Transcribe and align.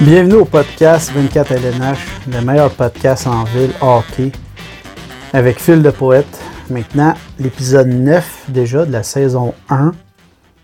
Bienvenue 0.00 0.34
au 0.34 0.44
podcast 0.44 1.12
24 1.14 1.52
LNH, 1.52 1.98
le 2.30 2.40
meilleur 2.42 2.70
podcast 2.70 3.26
en 3.26 3.44
ville 3.44 3.72
hockey, 3.80 4.32
avec 5.32 5.58
Phil 5.58 5.82
de 5.82 5.90
Poète. 5.90 6.26
Maintenant, 6.70 7.14
l'épisode 7.38 7.88
9 7.88 8.44
déjà 8.48 8.84
de 8.84 8.92
la 8.92 9.02
saison 9.02 9.54
1, 9.70 9.92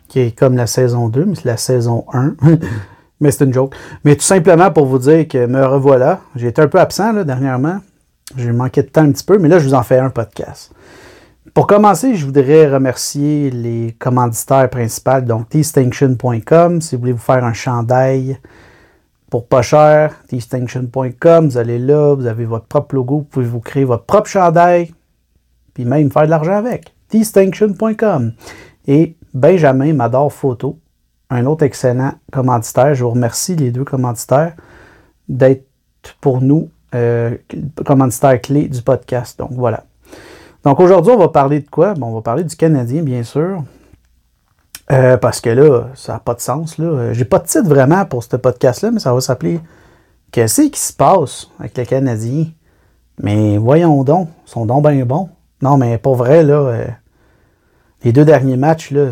qui 0.08 0.20
est 0.20 0.38
comme 0.38 0.56
la 0.56 0.66
saison 0.66 1.08
2, 1.08 1.24
mais 1.24 1.34
c'est 1.34 1.46
la 1.46 1.56
saison 1.56 2.04
1. 2.12 2.34
mais 3.20 3.30
c'est 3.30 3.44
une 3.44 3.52
joke. 3.52 3.74
Mais 4.04 4.16
tout 4.16 4.22
simplement 4.22 4.70
pour 4.70 4.86
vous 4.86 4.98
dire 4.98 5.26
que 5.28 5.46
me 5.46 5.64
revoilà. 5.64 6.20
J'ai 6.36 6.48
été 6.48 6.60
un 6.62 6.68
peu 6.68 6.78
absent 6.78 7.12
là, 7.12 7.24
dernièrement. 7.24 7.80
J'ai 8.36 8.52
manqué 8.52 8.82
de 8.82 8.88
temps 8.88 9.02
un 9.02 9.12
petit 9.12 9.24
peu, 9.24 9.38
mais 9.38 9.48
là, 9.48 9.58
je 9.58 9.66
vous 9.66 9.74
en 9.74 9.82
fais 9.82 9.98
un 9.98 10.10
podcast. 10.10 10.72
Pour 11.54 11.66
commencer, 11.66 12.14
je 12.14 12.24
voudrais 12.24 12.68
remercier 12.68 13.50
les 13.50 13.96
commanditaires 13.98 14.70
principaux, 14.70 15.20
donc 15.20 15.50
distinction.com, 15.50 16.80
si 16.80 16.94
vous 16.94 17.00
voulez 17.00 17.12
vous 17.12 17.18
faire 17.18 17.44
un 17.44 17.52
chandail 17.52 18.38
pour 19.30 19.46
pas 19.46 19.62
cher, 19.62 20.14
distinction.com, 20.28 21.48
vous 21.48 21.58
allez 21.58 21.78
là, 21.78 22.14
vous 22.14 22.26
avez 22.26 22.44
votre 22.44 22.66
propre 22.66 22.94
logo, 22.94 23.18
vous 23.18 23.24
pouvez 23.24 23.46
vous 23.46 23.60
créer 23.60 23.84
votre 23.84 24.04
propre 24.04 24.28
chandail, 24.28 24.92
puis 25.74 25.84
même 25.84 26.10
faire 26.10 26.24
de 26.24 26.30
l'argent 26.30 26.56
avec. 26.56 26.94
distinction.com. 27.10 28.32
Et 28.86 29.16
Benjamin 29.34 29.92
Mador 29.94 30.32
Photo, 30.32 30.78
un 31.30 31.46
autre 31.46 31.64
excellent 31.64 32.12
commanditaire. 32.32 32.94
Je 32.94 33.04
vous 33.04 33.10
remercie 33.10 33.56
les 33.56 33.70
deux 33.70 33.84
commanditaires 33.84 34.54
d'être 35.28 35.66
pour 36.20 36.42
nous 36.42 36.70
euh, 36.94 37.36
commanditaires 37.84 38.40
clés 38.40 38.68
du 38.68 38.82
podcast. 38.82 39.38
Donc 39.38 39.52
voilà. 39.52 39.84
Donc 40.64 40.80
aujourd'hui, 40.80 41.12
on 41.12 41.18
va 41.18 41.28
parler 41.28 41.60
de 41.60 41.68
quoi? 41.68 41.94
Bon, 41.94 42.08
on 42.08 42.14
va 42.14 42.22
parler 42.22 42.44
du 42.44 42.56
Canadien, 42.56 43.02
bien 43.02 43.22
sûr. 43.22 43.62
Euh, 44.90 45.16
parce 45.16 45.40
que 45.40 45.50
là, 45.50 45.88
ça 45.94 46.14
n'a 46.14 46.18
pas 46.18 46.34
de 46.34 46.40
sens. 46.40 46.78
Là. 46.78 47.12
J'ai 47.12 47.24
pas 47.24 47.38
de 47.38 47.46
titre 47.46 47.68
vraiment 47.68 48.04
pour 48.04 48.24
ce 48.24 48.36
podcast-là, 48.36 48.90
mais 48.90 49.00
ça 49.00 49.14
va 49.14 49.20
s'appeler 49.20 49.60
Qu'est-ce 50.32 50.62
qui 50.62 50.78
se 50.78 50.92
passe 50.92 51.48
avec 51.58 51.76
les 51.76 51.86
Canadiens? 51.86 52.46
Mais 53.20 53.58
voyons 53.58 54.04
donc, 54.04 54.28
ils 54.46 54.50
sont 54.50 54.64
donc 54.64 54.88
bien 54.88 55.04
bons. 55.04 55.28
Non, 55.60 55.76
mais 55.76 55.98
pas 55.98 56.12
vrai, 56.12 56.44
là. 56.44 56.54
Euh, 56.54 56.86
les 58.04 58.12
deux 58.12 58.24
derniers 58.24 58.56
matchs, 58.56 58.92
là, 58.92 59.10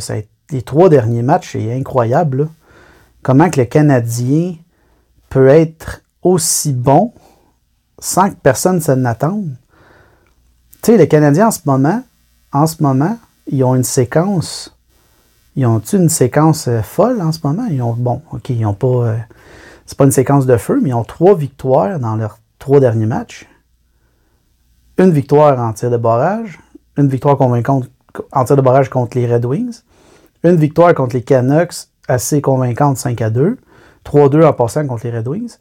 les 0.51 0.63
trois 0.63 0.89
derniers 0.89 1.23
matchs, 1.23 1.53
c'est 1.53 1.73
incroyable. 1.73 2.48
Comment 3.23 3.51
que 3.51 3.61
le 3.61 3.67
Canadien 3.67 4.55
peut 5.29 5.48
être 5.48 6.03
aussi 6.23 6.73
bon 6.73 7.13
sans 7.99 8.31
que 8.31 8.37
personne 8.37 8.81
se 8.81 8.93
n'attende. 8.93 9.51
Tu 10.83 10.93
sais, 10.93 10.97
les 10.97 11.09
Canadiens 11.09 11.49
en 11.49 11.51
ce 11.51 11.61
moment, 11.65 12.03
en 12.53 12.67
ce 12.67 12.83
moment, 12.83 13.19
ils 13.51 13.65
ont 13.65 13.75
une 13.75 13.85
séquence 13.85 14.73
ils 15.59 15.67
ont 15.67 15.81
une 15.81 16.09
séquence 16.09 16.69
euh, 16.69 16.83
folle 16.83 17.21
en 17.21 17.33
ce 17.33 17.41
moment? 17.43 17.67
Ils 17.69 17.83
ont, 17.83 17.93
bon, 17.93 18.23
OK, 18.31 18.51
ils 18.51 18.61
n'ont 18.61 18.75
pas. 18.75 18.87
Euh, 18.87 19.17
c'est 19.87 19.99
pas 19.99 20.05
une 20.05 20.13
séquence 20.13 20.47
de 20.47 20.57
feu, 20.57 20.79
mais 20.81 20.91
ils 20.91 20.95
ont 20.95 21.03
trois 21.03 21.35
victoires 21.35 21.99
dans 21.99 22.15
leurs 22.15 22.39
trois 22.61 22.79
derniers 22.79 23.07
matchs. 23.07 23.49
Une 24.99 25.11
victoire 25.11 25.59
en 25.59 25.73
tir 25.73 25.91
de 25.91 25.97
barrage, 25.97 26.61
une 26.97 27.09
victoire 27.09 27.37
convaincante 27.37 27.91
en 28.31 28.45
tir 28.45 28.55
de 28.55 28.63
barrage 28.63 28.89
contre 28.89 29.19
les 29.19 29.27
Red 29.27 29.45
Wings, 29.47 29.81
une 30.45 30.55
victoire 30.55 30.95
contre 30.95 31.17
les 31.17 31.23
Canucks 31.23 31.89
assez 32.07 32.41
convaincante 32.41 32.97
5 32.97 33.21
à 33.21 33.31
2, 33.31 33.59
3-2 34.05 34.45
en 34.45 34.53
passant 34.53 34.87
contre 34.87 35.09
les 35.09 35.19
Red 35.19 35.27
Wings, 35.27 35.57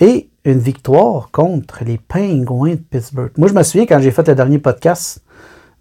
et 0.00 0.28
une 0.44 0.58
victoire 0.58 1.30
contre 1.30 1.84
les 1.84 1.98
Penguins 1.98 2.74
de 2.74 2.82
Pittsburgh. 2.90 3.30
Moi, 3.36 3.48
je 3.48 3.54
me 3.54 3.62
souviens 3.62 3.86
quand 3.86 4.00
j'ai 4.00 4.10
fait 4.10 4.26
le 4.28 4.34
dernier 4.34 4.58
podcast 4.58 5.24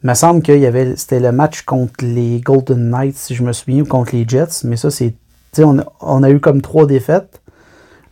il 0.03 0.09
me 0.09 0.15
semble 0.15 0.41
qu'il 0.41 0.59
y 0.59 0.65
avait 0.65 0.97
c'était 0.97 1.21
le 1.21 1.31
match 1.31 1.61
contre 1.61 1.93
les 2.01 2.41
Golden 2.41 2.89
Knights, 2.89 3.15
si 3.15 3.35
je 3.35 3.43
me 3.43 3.53
souviens, 3.53 3.83
ou 3.83 3.85
contre 3.85 4.13
les 4.13 4.27
Jets. 4.27 4.65
Mais 4.65 4.75
ça, 4.75 4.91
c'est. 4.91 5.15
On, 5.59 5.77
on 6.01 6.23
a 6.23 6.29
eu 6.29 6.41
comme 6.41 6.61
trois 6.61 6.85
défaites. 6.85 7.41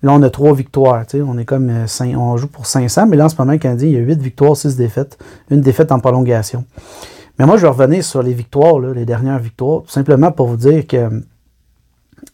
Là, 0.01 0.13
on 0.13 0.21
a 0.23 0.29
trois 0.29 0.53
victoires. 0.53 1.03
On 1.13 1.37
est 1.37 1.43
comme 1.43 1.69
euh, 1.69 2.15
on 2.15 2.37
joue 2.37 2.47
pour 2.47 2.65
500, 2.65 3.07
mais 3.07 3.17
là, 3.17 3.25
en 3.25 3.29
ce 3.29 3.35
moment, 3.37 3.51
le 3.51 3.83
il 3.83 3.91
y 3.91 3.97
a 3.97 3.99
huit 3.99 4.21
victoires, 4.21 4.55
six 4.55 4.77
défaites. 4.77 5.17
Une 5.49 5.59
défaite 5.59 5.91
en 5.91 5.99
prolongation. 5.99 6.63
Mais 7.37 7.45
moi, 7.45 7.57
je 7.57 7.63
vais 7.63 7.67
revenir 7.67 8.03
sur 8.05 8.23
les 8.23 8.33
victoires, 8.33 8.79
les 8.79 9.05
dernières 9.05 9.39
victoires, 9.39 9.81
tout 9.81 9.91
simplement 9.91 10.31
pour 10.31 10.47
vous 10.47 10.57
dire 10.57 10.87
que 10.87 11.09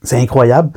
c'est 0.03 0.19
incroyable. 0.19 0.69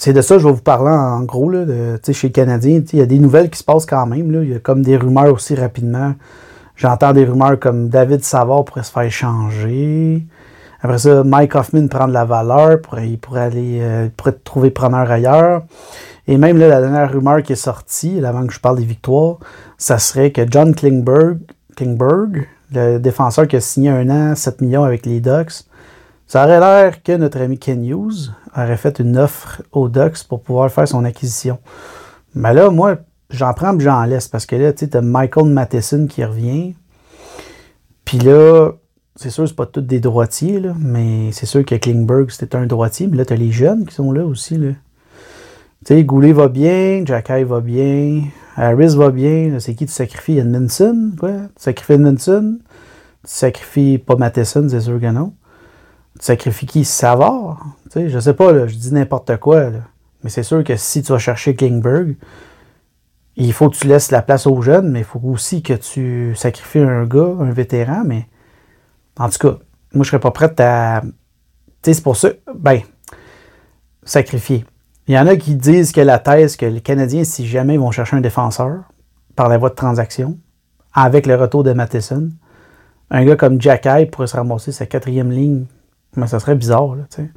C'est 0.00 0.12
de 0.12 0.20
ça 0.20 0.36
que 0.36 0.42
je 0.42 0.46
vais 0.46 0.54
vous 0.54 0.62
parler 0.62 0.92
en 0.92 1.22
gros. 1.22 1.50
Là, 1.50 1.64
chez 2.12 2.28
les 2.28 2.32
Canadiens, 2.32 2.82
il 2.92 2.98
y 3.00 3.02
a 3.02 3.06
des 3.06 3.18
nouvelles 3.18 3.50
qui 3.50 3.58
se 3.58 3.64
passent 3.64 3.84
quand 3.84 4.06
même. 4.06 4.32
Il 4.44 4.50
y 4.50 4.54
a 4.54 4.60
comme 4.60 4.82
des 4.82 4.96
rumeurs 4.96 5.34
aussi 5.34 5.56
rapidement 5.56 6.14
J'entends 6.76 7.12
des 7.12 7.24
rumeurs 7.24 7.58
comme 7.58 7.88
David 7.88 8.22
Savard 8.22 8.64
pourrait 8.64 8.84
se 8.84 8.92
faire 8.92 9.10
changer. 9.10 10.24
Après 10.80 10.98
ça, 10.98 11.24
Mike 11.24 11.56
Hoffman 11.56 11.88
prend 11.88 12.06
de 12.06 12.12
la 12.12 12.24
valeur, 12.24 12.78
il 13.02 13.18
pourrait 13.18 13.40
aller 13.40 13.80
euh, 13.82 14.08
pourrait 14.16 14.36
trouver 14.44 14.70
preneur 14.70 15.10
ailleurs. 15.10 15.64
Et 16.28 16.38
même 16.38 16.56
là, 16.56 16.68
la 16.68 16.80
dernière 16.80 17.12
rumeur 17.12 17.42
qui 17.42 17.54
est 17.54 17.56
sortie, 17.56 18.24
avant 18.24 18.46
que 18.46 18.52
je 18.52 18.60
parle 18.60 18.76
des 18.76 18.84
victoires, 18.84 19.38
ça 19.76 19.98
serait 19.98 20.30
que 20.30 20.42
John 20.48 20.72
Klingberg, 20.72 21.38
Klingberg 21.74 22.46
le 22.72 22.98
défenseur 22.98 23.48
qui 23.48 23.56
a 23.56 23.60
signé 23.60 23.90
un 23.90 24.08
an, 24.08 24.36
7 24.36 24.60
millions 24.60 24.84
avec 24.84 25.04
les 25.04 25.18
Ducks, 25.18 25.64
ça 26.28 26.44
aurait 26.44 26.60
l'air 26.60 27.02
que 27.02 27.16
notre 27.16 27.40
ami 27.40 27.58
Ken 27.58 27.84
Hughes 27.84 28.30
aurait 28.62 28.76
fait 28.76 28.98
une 28.98 29.16
offre 29.18 29.62
aux 29.72 29.88
Ducks 29.88 30.24
pour 30.28 30.42
pouvoir 30.42 30.70
faire 30.70 30.88
son 30.88 31.04
acquisition. 31.04 31.58
Mais 32.34 32.52
là, 32.54 32.70
moi, 32.70 32.96
j'en 33.30 33.52
prends 33.54 33.76
et 33.76 33.80
j'en 33.80 34.04
laisse 34.04 34.28
parce 34.28 34.46
que 34.46 34.56
là, 34.56 34.72
tu 34.72 34.80
sais, 34.80 34.88
t'as 34.88 35.00
Michael 35.00 35.46
Matheson 35.46 36.06
qui 36.06 36.24
revient. 36.24 36.74
Puis 38.04 38.18
là, 38.18 38.72
c'est 39.16 39.30
sûr, 39.30 39.48
c'est 39.48 39.56
pas 39.56 39.66
tous 39.66 39.80
des 39.80 40.00
droitiers, 40.00 40.60
là, 40.60 40.74
mais 40.78 41.32
c'est 41.32 41.46
sûr 41.46 41.64
que 41.64 41.74
Klingberg, 41.74 42.30
c'était 42.30 42.56
un 42.56 42.66
droitier. 42.66 43.06
Mais 43.06 43.16
là, 43.16 43.24
t'as 43.24 43.36
les 43.36 43.50
jeunes 43.50 43.84
qui 43.84 43.94
sont 43.94 44.12
là 44.12 44.24
aussi. 44.24 44.56
Là. 44.56 44.70
Tu 45.84 45.94
sais, 45.94 46.04
Goulet 46.04 46.32
va 46.32 46.48
bien, 46.48 47.02
Jacky 47.04 47.42
va 47.44 47.60
bien, 47.60 48.22
Harris 48.56 48.96
va 48.96 49.10
bien. 49.10 49.58
C'est 49.58 49.74
qui 49.74 49.86
tu 49.86 49.92
sacrifies 49.92 50.38
Edmondson? 50.38 51.12
Quoi? 51.18 51.32
Tu 51.32 51.62
sacrifies 51.62 51.94
Edmondson? 51.94 52.58
Tu 53.24 53.32
sacrifies 53.32 53.98
pas 53.98 54.16
Matheson, 54.16 54.68
c'est 54.68 54.80
sûr 54.80 55.00
que 55.00 55.10
non. 55.10 55.34
Tu 56.18 56.24
sacrifies 56.24 56.66
qui? 56.66 56.84
Sais, 56.84 58.08
je 58.08 58.18
sais 58.18 58.34
pas, 58.34 58.66
je 58.66 58.74
dis 58.74 58.92
n'importe 58.92 59.36
quoi. 59.38 59.70
Mais 60.22 60.30
c'est 60.30 60.42
sûr 60.42 60.64
que 60.64 60.76
si 60.76 61.02
tu 61.02 61.12
vas 61.12 61.18
chercher 61.18 61.54
Klingberg, 61.54 62.16
il 63.36 63.52
faut 63.52 63.70
que 63.70 63.76
tu 63.76 63.86
laisses 63.86 64.10
la 64.10 64.20
place 64.20 64.46
aux 64.46 64.60
jeunes, 64.60 64.90
mais 64.90 65.00
il 65.00 65.04
faut 65.04 65.20
aussi 65.22 65.62
que 65.62 65.74
tu 65.74 66.34
sacrifies 66.34 66.80
un 66.80 67.04
gars, 67.04 67.36
un 67.38 67.52
vétéran. 67.52 68.02
Mais 68.04 68.26
en 69.16 69.28
tout 69.28 69.38
cas, 69.38 69.58
moi, 69.92 70.04
je 70.04 70.10
serais 70.10 70.20
pas 70.20 70.32
prête 70.32 70.58
à. 70.60 71.02
Tu 71.02 71.10
sais, 71.82 71.94
c'est 71.94 72.02
pour 72.02 72.16
ça. 72.16 72.30
Ben, 72.54 72.80
sacrifier. 74.02 74.64
Il 75.06 75.14
y 75.14 75.18
en 75.18 75.26
a 75.26 75.36
qui 75.36 75.54
disent 75.54 75.92
que 75.92 76.00
la 76.00 76.18
thèse 76.18 76.56
que 76.56 76.66
les 76.66 76.80
Canadiens, 76.80 77.24
si 77.24 77.46
jamais 77.46 77.74
ils 77.74 77.80
vont 77.80 77.92
chercher 77.92 78.16
un 78.16 78.20
défenseur 78.20 78.82
par 79.36 79.48
la 79.48 79.56
voie 79.56 79.70
de 79.70 79.74
transaction, 79.74 80.36
avec 80.92 81.26
le 81.26 81.36
retour 81.36 81.62
de 81.62 81.72
Matheson, 81.72 82.30
un 83.10 83.24
gars 83.24 83.36
comme 83.36 83.60
Jack 83.60 83.88
pourrait 84.10 84.26
se 84.26 84.36
ramasser 84.36 84.72
sa 84.72 84.84
quatrième 84.84 85.30
ligne. 85.30 85.66
Mais 86.16 86.26
ça 86.26 86.40
serait 86.40 86.54
bizarre, 86.54 86.94
là, 86.94 87.04
tu 87.10 87.22
sais. 87.22 87.30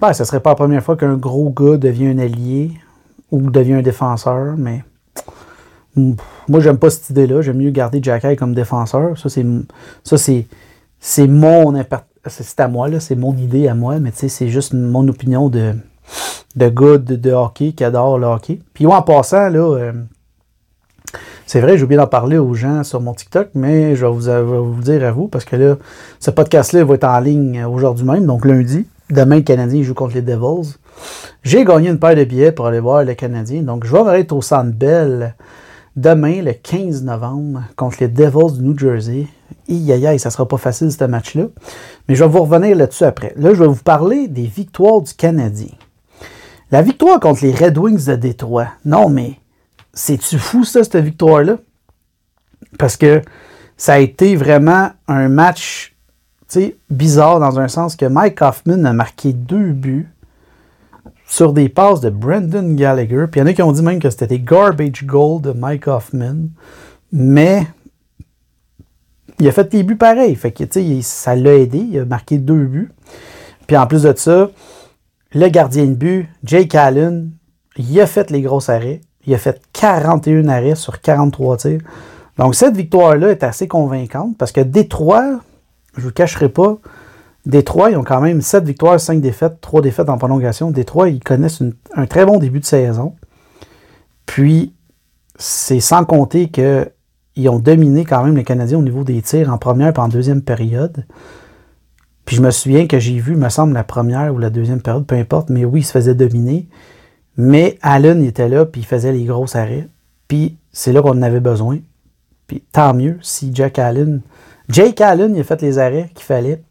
Ben, 0.00 0.12
ce 0.12 0.24
serait 0.24 0.40
pas 0.40 0.50
la 0.50 0.56
première 0.56 0.82
fois 0.82 0.96
qu'un 0.96 1.16
gros 1.16 1.50
gars 1.50 1.76
devient 1.76 2.08
un 2.08 2.18
allié 2.18 2.72
ou 3.30 3.50
devient 3.50 3.74
un 3.74 3.82
défenseur, 3.82 4.54
mais 4.56 4.84
moi, 5.96 6.60
j'aime 6.60 6.78
pas 6.78 6.90
cette 6.90 7.10
idée-là. 7.10 7.40
J'aime 7.42 7.58
mieux 7.58 7.70
garder 7.70 8.02
Jacky 8.02 8.36
comme 8.36 8.54
défenseur. 8.54 9.16
Ça, 9.16 9.28
c'est, 9.28 9.46
ça, 10.02 10.18
c'est, 10.18 10.46
c'est 10.98 11.28
mon 11.28 11.72
c'est 12.26 12.60
à 12.60 12.68
moi, 12.68 12.88
là, 12.88 13.00
c'est 13.00 13.16
mon 13.16 13.36
idée 13.36 13.68
à 13.68 13.74
moi, 13.74 14.00
mais 14.00 14.10
c'est 14.14 14.48
juste 14.48 14.72
mon 14.72 15.06
opinion 15.08 15.48
de, 15.50 15.74
de 16.56 16.68
gars 16.68 16.98
de, 16.98 17.30
hockey 17.30 17.72
qui 17.72 17.84
adore 17.84 18.18
le 18.18 18.26
hockey. 18.26 18.60
Puis 18.72 18.86
en 18.86 19.02
passant, 19.02 19.48
là, 19.48 19.76
euh, 19.76 19.92
c'est 21.46 21.60
vrai, 21.60 21.76
j'ai 21.76 21.84
oublié 21.84 21.98
d'en 21.98 22.06
parler 22.06 22.38
aux 22.38 22.54
gens 22.54 22.84
sur 22.84 23.00
mon 23.00 23.14
TikTok, 23.14 23.48
mais 23.54 23.96
je 23.96 24.06
vais 24.06 24.12
vous, 24.42 24.80
dire 24.80 25.04
à 25.04 25.12
vous, 25.12 25.28
parce 25.28 25.44
que 25.44 25.56
là, 25.56 25.76
ce 26.20 26.30
podcast-là 26.30 26.84
va 26.84 26.94
être 26.94 27.04
en 27.04 27.20
ligne 27.20 27.64
aujourd'hui 27.64 28.04
même, 28.04 28.26
donc 28.26 28.44
lundi. 28.44 28.86
Demain, 29.10 29.36
le 29.36 29.42
Canadien 29.42 29.82
joue 29.82 29.94
contre 29.94 30.14
les 30.14 30.22
Devils. 30.22 30.74
J'ai 31.42 31.64
gagné 31.64 31.90
une 31.90 31.98
paire 31.98 32.16
de 32.16 32.24
billets 32.24 32.52
pour 32.52 32.66
aller 32.66 32.80
voir 32.80 33.04
les 33.04 33.16
Canadiens, 33.16 33.62
donc 33.62 33.84
je 33.84 33.94
vais 33.94 34.20
être 34.20 34.32
au 34.32 34.40
Centre 34.40 34.72
Bell 34.72 35.34
Demain, 35.96 36.42
le 36.42 36.54
15 36.54 37.04
novembre, 37.04 37.62
contre 37.76 37.98
les 38.00 38.08
Devils 38.08 38.58
du 38.58 38.64
New 38.64 38.76
Jersey. 38.76 39.28
Aïe, 39.70 40.18
ça 40.18 40.30
sera 40.30 40.46
pas 40.48 40.56
facile 40.56 40.90
ce 40.90 41.04
match-là. 41.04 41.44
Mais 42.08 42.16
je 42.16 42.24
vais 42.24 42.30
vous 42.30 42.42
revenir 42.42 42.76
là-dessus 42.76 43.04
après. 43.04 43.32
Là, 43.36 43.54
je 43.54 43.60
vais 43.60 43.68
vous 43.68 43.76
parler 43.76 44.26
des 44.26 44.42
victoires 44.42 45.02
du 45.02 45.14
Canadien. 45.14 45.68
La 46.72 46.82
victoire 46.82 47.20
contre 47.20 47.44
les 47.44 47.52
Red 47.52 47.78
Wings 47.78 48.06
de 48.06 48.16
Détroit. 48.16 48.66
Non, 48.84 49.08
mais 49.08 49.34
c'est-tu 49.94 50.38
fou, 50.38 50.64
ça, 50.64 50.84
cette 50.84 50.96
victoire-là? 50.96 51.58
Parce 52.78 52.96
que 52.96 53.22
ça 53.76 53.94
a 53.94 53.98
été 53.98 54.36
vraiment 54.36 54.90
un 55.08 55.28
match 55.28 55.94
bizarre 56.90 57.40
dans 57.40 57.58
un 57.58 57.68
sens 57.68 57.96
que 57.96 58.06
Mike 58.06 58.40
Hoffman 58.42 58.84
a 58.84 58.92
marqué 58.92 59.32
deux 59.32 59.72
buts 59.72 60.08
sur 61.26 61.52
des 61.52 61.68
passes 61.68 62.00
de 62.00 62.10
Brendan 62.10 62.76
Gallagher. 62.76 63.26
Puis 63.30 63.40
il 63.40 63.44
y 63.44 63.46
en 63.46 63.46
a 63.46 63.52
qui 63.52 63.62
ont 63.62 63.72
dit 63.72 63.82
même 63.82 63.98
que 63.98 64.10
c'était 64.10 64.26
des 64.26 64.40
garbage 64.40 65.04
goals 65.04 65.40
de 65.40 65.52
Mike 65.52 65.88
Hoffman. 65.88 66.48
Mais 67.12 67.66
il 69.40 69.48
a 69.48 69.52
fait 69.52 69.70
des 69.70 69.82
buts 69.82 69.96
pareils. 69.96 70.36
Fait 70.36 70.52
que, 70.52 70.64
ça 71.02 71.34
l'a 71.34 71.54
aidé. 71.54 71.78
Il 71.78 71.98
a 71.98 72.04
marqué 72.04 72.38
deux 72.38 72.66
buts. 72.66 72.90
Puis 73.66 73.76
en 73.76 73.86
plus 73.86 74.02
de 74.02 74.14
ça, 74.16 74.50
le 75.32 75.48
gardien 75.48 75.86
de 75.86 75.94
but, 75.94 76.28
Jake 76.44 76.74
Allen, 76.74 77.32
il 77.76 78.00
a 78.00 78.06
fait 78.06 78.30
les 78.30 78.42
gros 78.42 78.70
arrêts. 78.70 79.00
Il 79.26 79.34
a 79.34 79.38
fait 79.38 79.60
41 79.72 80.48
arrêts 80.48 80.74
sur 80.74 81.00
43 81.00 81.56
tirs. 81.56 81.80
Donc 82.38 82.54
cette 82.54 82.76
victoire-là 82.76 83.30
est 83.30 83.42
assez 83.42 83.68
convaincante 83.68 84.36
parce 84.36 84.52
que 84.52 84.60
Détroit, 84.60 85.40
je 85.94 86.00
ne 86.00 86.06
vous 86.06 86.12
cacherai 86.12 86.48
pas, 86.48 86.78
Détroit, 87.46 87.90
ils 87.90 87.96
ont 87.96 88.04
quand 88.04 88.20
même 88.20 88.40
7 88.40 88.64
victoires, 88.64 88.98
5 88.98 89.20
défaites, 89.20 89.60
3 89.60 89.82
défaites 89.82 90.08
en 90.08 90.16
prolongation. 90.16 90.70
Détroit, 90.70 91.10
ils 91.10 91.22
connaissent 91.22 91.62
un 91.94 92.06
très 92.06 92.24
bon 92.24 92.38
début 92.38 92.60
de 92.60 92.64
saison. 92.64 93.14
Puis, 94.24 94.72
c'est 95.36 95.80
sans 95.80 96.04
compter 96.04 96.48
qu'ils 96.48 97.48
ont 97.48 97.58
dominé 97.58 98.04
quand 98.04 98.24
même 98.24 98.36
les 98.36 98.44
Canadiens 98.44 98.78
au 98.78 98.82
niveau 98.82 99.04
des 99.04 99.20
tirs 99.20 99.52
en 99.52 99.58
première 99.58 99.92
et 99.94 99.98
en 99.98 100.08
deuxième 100.08 100.40
période. 100.40 101.04
Puis 102.24 102.36
je 102.36 102.42
me 102.42 102.50
souviens 102.50 102.86
que 102.86 102.98
j'ai 102.98 103.18
vu, 103.18 103.36
me 103.36 103.50
semble, 103.50 103.74
la 103.74 103.84
première 103.84 104.32
ou 104.34 104.38
la 104.38 104.48
deuxième 104.48 104.80
période, 104.80 105.04
peu 105.04 105.16
importe, 105.16 105.50
mais 105.50 105.66
oui, 105.66 105.80
il 105.80 105.84
se 105.84 105.92
faisait 105.92 106.14
dominer. 106.14 106.68
Mais 107.36 107.78
Allen 107.82 108.22
était 108.22 108.48
là, 108.48 108.64
puis 108.64 108.82
il 108.82 108.86
faisait 108.86 109.12
les 109.12 109.24
gros 109.24 109.56
arrêts. 109.56 109.88
Puis 110.28 110.56
c'est 110.72 110.92
là 110.92 111.02
qu'on 111.02 111.10
en 111.10 111.22
avait 111.22 111.40
besoin. 111.40 111.78
Puis 112.46 112.62
tant 112.72 112.94
mieux 112.94 113.18
si 113.22 113.50
Jack 113.54 113.78
Allen. 113.78 114.20
Jake 114.68 115.00
Allen, 115.00 115.34
il 115.34 115.40
a 115.40 115.44
fait 115.44 115.60
les 115.62 115.78
arrêts 115.78 116.10
qu'il 116.14 116.24
fallait. 116.24 116.62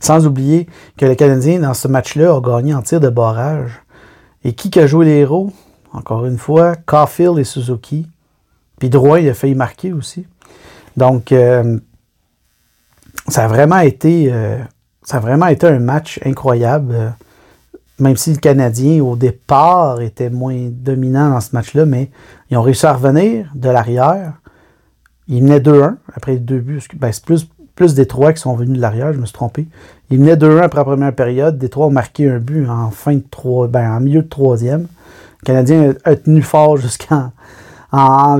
Sans 0.00 0.26
oublier 0.26 0.66
que 0.96 1.06
le 1.06 1.14
Canadien, 1.14 1.60
dans 1.60 1.74
ce 1.74 1.88
match-là, 1.88 2.34
a 2.34 2.40
gagné 2.40 2.74
en 2.74 2.82
tir 2.82 3.00
de 3.00 3.08
barrage. 3.08 3.82
Et 4.44 4.54
qui 4.54 4.76
a 4.78 4.86
joué 4.86 5.06
les 5.06 5.18
héros? 5.18 5.52
Encore 5.92 6.26
une 6.26 6.38
fois, 6.38 6.74
Caulfield 6.74 7.38
et 7.38 7.44
Suzuki. 7.44 8.06
Puis 8.78 8.90
Drouin, 8.90 9.20
il 9.20 9.28
a 9.28 9.34
failli 9.34 9.54
marquer 9.54 9.92
aussi. 9.92 10.26
Donc, 10.96 11.32
euh, 11.32 11.78
ça, 13.28 13.46
vraiment 13.46 13.78
été, 13.78 14.28
euh, 14.32 14.58
ça 15.02 15.18
a 15.18 15.20
vraiment 15.20 15.46
été 15.46 15.66
un 15.66 15.78
match 15.78 16.18
incroyable. 16.24 17.14
Même 17.98 18.16
si 18.16 18.32
le 18.32 18.38
Canadien, 18.38 19.02
au 19.02 19.16
départ, 19.16 20.00
était 20.00 20.30
moins 20.30 20.68
dominant 20.70 21.30
dans 21.30 21.40
ce 21.40 21.50
match-là, 21.54 21.84
mais 21.86 22.10
ils 22.50 22.56
ont 22.56 22.62
réussi 22.62 22.86
à 22.86 22.94
revenir 22.94 23.46
de 23.54 23.68
l'arrière. 23.68 24.34
Ils 25.28 25.42
menaient 25.42 25.60
2-1 25.60 25.96
après 26.14 26.36
deux 26.36 26.58
buts. 26.58 26.82
Ben, 26.96 27.12
c'est 27.12 27.24
plus, 27.24 27.48
plus 27.74 27.94
des 27.94 28.06
trois 28.06 28.32
qui 28.32 28.40
sont 28.40 28.54
venus 28.54 28.76
de 28.76 28.82
l'arrière, 28.82 29.12
je 29.12 29.18
me 29.18 29.26
suis 29.26 29.34
trompé. 29.34 29.66
Ils 30.10 30.18
menaient 30.18 30.36
2-1 30.36 30.62
après 30.62 30.78
la 30.78 30.84
première 30.84 31.14
période. 31.14 31.58
Des 31.58 31.68
trois 31.68 31.86
ont 31.86 31.90
marqué 31.90 32.28
un 32.28 32.38
but 32.38 32.68
en 32.68 32.90
fin 32.90 33.14
de 33.14 33.66
ben, 33.66 33.96
en 33.96 34.00
milieu 34.00 34.22
de 34.22 34.28
troisième. 34.28 34.88
Le 35.42 35.46
Canadien 35.46 35.94
a, 36.04 36.16
tenu 36.16 36.42
fort 36.42 36.76
jusqu'en 36.76 37.30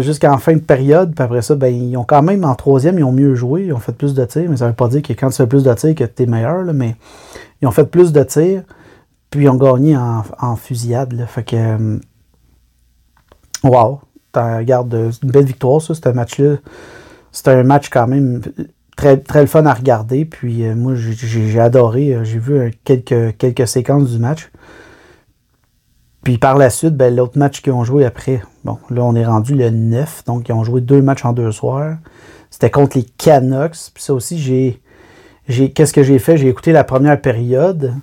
jusqu'en 0.01 0.39
fin 0.39 0.55
de 0.55 0.61
période. 0.61 1.15
Puis 1.15 1.25
après 1.25 1.43
ça, 1.43 1.55
ben, 1.55 1.75
ils 1.75 1.97
ont 1.97 2.05
quand 2.05 2.23
même, 2.23 2.45
en 2.45 2.55
troisième, 2.55 2.99
ils 2.99 3.05
ont 3.05 3.13
mieux 3.13 3.35
joué. 3.35 3.67
Ils 3.67 3.73
ont 3.73 3.79
fait 3.79 3.93
plus 3.93 4.15
de 4.15 4.25
tirs. 4.25 4.51
Mais 4.51 4.57
ça 4.57 4.67
ne 4.67 4.71
veut 4.71 4.77
pas 4.77 4.89
dire 4.89 5.03
que 5.03 5.13
quand 5.13 5.31
tu 5.31 5.37
fais 5.37 5.47
plus 5.47 5.63
de 5.63 5.73
tirs, 5.75 5.95
que 5.95 6.05
tu 6.05 6.23
es 6.23 6.27
meilleur. 6.27 6.65
mais 6.75 6.97
ils 7.61 7.69
ont 7.69 7.73
fait 7.73 7.85
plus 7.85 8.13
de 8.13 8.23
tirs. 8.23 8.63
Puis 9.33 9.45
ils 9.45 9.49
ont 9.49 9.57
gagné 9.57 9.97
en, 9.97 10.57
fusillade. 10.57 11.27
Fait 11.27 11.43
que. 11.43 11.57
Euh, 11.57 11.99
wow! 13.65 14.01
Regarde, 14.35 14.95
une 15.23 15.31
belle 15.31 15.45
victoire, 15.45 15.83
ça, 15.83 15.95
un 16.05 16.13
match-là. 16.13 16.57
C'était 17.33 17.51
un 17.51 17.65
match 17.65 17.89
quand 17.91 18.07
même 18.07 18.41
très, 18.97 19.17
très 19.17 19.47
fun 19.47 19.67
à 19.67 19.75
regarder. 19.75 20.25
Puis 20.25 20.65
euh, 20.65 20.77
moi, 20.77 20.95
j'ai 20.95 21.59
adoré. 21.59 22.19
J'ai 22.23 22.39
vu 22.39 22.73
quelques, 22.85 23.37
quelques 23.39 23.67
séquences 23.67 24.11
du 24.11 24.19
match. 24.19 24.51
Puis 26.23 26.39
par 26.39 26.57
la 26.57 26.71
suite, 26.71 26.97
ben, 26.97 27.17
l'autre 27.17 27.37
match 27.37 27.63
qu'ils 27.63 27.73
ont 27.73 27.83
joué 27.83 28.05
après, 28.05 28.43
bon, 28.65 28.79
là 28.91 29.03
on 29.03 29.17
est 29.17 29.27
rendu 29.27 29.57
le 29.57 29.71
9, 29.71 30.23
donc 30.25 30.49
ils 30.49 30.53
ont 30.53 30.63
joué 30.63 30.81
deux 30.81 31.03
matchs 31.03 31.25
en 31.25 31.33
deux 31.33 31.51
soirs. 31.51 31.97
C'était 32.49 32.71
contre 32.71 32.97
les 32.97 33.03
Canucks. 33.03 33.91
Puis 33.93 34.05
ça 34.05 34.15
aussi, 34.15 34.39
j'ai 34.39 34.81
Qu'est-ce 35.49 35.93
que 35.93 36.03
j'ai 36.03 36.19
fait? 36.19 36.37
J'ai 36.37 36.49
écouté 36.49 36.73
la 36.73 36.85
première 36.85 37.21
période. 37.21 37.95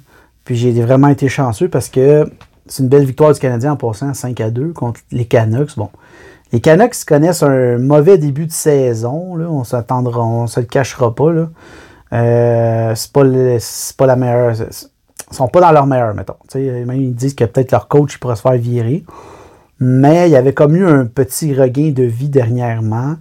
Puis 0.50 0.56
j'ai 0.56 0.72
vraiment 0.82 1.10
été 1.10 1.30
chanceux 1.30 1.70
parce 1.70 1.90
que 1.90 2.28
c'est 2.66 2.82
une 2.82 2.90
belle 2.90 3.06
victoire 3.06 3.32
du 3.32 3.40
Canadien 3.40 3.74
en 3.74 3.76
passant 3.76 4.16
5 4.16 4.42
à 4.42 4.50
2 4.50 4.70
contre 4.74 5.00
les 5.12 5.26
Canucks. 5.26 5.76
Bon. 5.78 5.92
Les 6.52 6.60
Canucks 6.60 7.06
connaissent 7.06 7.44
un 7.44 7.78
mauvais 7.78 8.18
début 8.18 8.48
de 8.48 8.52
saison. 8.52 9.36
Là. 9.36 9.46
On 9.48 9.64
s'attendra, 9.64 10.26
on 10.26 10.48
se 10.48 10.60
le 10.60 10.66
cachera 10.66 11.14
pas. 11.14 11.30
Euh, 12.14 12.96
c'est 12.96 13.12
pas, 13.12 13.22
pas 13.96 14.08
la 14.08 14.16
meilleure 14.16 14.56
sont 15.30 15.48
pas 15.50 15.62
dans 15.62 15.72
leur 15.72 15.86
meilleur, 15.86 16.16
mettons. 16.16 16.34
même 16.56 17.00
ils 17.00 17.14
disent 17.14 17.36
que 17.36 17.46
peut-être 17.46 17.72
leur 17.72 17.88
coach 17.88 18.18
pourrait 18.18 18.36
se 18.36 18.42
faire 18.42 18.54
virer. 18.54 19.04
Mais 19.80 20.30
il 20.30 20.32
y 20.32 20.36
avait 20.36 20.54
comme 20.54 20.76
eu 20.76 20.88
un 20.88 21.06
petit 21.06 21.54
regain 21.54 21.92
de 21.92 22.02
vie 22.02 22.30
dernièrement. 22.30 23.18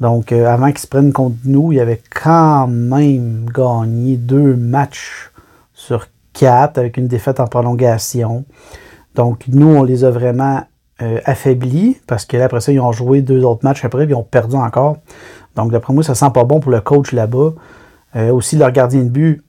Donc, 0.00 0.30
euh, 0.30 0.44
avant 0.44 0.66
qu'ils 0.66 0.80
se 0.80 0.88
prennent 0.88 1.14
contre 1.14 1.36
nous, 1.46 1.72
il 1.72 1.80
avait 1.80 2.02
quand 2.14 2.66
même 2.66 3.46
gagné 3.50 4.18
deux 4.18 4.56
matchs 4.56 5.30
sur 5.72 6.08
avec 6.44 6.96
une 6.96 7.08
défaite 7.08 7.40
en 7.40 7.46
prolongation. 7.46 8.44
Donc, 9.14 9.44
nous, 9.48 9.68
on 9.68 9.82
les 9.82 10.04
a 10.04 10.10
vraiment 10.10 10.62
euh, 11.02 11.20
affaiblis 11.24 11.98
parce 12.06 12.24
que 12.24 12.36
là, 12.36 12.44
après 12.44 12.60
ça, 12.60 12.72
ils 12.72 12.80
ont 12.80 12.92
joué 12.92 13.22
deux 13.22 13.44
autres 13.44 13.64
matchs 13.64 13.84
après 13.84 14.04
et 14.04 14.08
ils 14.08 14.14
ont 14.14 14.22
perdu 14.22 14.56
encore. 14.56 14.98
Donc, 15.56 15.72
d'après 15.72 15.94
moi, 15.94 16.02
ça 16.02 16.14
sent 16.14 16.30
pas 16.34 16.44
bon 16.44 16.60
pour 16.60 16.70
le 16.70 16.80
coach 16.80 17.12
là-bas. 17.12 17.54
Euh, 18.16 18.30
aussi, 18.30 18.56
leur 18.56 18.70
gardien 18.72 19.02
de 19.02 19.08
but, 19.08 19.42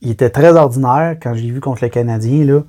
il 0.00 0.10
était 0.10 0.30
très 0.30 0.56
ordinaire 0.56 1.16
quand 1.22 1.34
j'ai 1.34 1.50
vu 1.50 1.60
contre 1.60 1.84
les 1.84 1.90
Canadiens. 1.90 2.44
Là. 2.44 2.62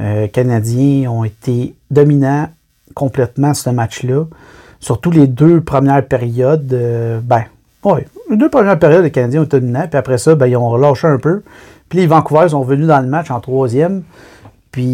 Euh, 0.00 0.28
Canadiens 0.28 1.10
ont 1.10 1.24
été 1.24 1.74
dominants 1.90 2.48
complètement 2.94 3.54
ce 3.54 3.70
match-là. 3.70 4.26
Surtout 4.78 5.10
les 5.10 5.26
deux 5.26 5.60
premières 5.60 6.06
périodes. 6.06 7.22
Ben, 7.24 7.44
oui, 7.84 8.00
les 8.30 8.36
deux 8.36 8.48
premières 8.48 8.78
périodes, 8.78 9.04
les 9.04 9.10
Canadiens 9.10 9.42
ont 9.42 9.44
été 9.44 9.60
dominants. 9.60 9.86
Puis 9.88 9.98
après 9.98 10.18
ça, 10.18 10.34
ben, 10.34 10.46
ils 10.46 10.56
ont 10.56 10.70
relâché 10.70 11.06
un 11.06 11.18
peu. 11.18 11.42
Puis 11.90 11.98
les 11.98 12.06
Vancouver 12.06 12.48
sont 12.48 12.62
venus 12.62 12.86
dans 12.86 13.00
le 13.00 13.08
match 13.08 13.30
en 13.30 13.40
troisième. 13.40 14.04
Puis 14.70 14.84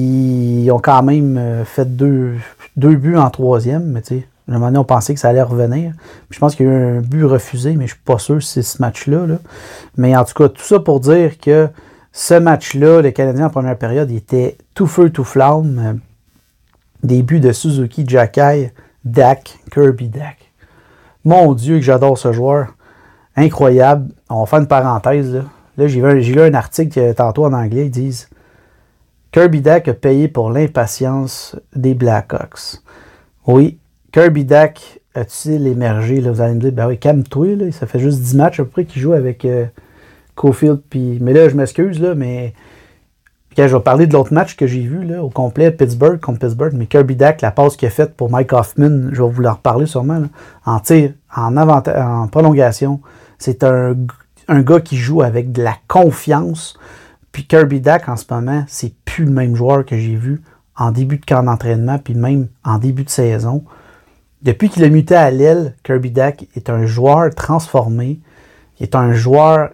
ils 0.64 0.70
ont 0.72 0.80
quand 0.80 1.02
même 1.02 1.36
euh, 1.36 1.64
fait 1.64 1.94
deux, 1.94 2.38
buts 2.74 3.18
en 3.18 3.28
troisième. 3.28 3.84
Mais 3.84 4.00
tu 4.00 4.20
sais, 4.20 4.28
à 4.48 4.52
un 4.52 4.54
moment 4.54 4.66
donné, 4.68 4.78
on 4.78 4.84
pensait 4.84 5.12
que 5.12 5.20
ça 5.20 5.28
allait 5.28 5.42
revenir. 5.42 5.92
je 6.30 6.38
pense 6.38 6.56
qu'il 6.56 6.64
y 6.64 6.68
a 6.68 6.72
eu 6.72 6.98
un 6.98 7.00
but 7.02 7.24
refusé, 7.24 7.74
mais 7.76 7.86
je 7.86 7.92
suis 7.92 8.02
pas 8.02 8.18
sûr 8.18 8.42
si 8.42 8.48
c'est 8.48 8.62
ce 8.62 8.80
match-là. 8.80 9.26
Mais 9.98 10.16
en 10.16 10.24
tout 10.24 10.32
cas, 10.32 10.48
tout 10.48 10.62
ça 10.62 10.80
pour 10.80 11.00
dire 11.00 11.38
que 11.38 11.68
ce 12.12 12.32
match-là, 12.32 13.02
le 13.02 13.10
Canadien 13.10 13.46
en 13.46 13.50
première 13.50 13.76
période, 13.76 14.10
il 14.10 14.16
était 14.16 14.56
tout 14.74 14.86
feu, 14.86 15.10
tout 15.10 15.24
flamme. 15.24 16.00
Des 17.02 17.22
buts 17.22 17.40
de 17.40 17.52
Suzuki, 17.52 18.04
Jacky, 18.08 18.70
Dak, 19.04 19.58
Kirby 19.70 20.08
Dak. 20.08 20.50
Mon 21.26 21.52
Dieu, 21.52 21.76
que 21.76 21.82
j'adore 21.82 22.16
ce 22.16 22.32
joueur. 22.32 22.68
Incroyable. 23.36 24.08
On 24.30 24.40
va 24.40 24.46
faire 24.46 24.60
une 24.60 24.66
parenthèse. 24.66 25.34
Là, 25.34 25.42
j'ai 25.78 26.00
lu, 26.00 26.40
un 26.40 26.54
article 26.54 27.14
tantôt 27.14 27.44
en 27.44 27.52
anglais. 27.52 27.86
Ils 27.86 27.90
disent 27.90 28.28
Kirby 29.32 29.60
Dak 29.60 29.88
a 29.88 29.94
payé 29.94 30.28
pour 30.28 30.50
l'impatience 30.50 31.56
des 31.74 31.94
Blackhawks. 31.94 32.80
Oui, 33.46 33.78
Kirby 34.12 34.44
Dak 34.44 35.00
a-t-il 35.14 35.66
émergé? 35.66 36.20
Là, 36.20 36.32
vous 36.32 36.40
allez 36.40 36.54
me 36.54 36.60
dire, 36.60 36.72
ben 36.72 36.86
oui, 36.88 36.98
calme-toi, 36.98 37.70
ça 37.72 37.86
fait 37.86 37.98
juste 37.98 38.20
10 38.20 38.36
matchs 38.36 38.60
à 38.60 38.64
peu 38.64 38.70
près 38.70 38.84
qu'il 38.84 39.02
joue 39.02 39.12
avec 39.12 39.44
euh, 39.44 39.66
Cofield. 40.34 40.80
Mais 40.94 41.32
là, 41.32 41.48
je 41.48 41.56
m'excuse, 41.56 42.00
là, 42.00 42.14
mais 42.14 42.54
quand 43.56 43.68
je 43.68 43.76
vais 43.76 43.82
parler 43.82 44.06
de 44.06 44.12
l'autre 44.12 44.32
match 44.32 44.56
que 44.56 44.66
j'ai 44.66 44.82
vu 44.82 45.04
là, 45.04 45.22
au 45.22 45.30
complet, 45.30 45.70
Pittsburgh 45.70 46.20
contre 46.20 46.40
Pittsburgh, 46.40 46.72
mais 46.74 46.86
Kirby 46.86 47.16
Dak, 47.16 47.40
la 47.40 47.50
passe 47.50 47.76
qu'il 47.76 47.88
a 47.88 47.90
faite 47.90 48.14
pour 48.14 48.30
Mike 48.30 48.52
Hoffman, 48.52 49.10
je 49.12 49.22
vais 49.22 49.28
vous 49.28 49.42
en 49.44 49.52
reparler 49.52 49.86
sûrement, 49.86 50.22
en 50.64 50.80
tir, 50.80 51.12
en 51.34 52.28
prolongation. 52.28 53.00
C'est 53.38 53.64
un, 53.64 53.96
un 54.48 54.62
gars 54.62 54.80
qui 54.80 54.96
joue 54.96 55.22
avec 55.22 55.52
de 55.52 55.62
la 55.62 55.76
confiance. 55.88 56.78
Puis 57.32 57.46
Kirby 57.46 57.80
Dak, 57.80 58.08
en 58.08 58.16
ce 58.16 58.24
moment, 58.30 58.64
c'est 58.68 58.94
plus 59.04 59.24
le 59.24 59.30
même 59.30 59.56
joueur 59.56 59.84
que 59.84 59.96
j'ai 59.98 60.16
vu 60.16 60.42
en 60.76 60.90
début 60.90 61.18
de 61.18 61.24
camp 61.24 61.42
d'entraînement, 61.42 61.98
puis 61.98 62.14
même 62.14 62.48
en 62.64 62.78
début 62.78 63.04
de 63.04 63.10
saison. 63.10 63.64
Depuis 64.42 64.68
qu'il 64.68 64.84
a 64.84 64.88
muté 64.88 65.14
à 65.14 65.30
l'aile, 65.30 65.74
Kirby 65.82 66.10
Dak 66.10 66.46
est 66.54 66.70
un 66.70 66.86
joueur 66.86 67.34
transformé. 67.34 68.20
Il 68.78 68.84
est 68.84 68.94
un 68.94 69.12
joueur 69.12 69.70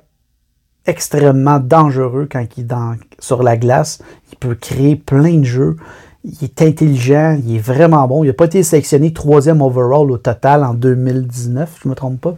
extrêmement 0.87 1.61
dangereux 1.61 2.29
quand 2.31 2.45
il 2.57 2.65
est 2.65 2.75
sur 3.19 3.43
la 3.43 3.57
glace. 3.57 4.01
Il 4.31 4.39
peut 4.39 4.55
créer 4.55 4.97
plein 4.97 5.39
de 5.39 5.45
jeux. 5.45 5.77
Il 6.25 6.45
est 6.45 6.63
intelligent, 6.63 7.39
il 7.45 7.57
est 7.57 7.61
vraiment 7.61 8.07
bon. 8.07 8.23
Il 8.23 8.29
n'a 8.29 8.33
pas 8.33 8.45
été 8.45 8.63
sélectionné 8.63 9.13
troisième 9.13 9.61
overall 9.61 10.11
au 10.11 10.19
total 10.19 10.63
en 10.63 10.73
2019, 10.73 11.81
je 11.83 11.89
ne 11.89 11.91
me 11.91 11.97
trompe 11.97 12.21
pas. 12.21 12.37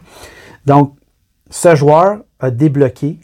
Donc, 0.65 0.95
ce 1.55 1.77
joueur 1.77 2.19
a 2.41 2.51
débloqué. 2.51 3.21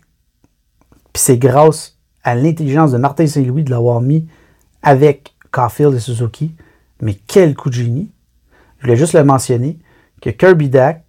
Puis 1.12 1.20
c'est 1.20 1.36
grâce 1.36 1.98
à 2.22 2.36
l'intelligence 2.36 2.92
de 2.92 2.96
Martin 2.96 3.26
Saint-Louis 3.26 3.64
de 3.64 3.70
l'avoir 3.70 4.00
mis 4.00 4.28
avec 4.82 5.34
Caulfield 5.50 5.94
et 5.96 5.98
Suzuki. 5.98 6.54
Mais 7.02 7.14
quel 7.26 7.56
coup 7.56 7.70
de 7.70 7.74
génie! 7.74 8.12
je 8.78 8.86
voulais 8.86 8.96
juste 8.96 9.14
le 9.14 9.24
mentionner, 9.24 9.78
que 10.22 10.30
Kirby 10.30 10.68
Dak 10.68 11.04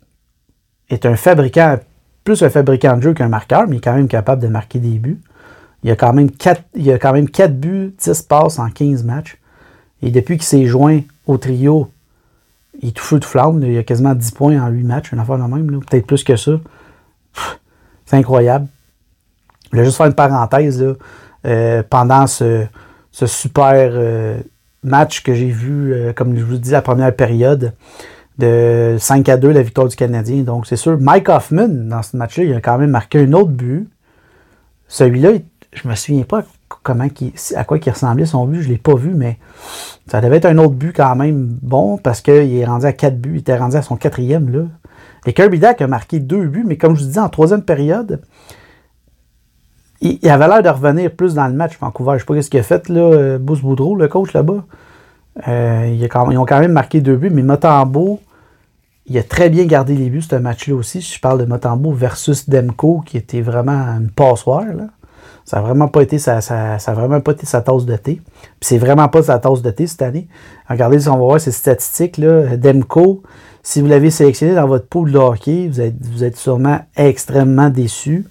est 0.90 1.06
un 1.06 1.16
fabricant, 1.16 1.78
plus 2.24 2.42
un 2.42 2.50
fabricant 2.50 2.98
de 2.98 3.04
jeu 3.04 3.14
qu'un 3.14 3.30
marqueur, 3.30 3.68
mais 3.68 3.76
il 3.76 3.78
est 3.78 3.82
quand 3.82 3.94
même 3.94 4.08
capable 4.08 4.42
de 4.42 4.48
marquer 4.48 4.80
des 4.80 4.98
buts. 4.98 5.22
Il 5.84 5.92
a 5.92 5.96
quand 5.96 6.14
même 6.14 6.32
4, 6.32 6.64
il 6.74 6.92
a 6.92 6.98
quand 6.98 7.14
même 7.14 7.30
4 7.30 7.56
buts, 7.56 7.96
10 7.98 8.24
passes 8.24 8.58
en 8.58 8.70
15 8.72 9.04
matchs. 9.04 9.38
Et 10.02 10.10
depuis 10.10 10.38
qu'il 10.38 10.46
s'est 10.46 10.66
joint 10.66 11.02
au 11.28 11.38
trio 11.38 11.92
il 12.82 12.90
est 12.90 12.92
tout 12.94 13.04
feu, 13.04 13.20
tout 13.20 13.30
flamme. 13.30 13.62
Il 13.64 13.78
a 13.78 13.84
quasiment 13.84 14.16
10 14.16 14.32
points 14.32 14.60
en 14.60 14.70
8 14.70 14.84
matchs, 14.84 15.12
une 15.12 15.20
affaire 15.20 15.38
de 15.38 15.44
même. 15.44 15.80
Peut-être 15.82 16.08
plus 16.08 16.24
que 16.24 16.36
ça. 16.36 16.54
C'est 18.06 18.18
incroyable. 18.18 18.68
Je 19.72 19.78
vais 19.78 19.86
juste 19.86 19.98
faire 19.98 20.08
une 20.08 20.14
parenthèse. 20.14 20.86
Euh, 21.46 21.82
pendant 21.90 22.28
ce, 22.28 22.68
super 23.12 23.74
euh, 23.74 24.40
match 24.84 25.24
que 25.24 25.34
j'ai 25.34 25.50
vu, 25.50 25.94
euh, 25.94 26.14
comme 26.14 26.38
je 26.38 26.44
vous 26.44 26.58
dis, 26.58 26.72
la 26.72 26.82
première 26.82 27.16
période, 27.16 27.74
de 28.38 28.96
5 29.00 29.28
à 29.30 29.38
2, 29.38 29.50
la 29.50 29.64
victoire 29.64 29.88
du 29.88 29.96
Canadien. 29.96 30.44
Donc, 30.44 30.68
c'est 30.68 30.76
sûr, 30.76 30.98
Mike 31.00 31.30
Hoffman, 31.30 31.68
dans 31.68 32.04
ce 32.04 32.16
match-là, 32.16 32.44
il 32.44 32.54
a 32.54 32.62
quand 32.62 32.78
même 32.78 32.92
marqué 32.92 33.20
un 33.20 33.34
autre 33.34 33.50
but. 33.50 33.90
Celui-là, 34.88 35.32
je 35.74 35.88
me 35.88 35.96
souviens 35.96 36.24
pas 36.24 36.44
comment 36.84 37.08
à 37.56 37.64
quoi 37.64 37.78
il 37.78 37.90
ressemblait 37.90 38.26
son 38.26 38.46
but, 38.46 38.62
je 38.62 38.68
ne 38.68 38.74
l'ai 38.74 38.78
pas 38.78 38.96
vu, 38.96 39.14
mais 39.14 39.38
ça 40.08 40.22
devait 40.22 40.38
être 40.38 40.46
un 40.46 40.58
autre 40.58 40.74
but 40.74 40.94
quand 40.94 41.16
même 41.16 41.58
bon 41.62 41.98
parce 41.98 42.22
qu'il 42.22 42.56
est 42.56 42.66
rendu 42.66 42.86
à 42.86 42.94
4 42.94 43.18
buts, 43.18 43.32
il 43.36 43.40
était 43.40 43.58
rendu 43.58 43.76
à 43.76 43.82
son 43.82 43.96
quatrième. 43.96 44.52
Là. 44.52 44.62
Et 45.26 45.34
Kirby 45.34 45.60
Dack 45.60 45.82
a 45.82 45.88
marqué 45.88 46.20
deux 46.20 46.48
buts, 46.48 46.64
mais 46.66 46.78
comme 46.78 46.96
je 46.96 47.02
vous 47.02 47.08
disais, 47.08 47.20
en 47.20 47.30
troisième 47.30 47.64
période, 47.64 48.22
il, 50.02 50.28
avait 50.30 50.48
l'air 50.48 50.64
de 50.64 50.70
revenir 50.70 51.12
plus 51.12 51.36
dans 51.36 51.48
le 51.48 51.54
match, 51.54 51.78
Vancouver. 51.80 52.12
Je 52.12 52.16
ne 52.16 52.20
sais 52.20 52.26
pas 52.26 52.42
ce 52.42 52.50
qu'il 52.50 52.60
a 52.60 52.64
fait, 52.64 52.90
là, 52.90 53.02
euh, 53.02 53.38
Boost 53.38 53.62
Boudreau, 53.62 53.96
le 53.96 54.08
coach 54.08 54.34
là-bas. 54.34 54.64
Euh, 55.48 55.96
ils 55.96 56.38
ont 56.38 56.46
quand 56.46 56.60
même 56.60 56.72
marqué 56.72 57.02
deux 57.02 57.16
buts, 57.16 57.30
mais 57.30 57.44
Motambo, 57.44 58.20
il 59.06 59.18
a 59.18 59.24
très 59.24 59.50
bien 59.50 59.66
gardé 59.66 59.96
les 59.96 60.10
buts, 60.10 60.22
ce 60.22 60.36
match-là 60.36 60.76
aussi. 60.76 61.02
Je 61.02 61.20
parle 61.20 61.40
de 61.40 61.46
Motambo 61.46 61.92
versus 61.92 62.50
Demko, 62.50 63.04
qui 63.06 63.18
était 63.18 63.42
vraiment 63.42 63.72
une 63.72 64.10
passoire. 64.10 64.64
Ça 65.46 65.58
n'a 65.58 65.64
vraiment 65.64 65.88
pas 65.88 66.02
été 66.02 66.18
sa, 66.18 66.40
vraiment 66.88 67.22
pas 67.22 67.34
été 67.34 67.46
sa 67.46 67.62
tasse 67.62 67.86
de 67.86 67.96
thé. 67.96 68.22
Puis 68.42 68.52
c'est 68.62 68.78
vraiment 68.78 69.08
pas 69.08 69.24
sa 69.24 69.38
tasse 69.38 69.62
de 69.62 69.72
thé 69.72 69.86
cette 69.86 70.02
année. 70.02 70.28
Regardez 70.68 71.00
si 71.00 71.10
on 71.10 71.14
va 71.14 71.24
voir 71.26 71.42
ces 71.42 71.52
statistiques. 71.52 72.18
Là. 72.18 72.58
Demko, 72.58 73.24
si 73.64 73.82
vous 73.82 73.88
l'avez 73.88 74.10
sélectionné 74.10 74.56
dans 74.56 74.68
votre 74.68 74.88
pool 74.88 75.12
de 75.12 75.18
hockey, 75.18 75.68
vous 75.68 75.82
êtes, 75.82 75.96
vous 76.00 76.24
êtes 76.24 76.38
sûrement 76.38 76.80
extrêmement 76.96 77.70
déçu. 77.70 78.26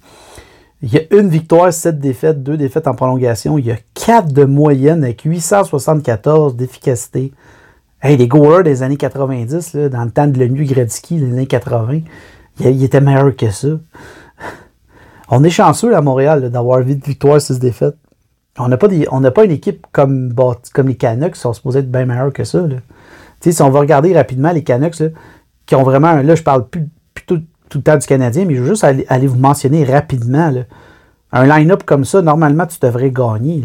Il 0.83 0.91
y 0.91 0.97
a 0.97 1.01
une 1.11 1.29
victoire, 1.29 1.71
sept 1.71 1.99
défaites, 1.99 2.41
deux 2.41 2.57
défaites 2.57 2.87
en 2.87 2.95
prolongation. 2.95 3.57
Il 3.57 3.65
y 3.65 3.71
a 3.71 3.77
quatre 3.93 4.33
de 4.33 4.45
moyenne 4.45 5.03
avec 5.03 5.21
874 5.21 6.55
d'efficacité. 6.55 7.31
Hey, 8.01 8.17
les 8.17 8.27
goalers 8.27 8.63
des 8.63 8.81
années 8.81 8.97
90, 8.97 9.73
là, 9.73 9.89
dans 9.89 10.03
le 10.03 10.09
temps 10.09 10.27
de 10.27 10.39
Lemieux 10.39 10.65
Gretzky, 10.65 11.19
les 11.19 11.31
années 11.31 11.45
80, 11.45 11.99
il, 12.59 12.83
était 12.83 12.99
meilleur 12.99 13.35
que 13.35 13.51
ça. 13.51 13.67
On 15.29 15.43
est 15.43 15.51
chanceux 15.51 15.95
à 15.95 16.01
Montréal 16.01 16.49
d'avoir 16.49 16.79
8 16.85 17.05
victoires, 17.05 17.39
6 17.39 17.59
défaites. 17.59 17.95
On 18.57 18.67
n'a 18.67 18.77
pas, 18.77 18.87
pas 18.87 19.45
une 19.45 19.51
équipe 19.51 19.85
comme, 19.91 20.33
comme 20.73 20.87
les 20.87 20.95
Canucks 20.95 21.35
qui 21.35 21.39
sont 21.39 21.53
supposés 21.53 21.79
être 21.79 21.91
bien 21.91 22.05
meilleurs 22.05 22.33
que 22.33 22.43
ça. 22.43 22.65
Si 23.41 23.61
on 23.61 23.69
va 23.69 23.79
regarder 23.79 24.13
rapidement 24.13 24.51
les 24.51 24.63
Canucks, 24.63 25.03
qui 25.65 25.75
ont 25.75 25.83
vraiment, 25.83 26.15
là 26.15 26.35
je 26.35 26.43
parle 26.43 26.67
plus, 26.67 26.87
tout 27.71 27.77
le 27.77 27.83
temps 27.83 27.97
du 27.97 28.05
Canadien, 28.05 28.45
mais 28.45 28.53
je 28.55 28.61
veux 28.61 28.67
juste 28.67 28.83
aller, 28.83 29.27
vous 29.27 29.39
mentionner 29.39 29.85
rapidement. 29.85 30.51
Un 31.31 31.45
line-up 31.45 31.83
comme 31.83 32.03
ça, 32.03 32.21
normalement, 32.21 32.67
tu 32.67 32.77
devrais 32.81 33.11
gagner. 33.11 33.63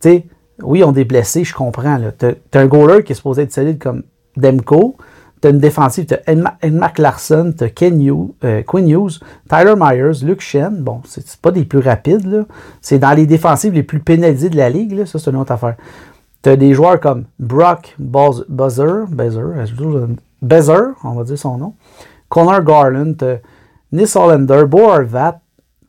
Tu 0.00 0.08
sais, 0.08 0.26
oui, 0.62 0.84
on 0.84 0.94
est 0.94 1.04
blessés, 1.04 1.42
je 1.42 1.52
comprends. 1.52 1.98
Tu 2.16 2.26
as, 2.26 2.60
un 2.60 2.66
goaler 2.66 3.02
qui 3.02 3.12
est 3.12 3.16
supposé 3.16 3.42
être 3.42 3.52
solide 3.52 3.78
comme 3.78 4.04
Demko. 4.36 4.96
Tu 5.42 5.48
as 5.48 5.50
une 5.50 5.58
défensive, 5.58 6.06
tu 6.06 6.14
as 6.14 6.54
Edmark 6.62 6.98
Larson, 6.98 7.52
tu 7.58 7.64
as 7.64 7.66
euh, 8.44 8.62
Quinn 8.62 8.88
Hughes, 8.88 9.18
Tyler 9.48 9.74
Myers, 9.76 10.24
Luke 10.24 10.40
Shen. 10.40 10.76
Bon, 10.82 11.00
c'est 11.04 11.36
pas 11.38 11.50
des 11.50 11.64
plus 11.64 11.80
rapides. 11.80 12.46
C'est 12.80 13.00
dans 13.00 13.12
les 13.12 13.26
défensives 13.26 13.74
les 13.74 13.82
plus 13.82 13.98
pénalisées 13.98 14.48
de 14.48 14.56
la 14.56 14.70
ligue. 14.70 15.04
Ça, 15.06 15.18
c'est 15.18 15.30
une 15.30 15.36
autre 15.36 15.52
affaire. 15.52 15.74
Tu 16.44 16.54
des 16.58 16.74
joueurs 16.74 17.00
comme 17.00 17.24
Brock 17.38 17.94
Buzzer, 17.98 19.06
Buzzer, 19.08 19.54
Buzzer, 20.42 20.92
on 21.02 21.12
va 21.12 21.24
dire 21.24 21.38
son 21.38 21.56
nom. 21.56 21.74
Connor 22.28 22.62
Garland, 22.62 23.16
Nis 23.90 24.14
Hollander, 24.14 24.66
Bo 24.66 24.90
Arvat, 24.90 25.40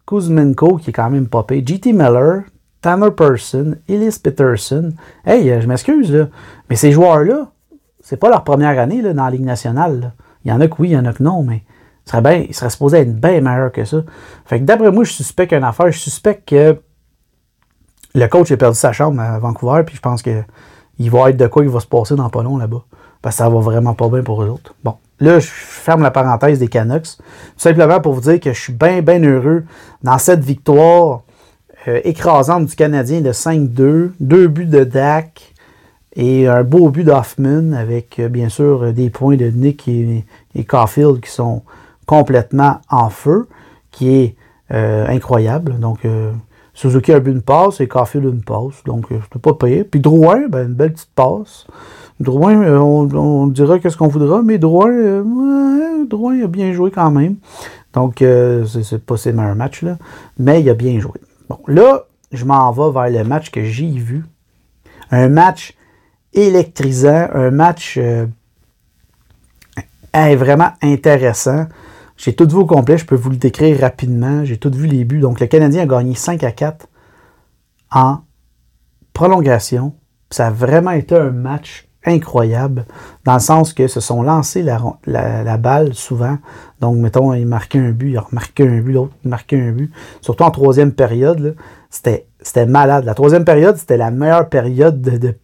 Kuzmenko, 0.07 0.77
qui 0.77 0.91
est 0.91 0.93
quand 0.93 1.09
même 1.09 1.27
popé, 1.27 1.61
JT 1.65 1.91
Miller, 1.91 2.43
Tanner 2.79 3.11
Person, 3.11 3.75
Ellis 3.89 4.17
Peterson. 4.23 4.93
Hey, 5.25 5.51
euh, 5.51 5.59
je 5.59 5.67
m'excuse, 5.67 6.29
mais 6.69 6.77
ces 6.77 6.93
joueurs-là, 6.93 7.51
c'est 7.99 8.15
pas 8.15 8.29
leur 8.29 8.45
première 8.45 8.79
année 8.79 9.01
là, 9.01 9.11
dans 9.11 9.25
la 9.25 9.31
Ligue 9.31 9.43
nationale. 9.43 10.13
Il 10.45 10.51
y 10.51 10.53
en 10.53 10.61
a 10.61 10.69
que 10.69 10.75
oui, 10.79 10.89
il 10.89 10.93
y 10.93 10.97
en 10.97 11.03
a 11.03 11.11
que 11.11 11.21
non, 11.21 11.43
mais 11.43 11.63
ils 12.05 12.11
seraient, 12.11 12.21
bien, 12.21 12.69
supposés 12.69 12.99
être 12.99 13.19
bien 13.19 13.41
meilleurs 13.41 13.73
que 13.73 13.83
ça. 13.83 13.97
Fait 14.45 14.61
que 14.61 14.63
d'après 14.63 14.89
moi, 14.89 15.03
je 15.03 15.11
suspecte 15.11 15.51
une 15.51 15.65
affaire. 15.65 15.91
Je 15.91 15.99
suspecte 15.99 16.47
que 16.47 16.79
le 18.15 18.27
coach 18.27 18.51
a 18.51 18.57
perdu 18.57 18.77
sa 18.77 18.93
chambre 18.93 19.21
à 19.21 19.37
Vancouver, 19.39 19.83
puis 19.85 19.95
je 19.95 20.01
pense 20.01 20.23
qu'il 20.23 21.11
va 21.11 21.29
être 21.29 21.37
de 21.37 21.47
quoi 21.47 21.63
il 21.63 21.69
va 21.69 21.81
se 21.81 21.85
passer 21.85 22.15
dans 22.15 22.29
pas 22.29 22.43
là-bas. 22.43 22.83
Parce 23.21 23.35
que 23.35 23.43
ça 23.43 23.49
va 23.49 23.59
vraiment 23.59 23.93
pas 23.93 24.07
bien 24.07 24.23
pour 24.23 24.41
eux 24.41 24.47
autres. 24.47 24.73
Bon. 24.83 24.95
Là, 25.19 25.39
je 25.39 25.47
ferme 25.47 26.01
la 26.01 26.11
parenthèse 26.11 26.59
des 26.59 26.67
Canucks. 26.67 27.17
Tout 27.17 27.23
simplement 27.57 27.99
pour 27.99 28.13
vous 28.13 28.21
dire 28.21 28.39
que 28.39 28.53
je 28.53 28.59
suis 28.59 28.73
bien, 28.73 29.01
bien 29.01 29.21
heureux 29.23 29.63
dans 30.03 30.17
cette 30.17 30.43
victoire 30.43 31.23
euh, 31.87 32.01
écrasante 32.03 32.65
du 32.65 32.75
Canadien 32.75 33.21
de 33.21 33.31
5-2. 33.31 34.11
Deux 34.19 34.47
buts 34.47 34.65
de 34.65 34.83
Dak 34.83 35.53
et 36.15 36.47
un 36.47 36.63
beau 36.63 36.89
but 36.89 37.03
d'Hoffman 37.03 37.73
avec, 37.73 38.19
euh, 38.19 38.29
bien 38.29 38.49
sûr, 38.49 38.93
des 38.93 39.09
points 39.09 39.37
de 39.37 39.47
Nick 39.47 39.87
et, 39.87 40.25
Caulfield 40.65 41.21
qui 41.21 41.31
sont 41.31 41.63
complètement 42.05 42.79
en 42.89 43.09
feu, 43.09 43.47
qui 43.91 44.15
est 44.15 44.35
euh, 44.73 45.07
incroyable. 45.07 45.79
Donc, 45.79 45.99
Suzuki 46.75 47.13
a 47.13 47.17
un 47.17 47.19
but 47.21 47.33
de 47.33 47.39
passe 47.39 47.79
et 47.79 47.87
Caulfield 47.87 48.25
une 48.25 48.43
passe. 48.43 48.83
Donc, 48.85 49.09
ne 49.09 49.17
peux 49.17 49.39
pas 49.39 49.53
payer. 49.53 49.85
Puis 49.85 50.01
Drouin, 50.01 50.47
ben, 50.49 50.67
une 50.67 50.73
belle 50.73 50.93
petite 50.93 51.09
passe. 51.15 51.65
Drouin, 52.19 52.61
euh, 52.61 52.77
on, 52.77 53.47
dira 53.47 53.79
qu'est-ce 53.79 53.97
qu'on 53.97 54.09
voudra, 54.09 54.41
mais 54.41 54.57
Drouin, 54.57 54.91
euh, 54.91 56.05
Drouin 56.05 56.43
a 56.43 56.47
bien 56.47 56.73
joué 56.73 56.91
quand 56.91 57.11
même. 57.11 57.37
Donc, 57.93 58.21
euh, 58.21 58.65
c'est 58.65 59.03
pas 59.03 59.15
ses 59.15 59.31
meilleurs 59.31 59.55
matchs, 59.55 59.83
là, 59.83 59.97
mais 60.37 60.61
il 60.61 60.69
a 60.69 60.73
bien 60.73 60.99
joué. 60.99 61.19
Bon, 61.49 61.59
là, 61.67 62.03
je 62.33 62.43
m'en 62.43 62.71
vais 62.71 62.91
vers 62.91 63.23
le 63.23 63.27
match 63.27 63.51
que 63.51 63.63
j'ai 63.63 63.91
vu. 63.91 64.25
Un 65.11 65.29
match 65.29 65.75
électrisant, 66.33 67.27
un 67.33 67.51
match 67.51 67.97
vraiment 70.13 70.71
intéressant. 70.81 71.67
J'ai 72.17 72.33
tout 72.33 72.47
vu 72.47 72.55
au 72.55 72.65
complet, 72.65 72.97
je 72.97 73.05
peux 73.05 73.15
vous 73.15 73.29
le 73.29 73.35
décrire 73.35 73.79
rapidement. 73.79 74.45
J'ai 74.45 74.57
tout 74.57 74.71
vu 74.71 74.87
les 74.87 75.03
buts. 75.03 75.19
Donc, 75.19 75.39
le 75.39 75.47
Canadien 75.47 75.83
a 75.83 75.85
gagné 75.85 76.15
5 76.15 76.43
à 76.43 76.51
4 76.51 76.87
en 77.91 78.19
prolongation. 79.13 79.93
Ça 80.29 80.47
a 80.47 80.51
vraiment 80.51 80.91
été 80.91 81.15
un 81.15 81.31
match 81.31 81.87
incroyable, 82.05 82.85
dans 83.23 83.33
le 83.33 83.39
sens 83.39 83.73
que 83.73 83.87
se 83.87 83.99
sont 83.99 84.21
lancés 84.21 84.63
la, 84.63 85.57
balle 85.57 85.93
souvent. 85.93 86.37
Donc, 86.79 86.97
mettons, 86.97 87.33
il 87.33 87.47
marquait 87.47 87.79
un 87.79 87.91
but, 87.91 88.11
il 88.11 88.19
remarquait 88.19 88.67
un 88.67 88.79
but, 88.79 88.93
l'autre 88.93 89.13
marquait 89.23 89.59
un 89.59 89.71
but. 89.71 89.91
Surtout 90.21 90.43
en 90.43 90.51
troisième 90.51 90.91
période, 90.91 91.55
c'était, 91.89 92.27
c'était 92.41 92.65
malade. 92.65 93.05
La 93.05 93.13
troisième 93.13 93.45
période, 93.45 93.77
c'était 93.77 93.97
la 93.97 94.11
meilleure 94.11 94.49
période 94.49 95.01
de, 95.01 95.35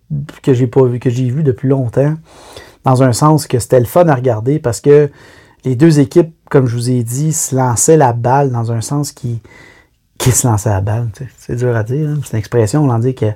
que 0.43 0.53
j'ai 0.53 0.67
pas 0.67 0.81
que 0.99 1.09
j'ai 1.09 1.29
vu 1.29 1.43
depuis 1.43 1.67
longtemps. 1.67 2.13
Dans 2.83 3.03
un 3.03 3.13
sens 3.13 3.47
que 3.47 3.59
c'était 3.59 3.79
le 3.79 3.85
fun 3.85 4.07
à 4.07 4.15
regarder 4.15 4.59
parce 4.59 4.81
que 4.81 5.09
les 5.65 5.75
deux 5.75 5.99
équipes, 5.99 6.33
comme 6.51 6.67
je 6.67 6.75
vous 6.75 6.89
ai 6.91 7.01
dit, 7.01 7.31
se 7.31 7.55
lançaient 7.55 7.95
la 7.95 8.11
balle 8.11 8.51
dans 8.51 8.73
un 8.73 8.81
sens 8.81 9.13
qui, 9.13 9.41
qui 10.17 10.31
se 10.31 10.45
lançait 10.45 10.69
la 10.69 10.81
balle. 10.81 11.07
C'est 11.37 11.55
dur 11.55 11.73
à 11.75 11.83
dire. 11.83 12.09
Hein. 12.09 12.19
C'est 12.23 12.33
une 12.33 12.39
expression, 12.39 12.83
on 12.83 12.99
dit 12.99 13.15
que 13.15 13.27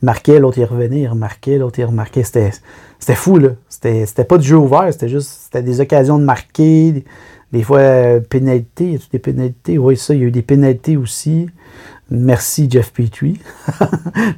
marquait, 0.00 0.38
l'autre 0.38 0.56
il 0.58 0.64
revenait, 0.64 1.02
il 1.02 1.08
remarquait, 1.08 1.58
l'autre 1.58 1.78
il 1.78 1.84
remarquait. 1.84 2.24
C'était, 2.24 2.52
c'était 2.98 3.14
fou, 3.14 3.36
là. 3.36 3.50
C'était, 3.68 4.06
c'était 4.06 4.24
pas 4.24 4.38
du 4.38 4.48
jeu 4.48 4.56
ouvert, 4.56 4.90
c'était 4.90 5.10
juste 5.10 5.28
c'était 5.44 5.62
des 5.62 5.82
occasions 5.82 6.18
de 6.18 6.24
marquer, 6.24 7.04
des, 7.52 7.62
fois 7.62 7.80
euh, 7.80 8.20
pénalités. 8.20 8.92
Y 8.92 8.96
a 8.96 8.98
des 9.12 9.18
pénalités? 9.18 9.76
Oui, 9.76 9.98
ça, 9.98 10.14
il 10.14 10.20
y 10.20 10.22
a 10.24 10.26
eu 10.26 10.30
des 10.30 10.42
pénalités 10.42 10.96
aussi. 10.96 11.50
Merci 12.10 12.66
Jeff 12.70 12.94
Petrie. 12.94 13.38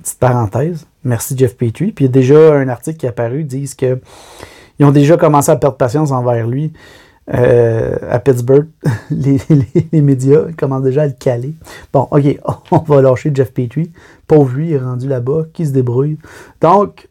Petite 0.03 0.19
parenthèse. 0.19 0.85
Merci 1.05 1.39
Jeff 1.39 1.57
Petrie. 1.57 1.93
Puis 1.93 2.07
il 2.07 2.09
y 2.09 2.11
a 2.11 2.13
déjà 2.13 2.55
un 2.55 2.69
article 2.69 2.99
qui 2.99 3.07
est 3.07 3.11
apparu, 3.11 3.45
disent 3.45 3.77
que 3.77 4.01
ils 4.79 4.85
ont 4.85 4.91
déjà 4.91 5.17
commencé 5.17 5.51
à 5.51 5.57
perdre 5.57 5.77
patience 5.77 6.11
envers 6.11 6.49
lui. 6.49 6.73
Euh, 7.35 7.97
à 8.09 8.21
Pittsburgh, 8.21 8.69
les, 9.11 9.41
médias 10.01 10.45
commencent 10.57 10.85
déjà 10.85 11.03
à 11.03 11.07
le 11.07 11.13
caler. 11.13 11.55
Bon, 11.93 12.07
OK, 12.11 12.39
on 12.71 12.79
va 12.79 13.03
lâcher 13.03 13.33
Jeff 13.35 13.53
Petrie. 13.53 13.91
Pauvre 14.27 14.55
lui, 14.55 14.69
il 14.69 14.73
est 14.75 14.79
rendu 14.79 15.09
là-bas, 15.09 15.45
qui 15.53 15.67
se 15.67 15.73
débrouille. 15.73 16.19
Donc, 16.61 17.09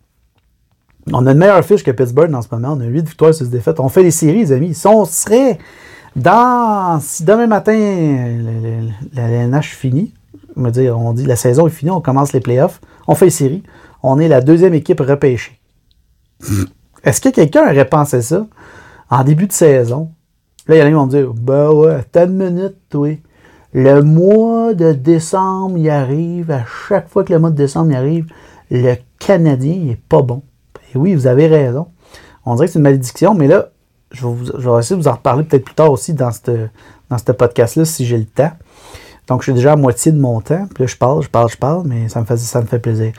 on 1.12 1.26
a 1.28 1.32
une 1.32 1.38
meilleure 1.38 1.64
fiche 1.64 1.84
que 1.84 1.92
Pittsburgh 1.92 2.34
en 2.34 2.42
ce 2.42 2.48
moment. 2.52 2.74
On 2.78 2.80
a 2.80 2.86
8 2.86 3.08
victoires, 3.08 3.34
6 3.34 3.50
défaites. 3.50 3.80
On 3.80 3.90
fait 3.90 4.04
les 4.04 4.12
séries, 4.12 4.40
les 4.40 4.52
amis. 4.52 4.74
Si 4.74 4.88
on 4.88 5.06
serait 5.06 5.60
dans. 6.16 7.00
Si 7.02 7.24
demain 7.24 7.48
matin, 7.48 7.74
la 9.14 9.30
LNH 9.30 9.76
finit, 9.76 10.14
on, 10.56 10.70
dire, 10.70 10.98
on 10.98 11.14
dit 11.14 11.26
la 11.26 11.36
saison 11.36 11.68
est 11.68 11.72
finie, 11.72 11.92
on 11.92 12.02
commence 12.02 12.32
les 12.34 12.40
playoffs, 12.40 12.80
on 13.08 13.16
fait 13.16 13.26
les 13.26 13.32
séries, 13.32 13.64
on 14.02 14.20
est 14.20 14.28
la 14.28 14.42
deuxième 14.42 14.74
équipe 14.74 15.02
repêchée. 15.02 15.60
Est-ce 17.04 17.22
que 17.22 17.30
quelqu'un 17.30 17.70
aurait 17.70 17.88
pensé 17.88 18.22
ça? 18.22 18.48
En 19.10 19.24
début 19.24 19.48
de 19.48 19.52
saison, 19.52 20.12
là, 20.68 20.76
il 20.76 20.80
y 20.80 20.82
en 20.82 20.86
a 20.86 20.90
qui 20.90 20.94
vont 20.94 21.08
dire 21.08 21.34
Ben 21.34 21.72
ouais, 21.72 22.04
t'as 22.12 22.26
une 22.26 22.38
minute, 22.38 22.76
toi. 22.90 23.10
Le 23.74 24.02
mois 24.02 24.74
de 24.74 24.94
décembre, 24.94 25.78
il 25.78 25.90
arrive, 25.90 26.50
à 26.50 26.64
chaque 26.88 27.10
fois 27.10 27.24
que 27.24 27.34
le 27.34 27.40
mois 27.40 27.50
de 27.50 27.58
décembre 27.58 27.92
il 27.92 27.96
arrive, 27.96 28.26
le 28.72 28.96
Canadien 29.20 29.76
n'est 29.76 30.00
pas 30.10 30.22
bon. 30.22 30.44
Et 30.94 30.98
oui, 30.98 31.14
vous 31.14 31.28
avez 31.28 31.48
raison. 31.48 31.88
On 32.46 32.56
dirait 32.56 32.68
que 32.68 32.74
c'est 32.74 32.80
une 32.80 32.84
malédiction, 32.84 33.34
mais 33.34 33.48
là, 33.48 33.70
je 34.12 34.26
vais, 34.26 34.80
essayer 34.80 34.96
de 34.96 35.02
vous 35.02 35.08
en 35.08 35.14
reparler 35.14 35.44
peut-être 35.44 35.66
plus 35.66 35.76
tard 35.76 35.92
aussi 35.92 36.14
dans 36.14 36.32
ce 36.32 36.70
dans 37.10 37.18
podcast-là 37.18 37.86
si 37.86 38.06
j'ai 38.06 38.18
le 38.18 38.26
temps. 38.26 38.52
Donc, 39.28 39.42
je 39.42 39.46
suis 39.46 39.54
déjà 39.54 39.74
à 39.74 39.76
moitié 39.76 40.12
de 40.12 40.20
mon 40.20 40.40
temps. 40.42 40.68
Puis 40.74 40.84
là, 40.84 40.88
je 40.88 40.96
parle, 40.96 41.24
je 41.24 41.30
parle, 41.30 41.50
je 41.50 41.58
parle, 41.58 41.84
mais 41.86 42.10
ça 42.10 42.22
me 42.22 42.26
fait, 42.26 42.38
ça 42.38 42.62
me 42.62 42.66
fait 42.66 42.80
plaisir. 42.80 43.12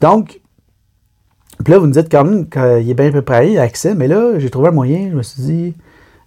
Donc, 0.00 0.40
puis 1.62 1.72
là, 1.72 1.78
vous 1.78 1.86
me 1.86 1.92
dites 1.92 2.10
quand 2.10 2.24
même 2.24 2.48
qu'il 2.48 2.90
est 2.90 2.94
bien 2.94 3.10
préparé, 3.10 3.58
accès, 3.58 3.94
mais 3.94 4.08
là, 4.08 4.38
j'ai 4.38 4.50
trouvé 4.50 4.68
un 4.68 4.72
moyen. 4.72 5.08
Je 5.10 5.16
me 5.16 5.22
suis 5.22 5.42
dit, 5.42 5.74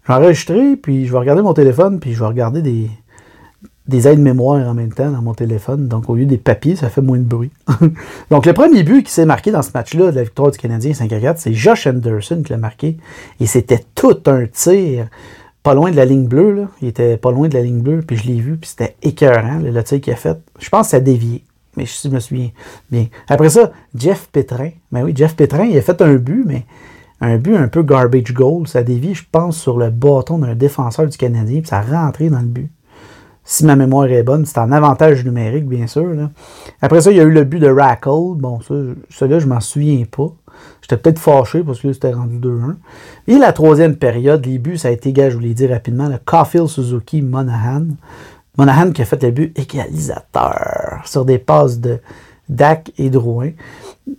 je 0.03 0.07
vais 0.07 0.13
enregistrer, 0.13 0.75
puis 0.77 1.05
je 1.05 1.11
vais 1.11 1.19
regarder 1.19 1.41
mon 1.41 1.53
téléphone, 1.53 1.99
puis 1.99 2.13
je 2.13 2.19
vais 2.19 2.27
regarder 2.27 2.61
des, 2.61 2.89
des 3.87 4.07
aides-mémoire 4.07 4.67
en 4.67 4.73
même 4.73 4.93
temps 4.93 5.11
dans 5.11 5.21
mon 5.21 5.33
téléphone. 5.33 5.87
Donc, 5.87 6.09
au 6.09 6.15
lieu 6.15 6.25
des 6.25 6.37
papiers, 6.37 6.75
ça 6.75 6.89
fait 6.89 7.01
moins 7.01 7.17
de 7.17 7.23
bruit. 7.23 7.51
Donc, 8.31 8.45
le 8.45 8.53
premier 8.53 8.83
but 8.83 9.03
qui 9.03 9.11
s'est 9.11 9.25
marqué 9.25 9.51
dans 9.51 9.61
ce 9.61 9.71
match-là 9.73 10.11
de 10.11 10.15
la 10.15 10.23
victoire 10.23 10.51
du 10.51 10.57
Canadien 10.57 10.93
5 10.93 11.11
à 11.11 11.19
4, 11.19 11.39
c'est 11.39 11.53
Josh 11.53 11.87
Anderson 11.87 12.41
qui 12.43 12.51
l'a 12.51 12.57
marqué. 12.57 12.97
Et 13.39 13.45
c'était 13.45 13.83
tout 13.95 14.17
un 14.27 14.45
tir 14.45 15.07
pas 15.63 15.73
loin 15.73 15.91
de 15.91 15.97
la 15.97 16.05
ligne 16.05 16.27
bleue. 16.27 16.53
Là. 16.53 16.67
Il 16.81 16.87
était 16.87 17.17
pas 17.17 17.31
loin 17.31 17.49
de 17.49 17.53
la 17.53 17.61
ligne 17.61 17.81
bleue, 17.81 18.01
puis 18.01 18.15
je 18.15 18.27
l'ai 18.27 18.39
vu, 18.39 18.57
puis 18.57 18.69
c'était 18.69 18.95
écœurant, 19.01 19.59
le, 19.59 19.83
tir 19.83 19.99
qu'il 19.99 20.13
a 20.13 20.15
fait. 20.15 20.37
Je 20.59 20.69
pense 20.69 20.87
que 20.87 20.91
ça 20.91 20.97
a 20.97 21.01
dévié, 21.01 21.43
mais 21.77 21.85
je 21.85 22.09
me 22.09 22.19
souviens 22.19 22.49
bien. 22.91 23.05
Après 23.29 23.49
ça, 23.49 23.71
Jeff 23.95 24.27
Pétrin. 24.31 24.71
Ben 24.91 25.03
oui, 25.03 25.13
Jeff 25.15 25.35
Pétrin, 25.35 25.65
il 25.65 25.77
a 25.77 25.81
fait 25.81 26.01
un 26.01 26.15
but, 26.15 26.43
mais 26.45 26.65
un 27.21 27.37
but 27.37 27.55
un 27.55 27.67
peu 27.67 27.83
garbage 27.83 28.33
goal. 28.33 28.67
Ça 28.67 28.79
a 28.79 28.83
dévié, 28.83 29.13
je 29.13 29.23
pense, 29.31 29.57
sur 29.57 29.77
le 29.77 29.89
bâton 29.89 30.39
d'un 30.39 30.55
défenseur 30.55 31.07
du 31.07 31.17
Canadien, 31.17 31.61
puis 31.61 31.69
ça 31.69 31.79
a 31.79 31.81
rentré 31.81 32.29
dans 32.29 32.39
le 32.41 32.47
but 32.47 32.71
si 33.49 33.63
ma 33.63 33.77
mémoire 33.77 34.11
est 34.11 34.23
bonne, 34.23 34.45
c'est 34.45 34.57
en 34.57 34.73
avantage 34.73 35.23
numérique, 35.23 35.67
bien 35.67 35.87
sûr. 35.87 36.05
Après 36.81 36.99
ça, 36.99 37.11
il 37.11 37.17
y 37.17 37.21
a 37.21 37.23
eu 37.23 37.31
le 37.31 37.45
but 37.45 37.59
de 37.59 37.69
Rackle. 37.69 38.35
Bon, 38.35 38.59
celui-là, 38.59 39.39
je 39.39 39.47
m'en 39.47 39.61
souviens 39.61 40.03
pas. 40.03 40.33
J'étais 40.81 40.97
peut-être 40.97 41.19
fâché 41.19 41.63
parce 41.63 41.79
que 41.79 41.93
c'était 41.93 42.11
rendu 42.11 42.39
2-1. 42.39 42.75
Et 43.27 43.37
la 43.37 43.53
troisième 43.53 43.95
période, 43.95 44.45
les 44.45 44.57
buts, 44.57 44.77
ça 44.77 44.89
a 44.89 44.91
été, 44.91 45.13
gars, 45.13 45.29
je 45.29 45.35
vous 45.35 45.41
l'ai 45.41 45.53
dit 45.53 45.65
rapidement, 45.65 46.09
le 46.09 46.17
Caulfield 46.25 46.67
Suzuki 46.67 47.21
Monahan. 47.21 47.85
Monahan 48.57 48.91
qui 48.91 49.01
a 49.01 49.05
fait 49.05 49.21
le 49.23 49.31
but 49.31 49.57
égalisateur 49.57 51.01
sur 51.05 51.25
des 51.25 51.37
passes 51.37 51.79
de 51.79 51.99
Dak 52.49 52.91
et 52.97 53.09
Drouin. 53.09 53.51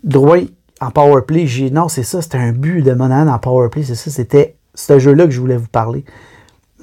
Drouin 0.04 0.45
en 0.80 0.90
powerplay, 0.90 1.47
j'ai. 1.47 1.71
Non, 1.71 1.88
c'est 1.88 2.02
ça, 2.02 2.23
c'était 2.23 2.38
un 2.38 2.52
but 2.52 2.83
de 2.83 2.92
Monahan 2.92 3.28
en 3.28 3.38
powerplay, 3.38 3.83
c'est 3.83 3.95
ça, 3.95 4.11
c'était 4.11 4.57
ce 4.75 4.99
jeu-là 4.99 5.25
que 5.25 5.33
je 5.33 5.40
voulais 5.40 5.57
vous 5.57 5.68
parler. 5.68 6.04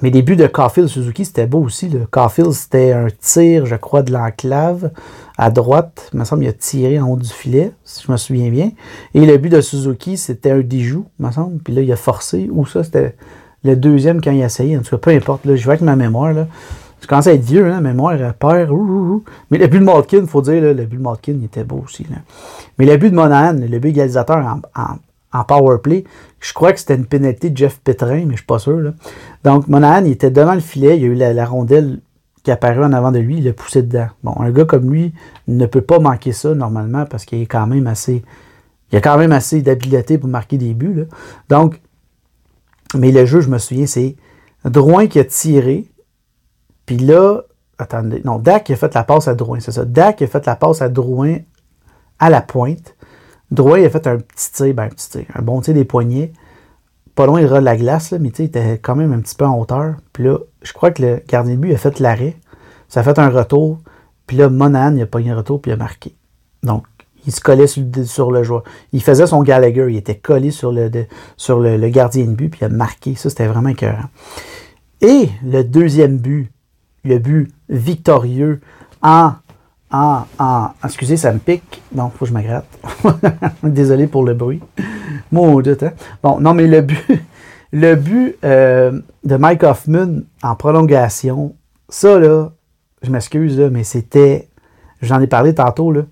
Mais 0.02 0.10
les 0.10 0.20
buts 0.20 0.36
de 0.36 0.46
Caulfield 0.46 0.88
Suzuki, 0.88 1.24
c'était 1.24 1.46
beau 1.46 1.60
aussi. 1.60 1.88
Le 1.88 2.04
Caulfield, 2.04 2.52
c'était 2.52 2.92
un 2.92 3.06
tir, 3.18 3.64
je 3.64 3.76
crois, 3.76 4.02
de 4.02 4.12
l'enclave 4.12 4.90
à 5.38 5.50
droite. 5.50 6.10
Il 6.12 6.18
me 6.18 6.24
semble 6.24 6.42
qu'il 6.42 6.50
a 6.50 6.52
tiré 6.52 7.00
en 7.00 7.08
haut 7.08 7.16
du 7.16 7.30
filet, 7.30 7.72
si 7.82 8.04
je 8.06 8.12
me 8.12 8.18
souviens 8.18 8.50
bien. 8.50 8.72
Et 9.14 9.24
le 9.24 9.38
but 9.38 9.48
de 9.48 9.62
Suzuki, 9.62 10.18
c'était 10.18 10.50
un 10.50 10.60
déjou, 10.60 11.06
il 11.18 11.24
me 11.26 11.32
semble. 11.32 11.58
Puis 11.62 11.72
là, 11.72 11.80
il 11.80 11.90
a 11.90 11.96
forcé. 11.96 12.50
Ou 12.52 12.66
ça, 12.66 12.84
c'était 12.84 13.16
le 13.64 13.74
deuxième 13.74 14.20
quand 14.20 14.32
il 14.32 14.42
a 14.42 14.46
essayé. 14.46 14.76
En 14.76 14.82
tout 14.82 14.90
cas, 14.90 14.98
peu 14.98 15.10
importe. 15.12 15.42
Je 15.46 15.52
vais 15.52 15.70
avec 15.70 15.80
ma 15.80 15.96
mémoire. 15.96 16.34
Là. 16.34 16.46
Je 17.06 17.08
commence 17.08 17.28
à 17.28 17.34
être 17.34 17.44
vieux, 17.44 17.70
hein, 17.70 17.80
mémoire, 17.80 18.14
elle 18.14 18.32
perd. 18.32 18.72
Mais 19.52 19.58
le 19.58 19.68
but 19.68 19.78
de 19.78 19.84
Malkin, 19.84 20.22
il 20.22 20.26
faut 20.26 20.42
dire, 20.42 20.60
le 20.60 20.74
but 20.86 20.96
de 20.96 21.02
Malkin, 21.02 21.34
il 21.38 21.44
était 21.44 21.62
beau 21.62 21.84
aussi. 21.84 22.04
Mais 22.78 22.84
le 22.84 22.96
but 22.96 23.10
de 23.10 23.14
Monahan, 23.14 23.52
le 23.52 23.78
but 23.78 23.90
égalisateur 23.90 24.58
en, 24.74 25.44
power 25.44 25.78
play. 25.80 26.02
Je 26.40 26.52
crois 26.52 26.72
que 26.72 26.80
c'était 26.80 26.96
une 26.96 27.06
pénalité 27.06 27.50
de 27.50 27.56
Jeff 27.56 27.78
Petrin, 27.78 28.24
mais 28.24 28.32
je 28.32 28.38
suis 28.38 28.46
pas 28.46 28.58
sûr. 28.58 28.92
Donc, 29.44 29.68
Monahan, 29.68 30.04
il 30.04 30.10
était 30.10 30.32
devant 30.32 30.54
le 30.54 30.60
filet. 30.60 30.96
Il 30.96 31.02
y 31.02 31.04
a 31.04 31.08
eu 31.08 31.14
la, 31.14 31.46
rondelle 31.46 32.00
qui 32.42 32.50
apparut 32.50 32.82
en 32.82 32.92
avant 32.92 33.12
de 33.12 33.20
lui. 33.20 33.36
Il 33.38 33.44
l'a 33.44 33.52
poussé 33.52 33.82
dedans. 33.82 34.08
Bon, 34.24 34.34
un 34.40 34.50
gars 34.50 34.64
comme 34.64 34.90
lui 34.90 35.14
ne 35.46 35.66
peut 35.66 35.82
pas 35.82 36.00
manquer 36.00 36.32
ça 36.32 36.56
normalement 36.56 37.04
parce 37.04 37.24
qu'il 37.24 37.40
est 37.40 37.46
quand 37.46 37.68
même 37.68 37.86
assez. 37.86 38.24
Il 38.90 38.98
a 38.98 39.00
quand 39.00 39.16
même 39.16 39.30
assez 39.30 39.62
d'habileté 39.62 40.18
pour 40.18 40.28
marquer 40.28 40.58
des 40.58 40.74
buts. 40.74 41.06
Donc, 41.48 41.80
mais 42.96 43.12
le 43.12 43.26
jeu, 43.26 43.40
je 43.42 43.48
me 43.48 43.58
souviens, 43.58 43.86
c'est 43.86 44.16
Drouin 44.64 45.06
qui 45.06 45.20
a 45.20 45.24
tiré. 45.24 45.86
Puis 46.86 46.96
là, 46.96 47.42
attendez, 47.78 48.22
non, 48.24 48.38
Dak 48.38 48.70
a 48.70 48.76
fait 48.76 48.94
la 48.94 49.04
passe 49.04 49.28
à 49.28 49.34
Drouin, 49.34 49.60
c'est 49.60 49.72
ça. 49.72 49.84
Dak 49.84 50.22
a 50.22 50.26
fait 50.26 50.46
la 50.46 50.56
passe 50.56 50.82
à 50.82 50.88
Drouin 50.88 51.38
à 52.18 52.30
la 52.30 52.40
pointe. 52.40 52.94
Drouin, 53.50 53.78
il 53.78 53.86
a 53.86 53.90
fait 53.90 54.06
un 54.06 54.18
petit 54.18 54.52
tir, 54.52 54.74
ben, 54.74 54.84
un 54.84 54.88
petit 54.88 55.10
tir, 55.10 55.24
un 55.34 55.42
bon 55.42 55.60
tir 55.60 55.74
des 55.74 55.84
poignets, 55.84 56.32
pas 57.14 57.26
loin 57.26 57.42
de 57.42 57.48
la 57.48 57.76
glace, 57.76 58.10
là, 58.10 58.18
mais 58.18 58.28
il 58.28 58.44
était 58.44 58.78
quand 58.78 58.96
même 58.96 59.12
un 59.12 59.20
petit 59.20 59.34
peu 59.34 59.44
en 59.44 59.58
hauteur. 59.58 59.96
Puis 60.12 60.24
là, 60.24 60.38
je 60.62 60.72
crois 60.72 60.90
que 60.90 61.02
le 61.02 61.22
gardien 61.26 61.54
de 61.54 61.60
but 61.60 61.74
a 61.74 61.78
fait 61.78 62.00
l'arrêt, 62.00 62.36
ça 62.88 63.00
a 63.00 63.02
fait 63.02 63.18
un 63.18 63.28
retour, 63.28 63.78
puis 64.26 64.36
là, 64.36 64.48
Monahan, 64.48 64.96
il 64.96 65.02
a 65.02 65.06
pogné 65.06 65.30
un 65.30 65.36
retour, 65.36 65.60
puis 65.60 65.70
il 65.70 65.74
a 65.74 65.76
marqué. 65.76 66.14
Donc, 66.62 66.84
il 67.26 67.32
se 67.32 67.40
collait 67.40 67.66
sur, 67.66 68.30
le 68.30 68.42
joueur. 68.42 68.62
Il 68.92 69.02
faisait 69.02 69.26
son 69.26 69.42
Gallagher, 69.42 69.86
il 69.90 69.96
était 69.96 70.16
collé 70.16 70.50
sur 70.50 70.70
le, 70.70 70.88
le, 70.88 71.88
gardien 71.88 72.24
de 72.24 72.32
but, 72.32 72.48
puis 72.50 72.60
il 72.62 72.64
a 72.64 72.68
marqué. 72.68 73.14
Ça, 73.16 73.30
c'était 73.30 73.46
vraiment 73.46 73.70
écœurant. 73.70 74.08
Et 75.00 75.28
le 75.44 75.62
deuxième 75.62 76.18
but, 76.18 76.52
le 77.06 77.18
but 77.18 77.50
victorieux 77.68 78.60
en 79.02 79.32
ah, 79.90 80.26
ah, 80.38 80.74
excusez, 80.84 81.16
ça 81.16 81.32
me 81.32 81.38
pique. 81.38 81.82
Bon, 81.92 82.10
faut 82.10 82.24
que 82.24 82.30
je 82.30 82.34
me 82.34 82.42
gratte. 82.42 82.66
Désolé 83.62 84.06
pour 84.08 84.24
le 84.24 84.34
bruit. 84.34 84.60
Maudit, 85.30 85.76
hein? 85.82 85.92
Bon, 86.22 86.40
non, 86.40 86.54
mais 86.54 86.66
le 86.66 86.80
but, 86.82 87.06
le 87.72 87.94
but 87.94 88.36
euh, 88.44 89.00
de 89.24 89.36
Mike 89.36 89.62
Hoffman 89.62 90.22
en 90.42 90.54
prolongation, 90.56 91.54
ça, 91.88 92.18
là, 92.18 92.50
je 93.02 93.10
m'excuse, 93.10 93.58
mais 93.72 93.84
c'était. 93.84 94.48
J'en 95.02 95.20
ai 95.20 95.26
parlé 95.26 95.54
tantôt, 95.54 95.92
là. 95.92 96.02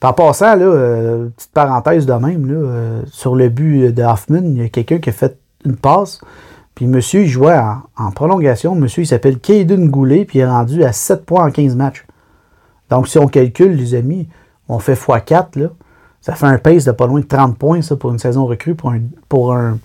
Par 0.00 0.14
passant, 0.14 0.54
là, 0.54 0.64
euh, 0.64 1.28
petite 1.36 1.52
parenthèse 1.52 2.06
de 2.06 2.12
même, 2.12 2.46
là, 2.46 2.54
euh, 2.54 3.02
sur 3.10 3.34
le 3.34 3.48
but 3.48 3.92
de 3.92 4.02
Hoffman, 4.02 4.42
il 4.44 4.58
y 4.58 4.62
a 4.62 4.68
quelqu'un 4.68 4.98
qui 4.98 5.10
a 5.10 5.12
fait 5.12 5.36
une 5.64 5.76
passe. 5.76 6.20
Puis 6.78 6.86
monsieur, 6.86 7.22
il 7.22 7.28
jouait 7.28 7.58
en, 7.96 8.12
prolongation. 8.12 8.76
Monsieur, 8.76 9.02
il 9.02 9.06
s'appelle 9.08 9.40
Caden 9.40 9.90
Goulet, 9.90 10.24
puis 10.24 10.38
il 10.38 10.42
est 10.42 10.46
rendu 10.46 10.84
à 10.84 10.92
7 10.92 11.26
points 11.26 11.44
en 11.44 11.50
15 11.50 11.74
matchs. 11.74 12.06
Donc, 12.88 13.08
si 13.08 13.18
on 13.18 13.26
calcule, 13.26 13.72
les 13.72 13.96
amis, 13.96 14.28
on 14.68 14.78
fait 14.78 14.94
x4, 14.94 15.58
là, 15.58 15.70
ça 16.20 16.36
fait 16.36 16.46
un 16.46 16.58
pace 16.58 16.84
de 16.84 16.92
pas 16.92 17.08
loin 17.08 17.18
de 17.18 17.24
30 17.24 17.58
points, 17.58 17.82
ça, 17.82 17.96
pour 17.96 18.12
une 18.12 18.20
saison 18.20 18.46
recrue, 18.46 18.76
pour 18.76 18.92
un, 19.56 19.76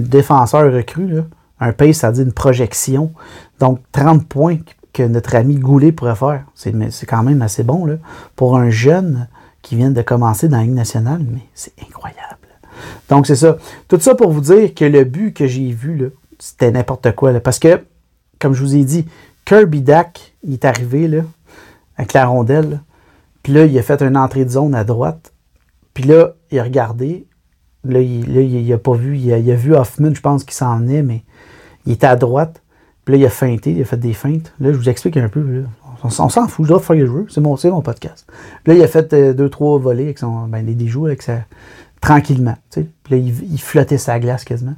défenseur 0.00 0.72
recru. 0.72 1.06
Là. 1.06 1.22
Un 1.60 1.72
pace, 1.72 1.98
ça 1.98 2.10
dit 2.10 2.22
une 2.22 2.32
projection. 2.32 3.12
Donc, 3.60 3.78
30 3.92 4.26
points 4.26 4.58
que 4.92 5.04
notre 5.04 5.36
ami 5.36 5.60
Goulet 5.60 5.92
pourrait 5.92 6.16
faire. 6.16 6.42
C'est, 6.56 6.74
quand 7.06 7.22
même 7.22 7.40
assez 7.40 7.62
bon 7.62 7.86
pour 8.34 8.58
un 8.58 8.70
jeune 8.70 9.28
qui 9.62 9.76
vient 9.76 9.92
de 9.92 10.02
commencer 10.02 10.48
dans 10.48 10.58
la 10.58 10.66
nationale, 10.66 11.24
mais 11.24 11.42
c'est 11.54 11.74
incroyable. 11.80 12.31
Donc, 13.08 13.26
c'est 13.26 13.36
ça. 13.36 13.56
Tout 13.88 14.00
ça 14.00 14.14
pour 14.14 14.30
vous 14.30 14.40
dire 14.40 14.74
que 14.74 14.84
le 14.84 15.04
but 15.04 15.32
que 15.32 15.46
j'ai 15.46 15.70
vu, 15.72 15.96
là, 15.96 16.06
c'était 16.38 16.70
n'importe 16.70 17.12
quoi. 17.14 17.32
Là, 17.32 17.40
parce 17.40 17.58
que, 17.58 17.80
comme 18.38 18.54
je 18.54 18.62
vous 18.62 18.74
ai 18.74 18.84
dit, 18.84 19.06
Kirby 19.44 19.82
Dack, 19.82 20.34
il 20.42 20.54
est 20.54 20.64
arrivé, 20.64 21.08
là, 21.08 21.22
avec 21.96 22.12
la 22.12 22.26
rondelle. 22.26 22.80
Puis 23.42 23.52
là, 23.52 23.64
il 23.64 23.78
a 23.78 23.82
fait 23.82 24.02
une 24.02 24.16
entrée 24.16 24.44
de 24.44 24.50
zone 24.50 24.74
à 24.74 24.84
droite. 24.84 25.32
Puis 25.94 26.04
là, 26.04 26.34
il 26.50 26.58
a 26.58 26.64
regardé. 26.64 27.26
Là, 27.84 28.00
il 28.00 28.68
n'a 28.68 28.78
pas 28.78 28.94
vu. 28.94 29.18
Il 29.18 29.32
a, 29.32 29.54
vu 29.54 29.74
Hoffman, 29.74 30.14
je 30.14 30.20
pense, 30.20 30.44
qui 30.44 30.54
s'en 30.54 30.78
venait, 30.78 31.02
mais 31.02 31.24
il 31.86 31.92
était 31.92 32.06
à 32.06 32.16
droite. 32.16 32.62
Puis 33.04 33.14
là, 33.14 33.20
il 33.20 33.26
a 33.26 33.30
feinté, 33.30 33.72
il 33.72 33.82
a 33.82 33.84
fait 33.84 33.96
des 33.96 34.12
feintes. 34.12 34.52
Là, 34.60 34.72
je 34.72 34.76
vous 34.76 34.88
explique 34.88 35.16
un 35.16 35.28
peu. 35.28 35.64
On, 36.04 36.10
s'en 36.10 36.28
fout, 36.28 36.64
je 36.64 36.68
dois 36.68 36.80
faire 36.80 36.96
le 36.96 37.06
jeu. 37.06 37.26
C'est 37.28 37.40
mon, 37.40 37.56
mon 37.64 37.82
podcast. 37.82 38.26
Puis 38.62 38.72
là, 38.72 38.78
il 38.78 38.82
a 38.82 38.88
fait 38.88 39.12
euh, 39.12 39.32
deux, 39.32 39.48
trois 39.48 39.78
volets 39.78 40.04
avec 40.04 40.18
son. 40.18 40.46
Ben, 40.46 40.64
des, 40.64 40.74
des 40.74 40.96
avec 40.96 41.22
ça. 41.22 41.40
Tranquillement. 42.02 42.56
Puis 42.70 42.84
là, 43.10 43.16
il, 43.16 43.60
flottait 43.60 43.96
sa 43.96 44.18
glace 44.18 44.44
quasiment. 44.44 44.74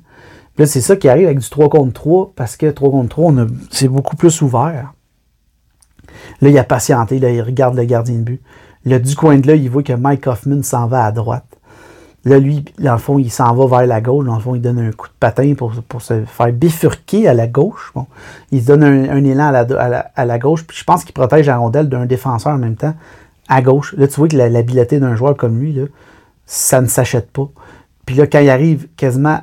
Puis 0.54 0.64
là, 0.64 0.66
c'est 0.66 0.82
ça 0.82 0.94
qui 0.94 1.08
arrive 1.08 1.24
avec 1.24 1.38
du 1.38 1.48
3 1.48 1.70
contre 1.70 1.92
3, 1.94 2.32
parce 2.36 2.56
que 2.56 2.70
3 2.70 2.90
contre 2.90 3.08
3, 3.08 3.32
c'est 3.70 3.88
beaucoup 3.88 4.14
plus 4.14 4.42
ouvert. 4.42 4.92
Là, 6.42 6.50
il 6.50 6.58
a 6.58 6.64
patienté, 6.64 7.18
là, 7.18 7.30
il 7.30 7.40
regarde 7.40 7.76
le 7.76 7.84
gardien 7.84 8.16
de 8.16 8.20
but. 8.20 8.42
Là, 8.84 8.98
du 8.98 9.16
coin 9.16 9.38
de 9.38 9.46
là, 9.46 9.54
il 9.54 9.70
voit 9.70 9.82
que 9.82 9.94
Mike 9.94 10.26
Hoffman 10.26 10.62
s'en 10.62 10.86
va 10.86 11.06
à 11.06 11.12
droite. 11.12 11.46
Là, 12.26 12.38
lui, 12.38 12.62
dans 12.78 12.92
le 12.92 12.98
fond, 12.98 13.18
il 13.18 13.30
s'en 13.30 13.54
va 13.54 13.78
vers 13.78 13.86
la 13.86 14.02
gauche. 14.02 14.26
Dans 14.26 14.34
le 14.34 14.40
fond, 14.40 14.54
il 14.54 14.60
donne 14.60 14.78
un 14.78 14.92
coup 14.92 15.08
de 15.08 15.14
patin 15.18 15.54
pour, 15.54 15.72
se 16.02 16.24
faire 16.26 16.52
bifurquer 16.52 17.26
à 17.26 17.32
la 17.32 17.46
gauche. 17.46 17.90
Bon. 17.94 18.06
Il 18.52 18.60
se 18.60 18.66
donne 18.66 18.84
un, 18.84 19.24
élan 19.24 19.46
à 19.46 19.52
la, 19.52 20.10
à, 20.14 20.24
la, 20.26 20.38
gauche. 20.38 20.66
Puis 20.66 20.76
je 20.76 20.84
pense 20.84 21.04
qu'il 21.04 21.14
protège 21.14 21.46
la 21.46 21.56
rondelle 21.56 21.88
d'un 21.88 22.04
défenseur 22.04 22.52
en 22.52 22.58
même 22.58 22.76
temps 22.76 22.94
à 23.48 23.62
gauche. 23.62 23.94
Là, 23.96 24.08
tu 24.08 24.16
vois 24.16 24.28
que 24.28 24.36
l'habileté 24.36 25.00
d'un 25.00 25.16
joueur 25.16 25.36
comme 25.36 25.58
lui, 25.58 25.72
là, 25.72 25.84
ça 26.46 26.80
ne 26.80 26.86
s'achète 26.86 27.30
pas. 27.30 27.48
Puis 28.06 28.16
là, 28.16 28.26
quand 28.26 28.40
il 28.40 28.50
arrive 28.50 28.88
quasiment 28.96 29.40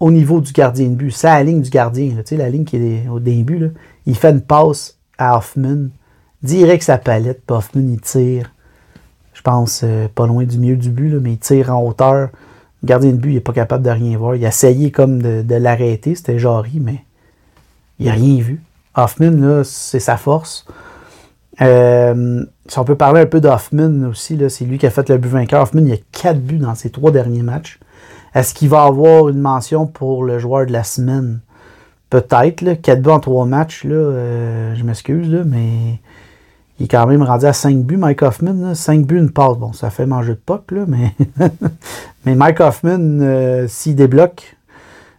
au 0.00 0.10
niveau 0.10 0.40
du 0.40 0.52
gardien 0.52 0.88
de 0.88 0.94
but, 0.94 1.12
c'est 1.12 1.28
la 1.28 1.42
ligne 1.44 1.62
du 1.62 1.70
gardien, 1.70 2.12
là, 2.16 2.22
la 2.36 2.50
ligne 2.50 2.64
qui 2.64 2.76
est 2.76 3.08
au 3.08 3.20
début, 3.20 3.58
là, 3.58 3.68
il 4.06 4.16
fait 4.16 4.30
une 4.30 4.40
passe 4.40 4.98
à 5.18 5.36
Hoffman 5.36 5.88
direct 6.42 6.82
sa 6.82 6.98
palette. 6.98 7.42
Puis 7.46 7.56
Hoffman, 7.56 7.82
il 7.82 8.00
tire, 8.00 8.52
je 9.32 9.42
pense, 9.42 9.82
euh, 9.84 10.08
pas 10.12 10.26
loin 10.26 10.44
du 10.44 10.58
milieu 10.58 10.76
du 10.76 10.90
but, 10.90 11.14
mais 11.20 11.32
il 11.32 11.38
tire 11.38 11.70
en 11.70 11.82
hauteur. 11.86 12.30
Le 12.82 12.86
gardien 12.86 13.12
de 13.12 13.16
but, 13.16 13.30
il 13.30 13.34
n'est 13.34 13.40
pas 13.40 13.52
capable 13.52 13.84
de 13.84 13.90
rien 13.90 14.18
voir. 14.18 14.34
Il 14.34 14.44
a 14.44 14.48
essayé 14.48 14.90
comme 14.90 15.22
de, 15.22 15.54
l'arrêter, 15.54 16.16
c'était 16.16 16.38
Jarry, 16.38 16.80
mais 16.80 17.04
il 18.00 18.06
n'a 18.06 18.12
rien 18.12 18.42
vu. 18.42 18.60
Hoffman, 18.96 19.30
là, 19.30 19.62
c'est 19.64 20.00
sa 20.00 20.16
force. 20.16 20.66
Euh, 21.60 22.44
si 22.68 22.78
on 22.78 22.84
peut 22.84 22.96
parler 22.96 23.20
un 23.20 23.26
peu 23.26 23.40
d'Hoffman 23.40 24.08
aussi, 24.08 24.38
c'est 24.48 24.64
lui 24.64 24.78
qui 24.78 24.86
a 24.86 24.90
fait 24.90 25.08
le 25.08 25.18
but 25.18 25.28
vainqueur. 25.28 25.62
Hoffman, 25.62 25.82
il 25.84 25.92
a 25.92 25.96
quatre 26.12 26.40
buts 26.40 26.58
dans 26.58 26.74
ses 26.74 26.90
trois 26.90 27.10
derniers 27.10 27.42
matchs. 27.42 27.80
Est-ce 28.34 28.54
qu'il 28.54 28.68
va 28.68 28.84
avoir 28.84 29.28
une 29.28 29.40
mention 29.40 29.86
pour 29.86 30.24
le 30.24 30.38
joueur 30.38 30.66
de 30.66 30.72
la 30.72 30.84
semaine? 30.84 31.40
Peut-être. 32.12 32.74
4 32.82 33.00
buts 33.00 33.08
en 33.08 33.20
3 33.20 33.46
matchs, 33.46 33.84
là, 33.84 33.94
euh, 33.94 34.74
je 34.74 34.84
m'excuse, 34.84 35.30
mais 35.46 35.98
il 36.78 36.84
est 36.84 36.88
quand 36.88 37.06
même 37.06 37.22
rendu 37.22 37.46
à 37.46 37.54
5 37.54 37.78
buts, 37.78 37.96
Mike 37.96 38.20
Hoffman. 38.20 38.74
5 38.74 39.06
buts, 39.06 39.16
une 39.16 39.30
passe. 39.30 39.56
Bon, 39.56 39.72
ça 39.72 39.88
fait 39.88 40.04
manger 40.04 40.34
de 40.34 40.40
pop, 40.44 40.70
là, 40.72 40.84
mais, 40.86 41.14
mais 42.26 42.34
Mike 42.34 42.60
Hoffman, 42.60 42.98
euh, 43.22 43.66
s'il 43.66 43.96
débloque, 43.96 44.56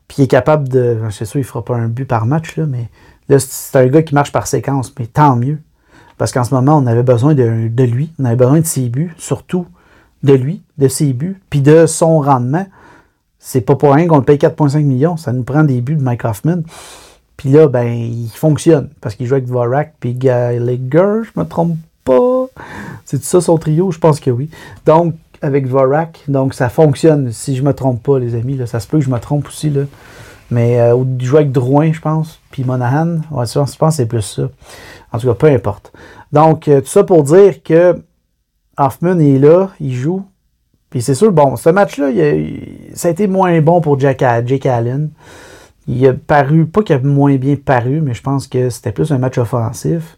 puis 0.08 0.18
il 0.20 0.24
est 0.26 0.28
capable 0.28 0.70
de. 0.70 1.00
C'est 1.10 1.26
sûr, 1.26 1.40
il 1.40 1.44
ne 1.44 1.48
fera 1.48 1.66
pas 1.66 1.76
un 1.76 1.88
but 1.88 2.06
par 2.06 2.28
match, 2.28 2.58
là, 2.58 2.68
mais 2.68 2.90
là, 3.28 3.40
c'est 3.40 3.76
un 3.76 3.88
gars 3.88 4.04
qui 4.04 4.14
marche 4.14 4.32
par 4.32 4.46
séquence, 4.46 4.94
mais 5.00 5.08
tant 5.08 5.36
mieux. 5.36 5.58
Parce 6.18 6.32
qu'en 6.32 6.44
ce 6.44 6.54
moment, 6.54 6.78
on 6.78 6.88
avait 6.88 7.04
besoin 7.04 7.34
de, 7.34 7.84
lui, 7.84 8.12
on 8.20 8.26
avait 8.26 8.36
besoin 8.36 8.60
de 8.60 8.66
ses 8.66 8.90
buts, 8.90 9.14
surtout 9.18 9.66
de 10.24 10.34
lui, 10.34 10.62
de 10.78 10.88
ses 10.88 11.14
buts, 11.14 11.40
puis 11.50 11.62
de 11.62 11.86
son 11.86 12.20
rendement. 12.20 12.66
C'est 13.40 13.62
pas 13.62 13.76
pour 13.76 13.94
rien 13.94 14.08
qu'on 14.08 14.18
le 14.18 14.24
paye 14.24 14.38
4,5 14.38 14.84
millions. 14.84 15.18
Ça 15.18 15.34
nous 15.34 15.44
prend 15.44 15.64
des 15.64 15.82
buts 15.82 15.96
de 15.96 16.04
Mike 16.04 16.24
Hoffman. 16.24 16.62
Puis 17.36 17.50
là, 17.50 17.68
ben, 17.68 17.88
il 17.88 18.30
fonctionne 18.30 18.90
parce 19.02 19.16
qu'il 19.16 19.26
joue 19.26 19.34
avec 19.34 19.46
Dvorak 19.46 19.96
puis 20.00 20.14
Gallagher, 20.14 21.24
je 21.24 21.40
me 21.40 21.44
trompe 21.44 21.76
pas. 22.06 22.46
C'est 23.04 23.22
ça 23.24 23.42
son 23.42 23.58
trio? 23.58 23.92
Je 23.92 24.00
pense 24.00 24.20
que 24.20 24.30
oui. 24.30 24.50
Donc, 24.86 25.16
avec 25.42 25.68
Dvorak, 25.68 26.24
donc 26.30 26.54
ça 26.54 26.70
fonctionne 26.70 27.32
si 27.34 27.56
je 27.56 27.64
me 27.64 27.74
trompe 27.74 28.02
pas, 28.02 28.18
les 28.18 28.36
amis. 28.36 28.56
Là, 28.56 28.66
ça 28.66 28.80
se 28.80 28.88
peut 28.88 29.00
que 29.00 29.04
je 29.04 29.10
me 29.10 29.20
trompe 29.20 29.48
aussi. 29.48 29.70
Là. 29.70 29.82
Mais 30.54 30.80
euh, 30.80 31.04
il 31.20 31.26
joue 31.26 31.38
avec 31.38 31.52
Drouin, 31.52 31.92
je 31.92 32.00
pense, 32.00 32.40
puis 32.52 32.64
Monahan. 32.64 33.18
Ouais, 33.32 33.46
je 33.48 33.60
pense 33.60 33.76
que 33.76 33.90
c'est 33.92 34.06
plus 34.06 34.22
ça. 34.22 34.44
En 35.12 35.18
tout 35.18 35.26
cas, 35.28 35.34
peu 35.34 35.48
importe. 35.48 35.92
Donc, 36.32 36.68
euh, 36.68 36.80
tout 36.80 36.88
ça 36.88 37.04
pour 37.04 37.24
dire 37.24 37.64
que 37.64 37.96
Hoffman 38.78 39.20
est 39.20 39.40
là, 39.40 39.72
il 39.80 39.96
joue. 39.96 40.24
Puis 40.92 41.02
c'est 41.02 41.16
sûr, 41.16 41.32
bon, 41.32 41.56
ce 41.56 41.70
match-là, 41.70 42.10
ça 42.94 43.08
a 43.08 43.12
été 43.12 43.26
moins 43.26 43.60
bon 43.62 43.82
pour 43.82 44.00
Jake 44.00 44.22
Allen. 44.22 45.10
Il 45.88 46.08
a 46.08 46.14
paru, 46.14 46.68
pas 46.68 46.84
qu'il 46.84 46.96
a 46.96 47.00
moins 47.00 47.36
bien 47.38 47.56
paru, 47.56 48.00
mais 48.02 48.14
je 48.14 48.22
pense 48.22 48.48
que 48.48 48.70
c'était 48.70 48.92
plus 48.92 49.12
un 49.12 49.18
match 49.18 49.40
offensif. 49.40 50.18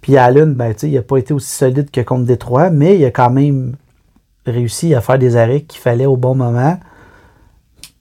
Puis 0.00 0.16
Allen, 0.16 0.54
ben, 0.54 0.74
il 0.82 0.94
n'a 0.94 1.02
pas 1.02 1.18
été 1.18 1.34
aussi 1.34 1.50
solide 1.50 1.90
que 1.90 2.00
contre 2.00 2.24
Détroit, 2.24 2.70
mais 2.70 2.96
il 2.96 3.04
a 3.04 3.10
quand 3.10 3.28
même 3.28 3.76
réussi 4.46 4.94
à 4.94 5.02
faire 5.02 5.18
des 5.18 5.36
arrêts 5.36 5.62
qu'il 5.62 5.80
fallait 5.80 6.06
au 6.06 6.16
bon 6.16 6.34
moment. 6.34 6.78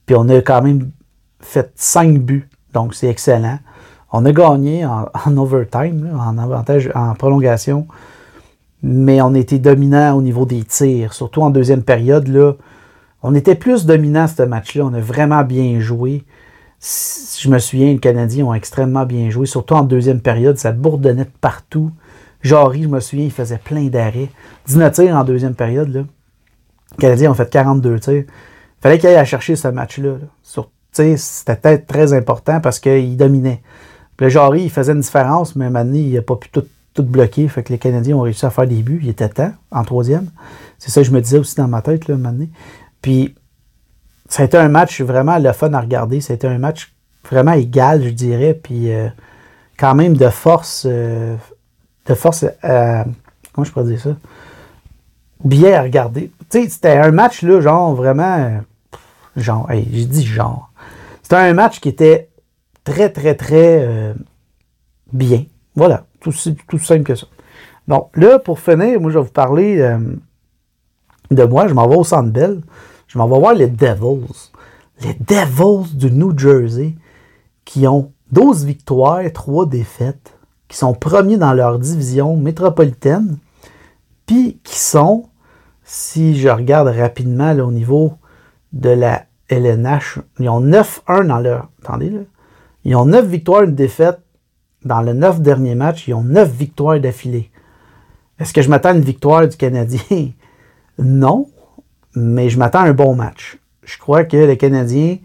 Puis 0.06 0.16
on 0.18 0.30
a 0.30 0.40
quand 0.42 0.62
même 0.62 0.92
fait 1.46 1.72
5 1.76 2.20
buts, 2.20 2.50
donc 2.74 2.94
c'est 2.94 3.08
excellent. 3.08 3.60
On 4.12 4.26
a 4.26 4.32
gagné 4.32 4.86
en, 4.86 5.38
overtime, 5.38 6.18
en 6.18 6.38
avantage, 6.38 6.92
en 6.96 7.16
prolongation, 7.16 7.88
mais 8.82 9.22
on 9.22 9.34
était 9.34 9.60
dominant 9.60 10.16
au 10.16 10.22
niveau 10.22 10.46
des 10.46 10.64
tirs, 10.64 11.14
surtout 11.14 11.42
en 11.42 11.50
deuxième 11.50 11.84
période. 11.84 12.28
Là, 12.28 12.54
on 13.24 13.36
était 13.36 13.56
plus 13.56 13.86
dominant 13.86 14.28
ce 14.28 14.44
match-là. 14.44 14.86
On 14.86 14.94
a 14.94 15.00
vraiment 15.00 15.44
bien 15.44 15.80
joué 15.80 16.24
je 16.80 17.50
me 17.50 17.60
souviens, 17.60 17.94
les 17.94 18.00
Canadiens 18.00 18.46
ont 18.46 18.54
extrêmement 18.54 19.06
bien 19.06 19.30
joué, 19.30 19.46
surtout 19.46 19.74
en 19.74 19.84
deuxième 19.84 20.22
période, 20.22 20.58
ça 20.58 20.72
bourdonnait 20.72 21.26
de 21.26 21.30
partout. 21.42 21.92
Jory, 22.42 22.84
je 22.84 22.88
me 22.88 23.00
souviens, 23.00 23.26
il 23.26 23.32
faisait 23.32 23.58
plein 23.58 23.86
d'arrêts. 23.86 24.30
19 24.68 24.94
tirs 24.94 25.16
en 25.16 25.24
deuxième 25.24 25.56
période. 25.56 25.90
Là. 25.90 26.02
Les 26.02 26.98
Canadiens 26.98 27.32
ont 27.32 27.36
fait 27.36 27.50
42 27.50 28.00
tirs. 28.00 28.24
Fallait 28.82 29.00
qu'il 29.00 29.10
aille 29.10 29.16
à 29.16 29.26
chercher 29.26 29.56
ce 29.56 29.68
match-là. 29.68 30.18
C'était 30.96 31.78
très 31.80 32.14
important 32.14 32.62
parce 32.62 32.80
qu'il 32.80 33.18
dominait. 33.18 33.62
le 34.20 34.30
Jory, 34.30 34.64
il 34.64 34.72
faisait 34.72 34.94
une 34.94 35.02
différence, 35.02 35.56
mais 35.56 35.70
maintenant, 35.70 35.96
il 35.96 36.14
n'a 36.14 36.22
pas 36.22 36.36
pu 36.36 36.50
tout, 36.50 36.66
tout 36.94 37.04
bloquer. 37.04 37.48
Fait 37.48 37.64
que 37.64 37.72
les 37.72 37.80
Canadiens 37.80 38.16
ont 38.16 38.22
réussi 38.22 38.46
à 38.46 38.50
faire 38.50 38.68
des 38.68 38.82
buts. 38.82 39.00
Il 39.04 39.10
était 39.10 39.30
temps, 39.30 39.52
en 39.72 39.84
troisième. 39.84 40.30
C'est 40.80 40.92
ça 40.92 41.02
que 41.02 41.08
je 41.08 41.12
me 41.12 41.22
disais 41.22 41.38
aussi 41.38 41.56
dans 41.56 41.68
ma 41.68 41.82
tête, 41.82 42.08
là, 42.08 42.16
maintenant. 42.16 42.48
Puis, 43.02 43.36
ça 44.30 44.44
a 44.44 44.46
été 44.46 44.58
un 44.58 44.70
match 44.70 45.02
vraiment 45.02 45.38
le 45.38 45.52
fun 45.52 45.74
à 45.74 45.82
regarder. 45.82 46.22
Ça 46.22 46.34
a 46.34 46.36
été 46.36 46.48
un 46.48 46.58
match 46.58 46.96
vraiment 47.30 47.54
égal, 47.54 48.04
je 48.04 48.10
dirais, 48.10 48.54
puis 48.54 48.92
euh, 48.92 49.10
quand 49.78 49.96
même 49.96 50.16
de 50.16 50.30
force, 50.30 50.86
euh, 50.88 51.36
de 52.06 52.14
force, 52.14 52.46
euh, 52.64 53.04
comment 53.54 53.66
je 53.66 53.72
pourrais 53.72 53.86
dire 53.86 54.00
ça, 54.00 54.16
bien 55.44 55.74
à 55.74 55.82
regarder. 55.82 56.32
Tu 56.50 56.64
sais, 56.64 56.70
c'était 56.70 56.98
un 56.98 57.12
match, 57.12 57.44
genre, 57.46 57.96
vraiment, 57.96 58.62
genre, 59.36 59.68
j'ai 59.72 60.06
dit 60.06 60.26
genre. 60.26 60.72
C'était 61.26 61.38
un 61.38 61.56
match 61.56 61.80
qui 61.80 61.90
était 61.90 62.30
très, 62.84 63.10
très, 63.10 63.34
très 63.34 64.14
bien. 65.12 65.46
Voilà, 65.76 66.06
tout, 66.20 66.32
simple 66.32 67.02
que 67.04 67.16
ça. 67.16 67.26
Bon, 67.88 68.10
là, 68.14 68.38
pour 68.38 68.60
finir, 68.60 69.02
moi, 69.02 69.10
je 69.10 69.18
vais 69.18 69.26
vous 69.26 69.32
parler 69.32 69.78
de 71.32 71.44
moi. 71.46 71.68
Je 71.68 71.74
m'en 71.74 71.88
vais 71.88 71.96
au 71.96 72.04
Centre 72.04 72.30
Bell. 72.30 72.62
Je 73.08 73.18
m'en 73.18 73.28
vais 73.28 73.40
voir 73.40 73.56
les 73.56 73.66
Devils. 73.66 74.52
Les 75.02 75.16
Devils 75.16 75.98
du 75.98 76.12
New 76.12 76.38
Jersey 76.38 76.94
qui 77.66 77.88
ont 77.88 78.12
12 78.32 78.66
victoires, 78.66 79.24
3 79.34 79.66
défaites, 79.66 80.38
qui 80.68 80.78
sont 80.78 80.94
premiers 80.94 81.38
dans 81.38 81.54
leur 81.54 81.80
division 81.80 82.38
métropolitaine, 82.38 83.40
puis 84.28 84.60
qui 84.64 84.78
sont, 84.78 85.26
si 85.84 86.38
je 86.38 86.50
regarde 86.50 86.88
rapidement 86.88 87.52
au 87.54 87.72
niveau 87.72 88.14
de 88.74 88.92
la 88.92 89.26
LNH, 89.50 90.20
ils 90.40 90.50
ont 90.50 90.62
9-1 90.62 91.28
dans 91.28 91.40
leur. 91.40 91.70
Attendez 91.84 92.10
là. 92.10 92.22
Ils 92.84 92.96
ont 92.96 93.06
9 93.06 93.26
victoires, 93.26 93.64
une 93.64 93.76
défaite. 93.76 94.20
Dans 94.84 95.02
les 95.02 95.14
9 95.14 95.42
derniers 95.42 95.76
matchs, 95.76 96.08
ils 96.08 96.14
ont 96.14 96.24
9 96.24 96.52
victoires 96.52 97.00
d'affilée. 97.00 97.50
Est-ce 98.40 98.54
que 98.54 98.62
je 98.62 98.70
m'attends 98.70 98.90
à 98.90 98.94
une 98.94 99.02
victoire 99.02 99.48
du 99.48 99.58
Canadien? 99.58 100.00
Non 100.98 101.50
mais 102.16 102.50
je 102.50 102.58
m'attends 102.58 102.80
à 102.80 102.88
un 102.88 102.94
bon 102.94 103.16
match. 103.16 103.58
Je 103.84 103.98
crois 103.98 104.24
que 104.24 104.38
les 104.38 104.58
Canadiens, 104.58 105.18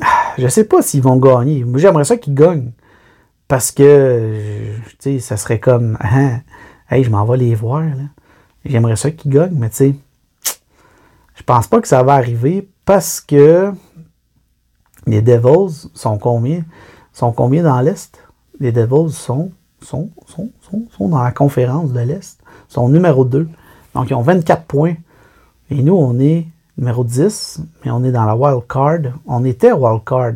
je 0.38 0.44
ne 0.44 0.48
sais 0.48 0.64
pas 0.64 0.82
s'ils 0.82 1.02
vont 1.02 1.16
gagner. 1.16 1.64
Moi, 1.64 1.78
j'aimerais 1.78 2.04
ça 2.04 2.16
qu'ils 2.16 2.34
gagnent. 2.34 2.72
Parce 3.48 3.70
que, 3.70 4.32
tu 4.88 4.94
sais, 4.98 5.18
ça 5.20 5.36
serait 5.36 5.60
comme, 5.60 5.96
hein, 6.00 6.40
hey, 6.90 7.04
je 7.04 7.10
m'en 7.10 7.24
vais 7.24 7.36
les 7.36 7.54
voir. 7.54 7.84
J'aimerais 8.64 8.96
ça 8.96 9.10
qu'ils 9.12 9.30
gagnent, 9.30 9.56
mais 9.56 9.70
tu 9.70 9.76
sais, 9.76 9.94
je 11.36 11.42
pense 11.42 11.68
pas 11.68 11.80
que 11.80 11.88
ça 11.88 12.02
va 12.02 12.14
arriver 12.14 12.68
parce 12.84 13.20
que 13.20 13.70
les 15.06 15.22
Devils 15.22 15.88
sont 15.94 16.18
combien? 16.18 16.64
Sont 17.12 17.32
combien 17.32 17.62
dans 17.62 17.80
l'Est? 17.80 18.18
Les 18.58 18.72
Devils 18.72 19.12
sont, 19.12 19.50
sont, 19.80 20.10
sont, 20.26 20.50
sont, 20.90 21.08
dans 21.08 21.22
la 21.22 21.30
conférence 21.32 21.92
de 21.92 22.00
l'Est. 22.00 22.40
Sont 22.68 22.88
numéro 22.88 23.24
2. 23.24 23.48
Donc, 23.94 24.10
ils 24.10 24.14
ont 24.14 24.22
24 24.22 24.64
points. 24.64 24.94
Et 25.70 25.82
nous, 25.82 25.94
on 25.94 26.18
est 26.18 26.46
numéro 26.78 27.04
10, 27.04 27.60
mais 27.84 27.90
on 27.90 28.02
est 28.02 28.12
dans 28.12 28.24
la 28.24 28.34
wild 28.34 28.66
card. 28.66 29.12
On 29.26 29.44
était 29.44 29.72
wild 29.72 30.04
card. 30.04 30.32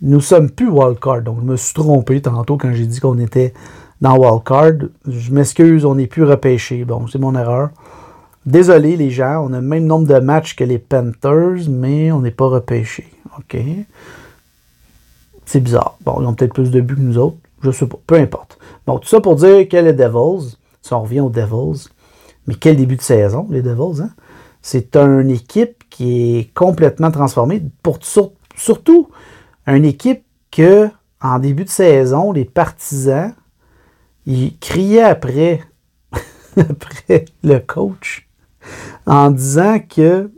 Nous 0.00 0.20
sommes 0.20 0.50
plus 0.50 0.68
wild 0.68 0.98
card. 0.98 1.22
Donc, 1.22 1.40
je 1.40 1.44
me 1.44 1.56
suis 1.56 1.74
trompé 1.74 2.20
tantôt 2.22 2.56
quand 2.56 2.72
j'ai 2.72 2.86
dit 2.86 2.98
qu'on 2.98 3.18
était 3.18 3.52
dans 4.00 4.16
wild 4.16 4.42
card. 4.42 4.88
Je 5.06 5.32
m'excuse, 5.32 5.84
on 5.84 5.96
n'est 5.96 6.06
plus 6.06 6.24
repêché. 6.24 6.84
Bon, 6.84 7.06
c'est 7.06 7.18
mon 7.18 7.34
erreur. 7.34 7.70
Désolé, 8.48 8.96
les 8.96 9.10
gens. 9.10 9.44
On 9.46 9.52
a 9.52 9.60
le 9.60 9.66
même 9.66 9.84
nombre 9.84 10.08
de 10.08 10.18
matchs 10.20 10.56
que 10.56 10.64
les 10.64 10.78
Panthers, 10.78 11.68
mais 11.68 12.10
on 12.12 12.20
n'est 12.20 12.30
pas 12.30 12.46
repêché. 12.46 13.06
C'est 15.44 15.60
bizarre. 15.60 15.98
Bon, 16.00 16.22
ils 16.22 16.26
ont 16.26 16.32
peut-être 16.32 16.54
plus 16.54 16.70
de 16.70 16.80
buts 16.80 16.94
que 16.94 17.00
nous 17.00 17.18
autres. 17.18 17.36
Je 17.60 17.70
sais 17.70 17.86
pas. 17.86 17.98
Peu 18.06 18.14
importe. 18.14 18.58
Bon, 18.86 18.98
tout 18.98 19.06
ça 19.06 19.20
pour 19.20 19.36
dire 19.36 19.68
que 19.68 19.76
les 19.76 19.92
Devils, 19.92 20.56
si 20.80 20.94
on 20.94 21.02
revient 21.02 21.20
aux 21.20 21.28
Devils, 21.28 21.90
mais 22.46 22.54
quel 22.54 22.78
début 22.78 22.96
de 22.96 23.02
saison, 23.02 23.46
les 23.50 23.60
Devils, 23.60 24.00
hein? 24.00 24.12
C'est 24.62 24.96
une 24.96 25.28
équipe 25.28 25.84
qui 25.90 26.38
est 26.38 26.54
complètement 26.54 27.10
transformée. 27.10 27.62
Pour, 27.82 27.98
surtout, 28.56 29.10
une 29.66 29.84
équipe 29.84 30.24
que, 30.50 30.88
en 31.20 31.38
début 31.38 31.64
de 31.64 31.68
saison, 31.68 32.32
les 32.32 32.46
partisans, 32.46 33.34
ils 34.24 34.56
criaient 34.58 35.02
après 35.02 35.60
le 37.42 37.58
coach 37.58 38.27
en 39.06 39.30
disant 39.30 39.78
que 39.80 40.30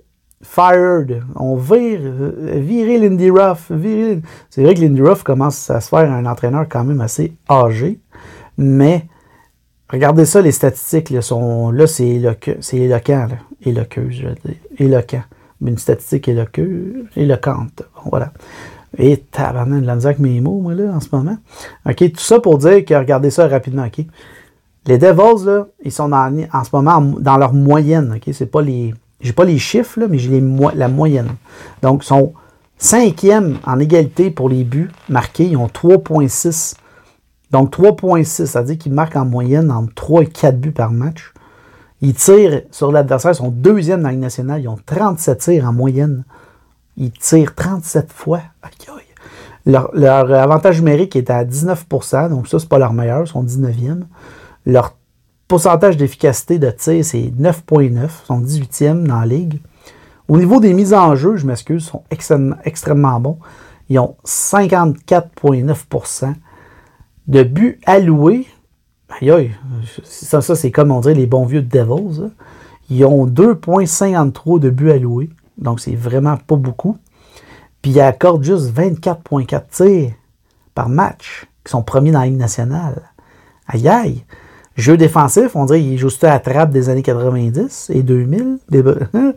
fired, 0.42 1.22
on 1.36 1.56
vire, 1.56 2.00
virer 2.02 2.98
Lindy 2.98 3.30
Ruff. 3.30 3.70
C'est 4.50 4.62
vrai 4.62 4.74
que 4.74 4.80
Lindy 4.80 5.02
Ruff 5.02 5.22
commence 5.22 5.70
à 5.70 5.80
se 5.80 5.88
faire 5.88 6.10
un 6.10 6.26
entraîneur 6.26 6.66
quand 6.68 6.84
même 6.84 7.00
assez 7.00 7.34
âgé, 7.48 8.00
mais 8.56 9.06
Regardez 9.92 10.24
ça, 10.24 10.40
les 10.40 10.52
statistiques. 10.52 11.10
Là, 11.10 11.22
sont, 11.22 11.70
là 11.70 11.86
c'est 11.86 12.06
éloquent. 12.06 13.26
Là. 13.26 13.36
Éloqueuse, 13.62 14.12
je 14.12 14.28
veux 14.28 14.34
dire. 14.44 14.56
Éloquent. 14.78 15.22
Une 15.60 15.78
statistique 15.78 16.28
éloqueuse, 16.28 17.06
éloquente. 17.16 17.82
Voilà. 18.06 18.32
Et 18.96 19.18
tabarnak 19.18 19.82
de 19.82 19.86
la 19.86 19.92
avec 19.92 20.18
mes 20.18 20.40
mots, 20.40 20.60
moi, 20.60 20.74
là, 20.74 20.92
en 20.94 21.00
ce 21.00 21.08
moment. 21.12 21.36
OK, 21.86 22.12
tout 22.12 22.20
ça 22.20 22.40
pour 22.40 22.58
dire 22.58 22.84
que, 22.84 22.94
regardez 22.94 23.30
ça 23.30 23.46
rapidement, 23.46 23.84
OK. 23.84 24.04
Les 24.90 24.98
Devils, 24.98 25.46
là, 25.46 25.66
ils 25.84 25.92
sont 25.92 26.12
en 26.12 26.64
ce 26.64 26.70
moment 26.72 27.00
dans 27.20 27.36
leur 27.36 27.52
moyenne, 27.52 28.14
OK? 28.16 28.34
C'est 28.34 28.50
pas 28.50 28.60
les... 28.60 28.92
J'ai 29.20 29.32
pas 29.32 29.44
les 29.44 29.58
chiffres, 29.58 30.00
là, 30.00 30.08
mais 30.08 30.18
j'ai 30.18 30.42
la 30.74 30.88
moyenne. 30.88 31.28
Donc, 31.82 32.02
ils 32.02 32.06
sont 32.06 32.32
cinquième 32.76 33.58
en 33.64 33.78
égalité 33.78 34.32
pour 34.32 34.48
les 34.48 34.64
buts 34.64 34.90
marqués. 35.08 35.44
Ils 35.44 35.56
ont 35.56 35.68
3,6 35.68 36.74
donc 37.52 37.76
3.6, 37.76 38.46
ça 38.46 38.60
veut 38.60 38.66
dire 38.66 38.78
qu'ils 38.78 38.92
marquent 38.92 39.16
en 39.16 39.24
moyenne 39.24 39.70
entre 39.70 39.94
3 39.94 40.22
et 40.22 40.26
4 40.26 40.60
buts 40.60 40.72
par 40.72 40.90
match. 40.90 41.32
Ils 42.00 42.14
tirent 42.14 42.62
sur 42.72 42.90
l'adversaire, 42.90 43.32
ils 43.32 43.36
sont 43.36 43.50
deuxième 43.50 44.02
dans 44.02 44.08
la 44.08 44.12
Ligue 44.12 44.22
nationale. 44.22 44.60
Ils 44.60 44.68
ont 44.68 44.78
37 44.84 45.38
tirs 45.38 45.68
en 45.68 45.72
moyenne. 45.72 46.24
Ils 46.96 47.12
tirent 47.12 47.54
37 47.54 48.12
fois. 48.12 48.40
Leur, 49.66 49.90
leur, 49.92 50.32
avantage 50.32 50.78
numérique 50.78 51.14
est 51.16 51.28
à 51.28 51.44
19% 51.44 52.30
donc 52.30 52.48
ça, 52.48 52.58
c'est 52.58 52.68
pas 52.68 52.78
leur 52.78 52.92
meilleur, 52.92 53.22
ils 53.22 53.28
sont 53.28 53.44
19e. 53.44 54.04
Leur 54.66 54.96
pourcentage 55.48 55.96
d'efficacité 55.96 56.58
de 56.58 56.70
tir, 56.70 57.02
c'est 57.04 57.32
9,9. 57.38 57.90
Ils 57.90 58.08
sont 58.26 58.40
18e 58.40 59.04
dans 59.04 59.20
la 59.20 59.26
ligue. 59.26 59.60
Au 60.28 60.36
niveau 60.38 60.60
des 60.60 60.74
mises 60.74 60.94
en 60.94 61.16
jeu, 61.16 61.36
je 61.36 61.46
m'excuse, 61.46 61.84
sont 61.84 62.04
extrêmement, 62.10 63.18
bons. 63.18 63.38
Ils 63.88 63.98
ont 63.98 64.14
54,9% 64.24 66.34
de 67.26 67.42
buts 67.42 67.80
alloués. 67.84 68.46
Aïe, 69.08 69.32
aïe, 69.32 69.50
ça, 70.04 70.40
ça 70.40 70.54
c'est 70.54 70.70
comme 70.70 70.92
on 70.92 71.00
dirait 71.00 71.14
les 71.14 71.26
bons 71.26 71.46
vieux 71.46 71.62
Devils. 71.62 72.30
Ils 72.90 73.04
ont 73.04 73.26
2,53 73.26 74.60
de 74.60 74.70
buts 74.70 74.92
alloués. 74.92 75.30
Donc, 75.58 75.80
c'est 75.80 75.96
vraiment 75.96 76.36
pas 76.36 76.54
beaucoup. 76.56 76.96
Puis, 77.82 77.90
ils 77.92 78.00
accordent 78.00 78.44
juste 78.44 78.72
24,4 78.72 79.62
tirs 79.70 80.12
par 80.74 80.88
match, 80.88 81.46
qui 81.64 81.70
sont 81.70 81.82
premiers 81.82 82.12
dans 82.12 82.20
la 82.20 82.26
Ligue 82.26 82.38
nationale. 82.38 83.10
Aïe, 83.66 83.88
aïe. 83.88 84.24
Jeu 84.80 84.96
défensif, 84.96 85.54
on 85.54 85.64
dirait 85.66 85.80
qu'ils 85.80 85.98
jouent 85.98 86.08
juste 86.08 86.24
à 86.24 86.38
trappe 86.38 86.70
des 86.70 86.88
années 86.88 87.02
90 87.02 87.90
et 87.94 88.02
2000, 88.02 88.58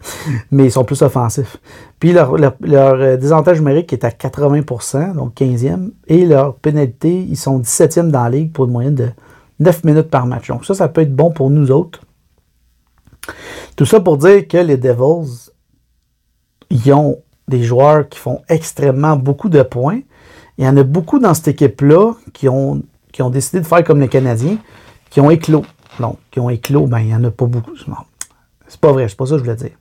mais 0.51 0.65
ils 0.65 0.71
sont 0.71 0.83
plus 0.83 1.01
offensifs. 1.01 1.57
Puis 1.99 2.13
leur, 2.13 2.35
leur, 2.37 2.55
euh, 2.99 3.53
numérique 3.53 3.93
est 3.93 4.03
à 4.03 4.09
80% 4.09 5.13
donc 5.13 5.35
15e, 5.35 5.91
et 6.07 6.25
leur 6.25 6.55
pénalité, 6.55 7.11
ils 7.11 7.37
sont 7.37 7.59
17e 7.59 8.09
dans 8.09 8.23
la 8.23 8.29
ligue 8.29 8.51
pour 8.51 8.65
une 8.65 8.71
moyenne 8.71 8.95
de 8.95 9.09
9 9.59 9.83
minutes 9.83 10.09
par 10.09 10.25
match. 10.25 10.47
Donc 10.47 10.65
ça, 10.65 10.73
ça 10.73 10.87
peut 10.87 11.01
être 11.01 11.15
bon 11.15 11.31
pour 11.31 11.49
nous 11.49 11.71
autres. 11.71 12.01
Tout 13.75 13.85
ça 13.85 13.99
pour 13.99 14.17
dire 14.17 14.47
que 14.47 14.57
les 14.57 14.77
Devils, 14.77 15.51
ils 16.69 16.93
ont 16.93 17.19
des 17.47 17.63
joueurs 17.63 18.07
qui 18.09 18.19
font 18.19 18.41
extrêmement 18.49 19.15
beaucoup 19.15 19.49
de 19.49 19.61
points. 19.61 19.99
Il 20.57 20.65
y 20.65 20.67
en 20.67 20.77
a 20.77 20.83
beaucoup 20.83 21.19
dans 21.19 21.33
cette 21.33 21.49
équipe-là 21.49 22.13
qui 22.33 22.47
ont, 22.47 22.83
qui 23.11 23.21
ont 23.21 23.29
décidé 23.29 23.59
de 23.59 23.65
faire 23.65 23.83
comme 23.83 23.99
les 23.99 24.07
Canadiens 24.07 24.57
qui 25.13 25.21
ont 25.21 25.29
éclos. 25.29 25.63
Donc, 25.99 26.17
qui 26.31 26.39
ont 26.39 26.49
éclos, 26.49 26.87
ben, 26.87 26.99
il 26.99 27.05
n'y 27.05 27.15
en 27.15 27.23
a 27.23 27.29
pas 27.29 27.45
beaucoup. 27.45 27.75
C'est 28.67 28.79
pas 28.81 28.91
vrai, 28.91 29.07
c'est 29.07 29.15
pas 29.15 29.27
ça 29.27 29.33
que 29.33 29.37
je 29.37 29.43
voulais 29.43 29.55
dire. 29.55 29.77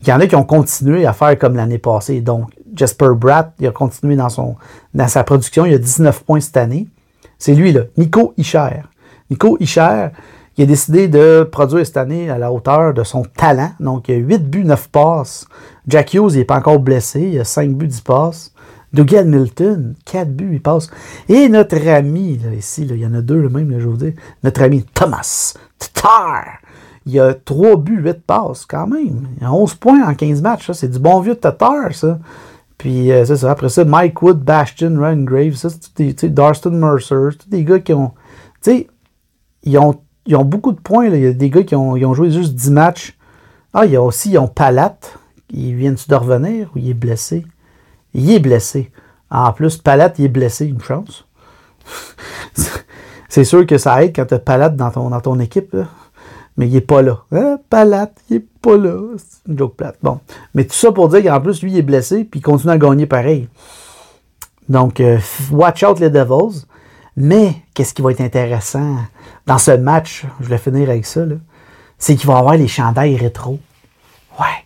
Il 0.00 0.08
y 0.08 0.12
en 0.12 0.18
a 0.20 0.26
qui 0.26 0.34
ont 0.34 0.44
continué 0.44 1.04
à 1.04 1.12
faire 1.12 1.38
comme 1.38 1.54
l'année 1.54 1.78
passée. 1.78 2.22
Donc, 2.22 2.48
Jasper 2.74 3.10
Bratt, 3.14 3.52
il 3.60 3.66
a 3.66 3.72
continué 3.72 4.16
dans, 4.16 4.30
son, 4.30 4.56
dans 4.94 5.06
sa 5.06 5.22
production. 5.22 5.66
Il 5.66 5.74
a 5.74 5.78
19 5.78 6.24
points 6.24 6.40
cette 6.40 6.56
année. 6.56 6.88
C'est 7.38 7.54
lui, 7.54 7.72
là, 7.72 7.82
Nico 7.98 8.32
Ischer. 8.38 8.80
Nico 9.30 9.58
Ischer, 9.60 10.08
il 10.56 10.64
a 10.64 10.66
décidé 10.66 11.08
de 11.08 11.46
produire 11.50 11.84
cette 11.84 11.98
année 11.98 12.30
à 12.30 12.38
la 12.38 12.50
hauteur 12.50 12.94
de 12.94 13.04
son 13.04 13.24
talent. 13.24 13.72
Donc, 13.80 14.08
il 14.08 14.14
a 14.14 14.18
8 14.18 14.48
buts, 14.48 14.64
9 14.64 14.88
passes. 14.88 15.46
Jack 15.86 16.14
Hughes, 16.14 16.32
il 16.32 16.38
n'est 16.38 16.44
pas 16.46 16.56
encore 16.56 16.78
blessé. 16.78 17.20
Il 17.20 17.38
a 17.38 17.44
5 17.44 17.70
buts, 17.72 17.86
10 17.86 18.00
passes. 18.00 18.51
Dougie 18.92 19.24
Milton, 19.24 19.94
4 20.04 20.30
buts, 20.30 20.50
il 20.52 20.62
passe. 20.62 20.90
Et 21.28 21.48
notre 21.48 21.88
ami, 21.88 22.38
là, 22.38 22.52
ici, 22.52 22.86
il 22.88 22.96
y 22.96 23.06
en 23.06 23.14
a 23.14 23.22
deux 23.22 23.40
le 23.40 23.48
même, 23.48 23.70
là, 23.70 23.78
je 23.78 23.88
vous 23.88 23.96
dire, 23.96 24.12
notre 24.44 24.62
ami 24.62 24.84
Thomas 24.94 25.54
Tatar, 25.78 26.44
il 27.06 27.18
a 27.18 27.34
3 27.34 27.76
buts, 27.76 28.02
8 28.02 28.22
passes, 28.26 28.66
quand 28.66 28.86
même. 28.86 29.28
Il 29.40 29.46
a 29.46 29.52
11 29.52 29.74
points 29.74 30.06
en 30.06 30.14
15 30.14 30.42
matchs. 30.42 30.70
C'est 30.72 30.90
du 30.90 30.98
bon 30.98 31.20
vieux 31.20 31.34
Tatar, 31.34 31.94
ça. 31.94 32.18
Puis, 32.76 33.10
euh, 33.12 33.24
c'est 33.24 33.36
ça. 33.36 33.50
Après 33.50 33.68
ça, 33.68 33.84
Mike 33.84 34.20
Wood, 34.22 34.40
Bastion, 34.40 34.94
Ryan 34.98 35.22
Graves, 35.22 35.54
ça, 35.54 35.68
c'est 35.70 35.96
des, 35.96 36.28
Darston 36.28 36.72
Mercer, 36.72 37.36
tous 37.38 37.48
des 37.48 37.64
gars 37.64 37.78
qui 37.78 37.94
ont, 37.94 38.12
tu 38.60 38.70
sais, 38.70 38.88
ils 39.62 39.78
ont, 39.78 40.00
ils 40.26 40.36
ont 40.36 40.44
beaucoup 40.44 40.72
de 40.72 40.80
points. 40.80 41.06
Il 41.06 41.22
y 41.22 41.26
a 41.26 41.32
des 41.32 41.50
gars 41.50 41.62
qui 41.62 41.74
ont, 41.74 41.96
ils 41.96 42.04
ont 42.04 42.14
joué 42.14 42.30
juste 42.30 42.54
10 42.54 42.70
matchs. 42.72 43.16
Ah, 43.72 43.86
il 43.86 43.92
y 43.92 43.96
a 43.96 44.02
aussi, 44.02 44.32
ils 44.32 44.38
ont 44.38 44.48
Palat, 44.48 44.98
ils 45.50 45.74
viennent-tu 45.74 46.08
de 46.08 46.14
revenir 46.14 46.70
ou 46.74 46.78
il 46.78 46.90
est 46.90 46.94
blessé? 46.94 47.44
Il 48.14 48.30
est 48.30 48.38
blessé. 48.38 48.90
En 49.30 49.52
plus, 49.52 49.78
Palette, 49.78 50.18
il 50.18 50.26
est 50.26 50.28
blessé, 50.28 50.66
une 50.66 50.80
chance. 50.80 51.26
c'est 53.28 53.44
sûr 53.44 53.66
que 53.66 53.78
ça 53.78 54.04
aide 54.04 54.14
quand 54.14 54.26
tu 54.26 54.34
as 54.34 54.38
Palette 54.38 54.76
dans 54.76 54.90
ton, 55.20 55.40
équipe, 55.40 55.74
mais 56.56 56.68
il 56.68 56.74
n'est 56.74 56.82
pas 56.82 57.00
là. 57.00 57.24
Hein? 57.32 57.58
Palette, 57.70 58.20
il 58.28 58.36
n'est 58.36 58.44
pas 58.60 58.76
là. 58.76 58.98
C'est 59.16 59.50
une 59.50 59.58
joke 59.58 59.76
plate. 59.76 59.96
Bon. 60.02 60.20
Mais 60.54 60.64
tout 60.64 60.74
ça 60.74 60.92
pour 60.92 61.08
dire 61.08 61.22
qu'en 61.22 61.40
plus, 61.40 61.62
lui, 61.62 61.72
il 61.72 61.78
est 61.78 61.82
blessé, 61.82 62.24
puis 62.24 62.40
il 62.40 62.42
continue 62.42 62.72
à 62.72 62.78
gagner 62.78 63.06
pareil. 63.06 63.48
Donc, 64.68 65.00
euh, 65.00 65.18
watch 65.50 65.82
out 65.82 65.98
les 65.98 66.10
Devils. 66.10 66.66
Mais, 67.16 67.56
qu'est-ce 67.74 67.94
qui 67.94 68.02
va 68.02 68.10
être 68.10 68.20
intéressant 68.20 68.96
dans 69.46 69.58
ce 69.58 69.72
match, 69.72 70.24
je 70.40 70.48
vais 70.48 70.58
finir 70.58 70.88
avec 70.90 71.04
ça, 71.04 71.22
c'est 71.98 72.16
qu'il 72.16 72.26
va 72.26 72.34
y 72.34 72.38
avoir 72.38 72.56
les 72.56 72.68
chandails 72.68 73.16
rétro. 73.16 73.58
Ouais, 74.38 74.64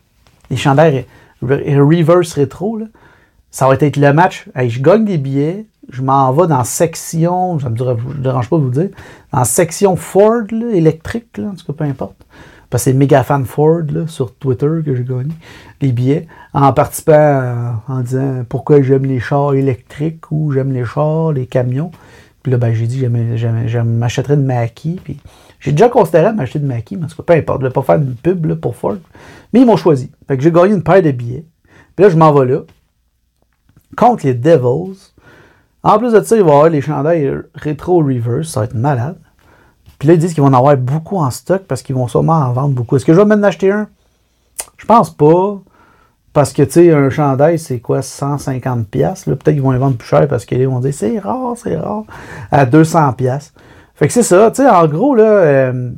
les 0.51 0.57
chandails 0.57 1.07
reverse 1.41 2.33
rétro. 2.35 2.79
Là 2.79 2.87
ça 3.57 3.67
va 3.67 3.73
être 3.73 3.97
le 3.97 4.13
match. 4.13 4.51
je 4.55 4.83
gagne 4.83 5.07
des 5.07 5.17
billets, 5.17 5.65
je 5.89 6.03
m'en 6.03 6.31
vais 6.31 6.47
dans 6.47 6.63
section, 6.63 7.59
ça 7.59 7.71
me 7.71 8.21
dérange 8.21 8.51
pas 8.51 8.59
de 8.59 8.63
vous 8.63 8.71
dire, 8.71 8.91
dans 9.33 9.45
section 9.45 9.97
Ford 9.97 10.43
électrique, 10.53 11.39
là, 11.39 11.47
en 11.47 11.55
tout 11.55 11.65
cas, 11.65 11.73
peu 11.73 11.85
importe. 11.85 12.17
Parce 12.69 12.85
que 12.85 12.91
c'est 12.91 12.95
méga 12.95 13.23
fan 13.23 13.47
Ford 13.47 13.81
sur 14.09 14.35
Twitter 14.35 14.69
que 14.85 14.95
j'ai 14.95 15.05
gagné 15.05 15.33
des 15.81 15.93
billets 15.93 16.27
en 16.53 16.71
participant 16.75 17.81
en 17.89 18.01
disant 18.01 18.45
pourquoi 18.47 18.83
j'aime 18.83 19.07
les 19.07 19.21
chars 19.21 19.55
électriques 19.55 20.31
ou 20.31 20.53
j'aime 20.53 20.75
les 20.75 20.85
chars, 20.85 21.33
les 21.33 21.47
camions. 21.47 21.93
Puis 22.43 22.53
là, 22.53 22.59
ben, 22.59 22.75
j'ai 22.75 22.87
dit 22.87 23.01
je 23.01 23.79
m'achèterais 23.79 24.37
de 24.37 24.43
maquis. 24.43 25.01
Puis 25.03 25.19
j'ai 25.61 25.73
déjà 25.73 25.89
considéré 25.89 26.31
m'acheter 26.35 26.59
de 26.59 26.67
maquis, 26.67 26.99
mais 26.99 27.05
en 27.05 27.09
tout 27.09 27.17
cas, 27.17 27.23
peu 27.23 27.33
importe. 27.39 27.61
Je 27.61 27.65
ne 27.65 27.71
vais 27.71 27.73
pas 27.73 27.83
faire 27.83 28.01
de 28.01 28.13
pub 28.23 28.55
pour 28.57 28.77
Ford. 28.77 28.99
Mais 29.55 29.61
ils 29.61 29.67
m'ont 29.67 29.79
choisi. 29.79 30.11
Fait 30.29 30.37
que 30.37 30.43
j'ai 30.43 30.53
gagné 30.53 30.75
une 30.75 30.83
paire 30.83 31.01
de 31.01 31.11
billets. 31.11 31.47
Puis 31.95 32.05
là, 32.05 32.11
je 32.11 32.17
m'en 32.19 32.31
vais 32.35 32.45
là 32.45 32.61
contre 33.97 34.27
les 34.27 34.35
Devils. 34.35 35.13
En 35.83 35.99
plus 35.99 36.13
de 36.13 36.21
ça, 36.21 36.37
il 36.37 36.43
va 36.43 36.49
y 36.49 36.53
avoir 36.53 36.69
les 36.69 36.81
chandails 36.81 37.33
rétro 37.55 37.99
reverse, 37.99 38.49
ça 38.49 38.61
va 38.61 38.67
être 38.67 38.75
malade. 38.75 39.17
Puis 39.99 40.09
là, 40.09 40.15
ils 40.15 40.21
disent 40.21 40.35
qu'ils 40.35 40.43
vont 40.43 40.49
en 40.49 40.53
avoir 40.53 40.77
beaucoup 40.77 41.17
en 41.17 41.31
stock 41.31 41.63
parce 41.67 41.83
qu'ils 41.83 41.95
vont 41.95 42.09
sûrement 42.09 42.35
en 42.35 42.53
vendre 42.53 42.75
beaucoup. 42.75 42.97
Est-ce 42.97 43.05
que 43.05 43.15
je 43.15 43.19
vais 43.19 43.25
même 43.25 43.41
en 43.41 43.45
acheter 43.45 43.71
un? 43.71 43.89
Je 44.77 44.85
pense 44.85 45.11
pas. 45.11 45.59
Parce 46.33 46.53
que, 46.53 46.63
tu 46.63 46.73
sais, 46.73 46.93
un 46.93 47.09
chandail, 47.09 47.59
c'est 47.59 47.81
quoi, 47.81 48.03
150 48.03 48.89
pièces 48.89 49.25
Peut-être 49.25 49.53
qu'ils 49.53 49.63
vont 49.63 49.71
les 49.71 49.79
vendre 49.79 49.97
plus 49.97 50.07
cher 50.07 50.29
parce 50.29 50.45
qu'ils 50.45 50.69
vont 50.69 50.81
dire, 50.81 50.93
c'est 50.93 51.19
rare, 51.19 51.55
c'est 51.57 51.77
rare, 51.79 52.05
à 52.51 52.67
200 52.67 53.15
pièces 53.15 53.55
Fait 53.95 54.07
que 54.07 54.13
c'est 54.13 54.23
ça, 54.23 54.51
tu 54.51 54.63
sais, 54.63 54.69
en 54.69 54.87
gros, 54.87 55.15
là, 55.15 55.25
euh, 55.25 55.91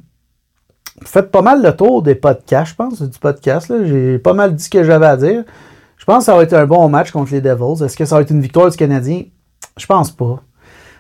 faites 1.05 1.33
pas 1.33 1.43
mal 1.43 1.61
le 1.61 1.75
tour 1.75 2.03
des 2.03 2.15
podcasts, 2.15 2.71
je 2.71 2.77
pense, 2.77 3.03
du 3.03 3.19
podcast, 3.19 3.73
J'ai 3.85 4.21
pas 4.21 4.33
mal 4.33 4.55
dit 4.55 4.63
ce 4.63 4.71
que 4.71 4.85
j'avais 4.85 5.07
à 5.07 5.17
dire. 5.17 5.43
Je 6.09 6.15
pense 6.15 6.23
que 6.23 6.33
ça 6.33 6.37
va 6.37 6.43
être 6.43 6.55
un 6.55 6.65
bon 6.65 6.89
match 6.89 7.11
contre 7.11 7.33
les 7.33 7.43
Devils. 7.43 7.85
Est-ce 7.85 7.95
que 7.95 8.07
ça 8.07 8.17
va 8.17 8.23
être 8.23 8.31
une 8.31 8.41
victoire 8.41 8.71
du 8.71 8.79
Canadien? 8.79 9.25
Je 9.77 9.85
pense 9.85 10.11
pas. 10.11 10.43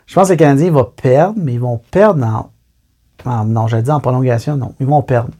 Je 0.05 0.15
pense 0.15 0.27
que 0.27 0.35
les 0.35 0.37
Canadiens 0.37 0.71
vont 0.71 0.85
perdre, 0.85 1.39
mais 1.43 1.55
ils 1.55 1.61
vont 1.61 1.81
perdre 1.91 2.51
en. 3.25 3.45
non, 3.47 3.69
j'allais 3.69 3.85
dire 3.85 3.95
en 3.95 4.01
prolongation, 4.01 4.59
non. 4.59 4.75
Ils 4.81 4.87
vont 4.87 5.01
perdre. 5.01 5.31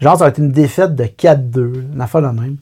Genre, 0.00 0.18
ça 0.18 0.24
va 0.24 0.28
être 0.28 0.36
une 0.36 0.52
défaite 0.52 0.96
de 0.96 1.04
4-2, 1.04 1.92
une 1.94 2.00
affaire 2.02 2.20
de 2.20 2.26
même. 2.26 2.58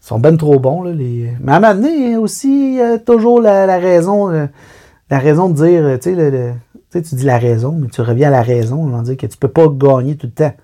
Ils 0.00 0.06
sont 0.06 0.20
ben 0.20 0.36
trop 0.36 0.60
bons, 0.60 0.84
là. 0.84 0.92
Mais 0.94 1.50
à 1.50 1.56
un 1.56 1.60
moment 1.60 1.74
donné, 1.74 2.16
aussi, 2.16 2.80
a 2.80 3.00
toujours 3.00 3.40
la, 3.40 3.66
raison, 3.78 4.28
la 4.28 5.18
raison 5.18 5.48
de 5.48 5.54
dire, 5.54 5.98
tu 5.98 6.14
sais, 6.14 7.02
tu 7.02 7.14
dis 7.16 7.24
la 7.24 7.38
raison, 7.38 7.72
mais 7.72 7.88
tu 7.88 8.00
reviens 8.00 8.28
à 8.28 8.30
la 8.30 8.42
raison, 8.42 8.76
on 8.76 8.96
va 8.96 9.02
dire 9.02 9.16
que 9.16 9.26
tu 9.26 9.36
peux 9.36 9.48
pas 9.48 9.66
gagner 9.66 10.14
tout 10.16 10.28
le 10.28 10.34
temps. 10.34 10.54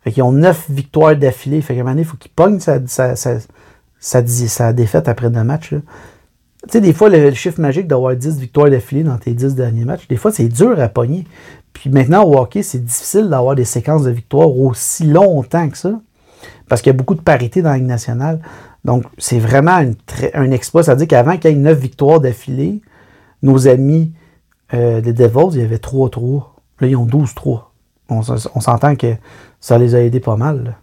Fait 0.00 0.10
qu'ils 0.10 0.22
ont 0.22 0.32
9 0.32 0.70
victoires 0.70 1.16
d'affilée. 1.16 1.60
Fait 1.60 1.74
qu'à 1.74 1.80
un 1.80 1.82
moment 1.82 1.90
donné, 1.92 2.00
il 2.00 2.08
faut 2.08 2.16
qu'ils 2.16 2.30
pognent 2.30 2.60
sa, 2.60 2.78
ça 4.00 4.72
défaite 4.72 5.08
après 5.08 5.30
deux 5.30 5.44
matchs. 5.44 5.74
Tu 6.62 6.72
sais, 6.72 6.80
des 6.80 6.92
fois, 6.92 7.08
le, 7.08 7.32
chiffre 7.32 7.60
magique 7.60 7.86
d'avoir 7.86 8.14
10 8.14 8.38
victoires 8.38 8.68
d'affilée 8.68 9.02
dans 9.02 9.16
tes 9.16 9.32
10 9.32 9.54
derniers 9.54 9.84
matchs, 9.84 10.08
des 10.08 10.16
fois, 10.16 10.30
c'est 10.30 10.48
dur 10.48 10.78
à 10.78 10.88
pogner. 10.88 11.24
Puis 11.72 11.88
maintenant, 11.88 12.24
au 12.24 12.36
hockey, 12.36 12.62
c'est 12.62 12.84
difficile 12.84 13.28
d'avoir 13.28 13.54
des 13.54 13.64
séquences 13.64 14.02
de 14.02 14.10
victoires 14.10 14.54
aussi 14.54 15.04
longtemps 15.04 15.68
que 15.70 15.78
ça, 15.78 16.00
parce 16.68 16.82
qu'il 16.82 16.90
y 16.90 16.94
a 16.94 16.98
beaucoup 16.98 17.14
de 17.14 17.20
parité 17.22 17.62
dans 17.62 17.70
la 17.70 17.78
Ligue 17.78 17.86
nationale. 17.86 18.40
Donc, 18.84 19.04
c'est 19.18 19.38
vraiment 19.38 19.82
un 20.34 20.50
exploit. 20.50 20.82
Ça 20.82 20.92
veut 20.92 20.98
dire 20.98 21.08
qu'avant 21.08 21.36
qu'il 21.36 21.50
y 21.50 21.54
ait 21.54 21.56
9 21.56 21.78
victoires 21.78 22.20
d'affilée, 22.20 22.82
nos 23.42 23.68
amis 23.68 24.12
euh, 24.74 25.00
des 25.00 25.12
Devils, 25.12 25.54
il 25.54 25.60
y 25.60 25.64
avait 25.64 25.76
3-3. 25.76 26.44
Là, 26.80 26.86
ils 26.86 26.96
ont 26.96 27.06
12-3. 27.06 27.62
On, 28.08 28.22
s'entend 28.22 28.96
que 28.96 29.14
ça 29.60 29.78
les 29.78 29.94
a 29.94 30.02
aidés 30.02 30.20
pas 30.20 30.36
mal. 30.36 30.76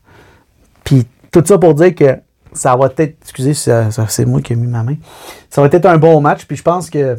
Puis, 0.83 1.05
tout 1.31 1.43
ça 1.45 1.57
pour 1.57 1.73
dire 1.73 1.93
que 1.93 2.17
ça 2.53 2.75
va 2.75 2.91
être, 2.97 3.17
excusez, 3.21 3.53
c'est 3.53 4.25
moi 4.25 4.41
qui 4.41 4.53
ai 4.53 4.55
mis 4.55 4.67
ma 4.67 4.83
main. 4.83 4.95
Ça 5.49 5.61
va 5.61 5.67
être 5.67 5.85
un 5.85 5.97
bon 5.97 6.21
match, 6.21 6.45
puis 6.45 6.57
je 6.57 6.63
pense 6.63 6.89
que 6.89 7.17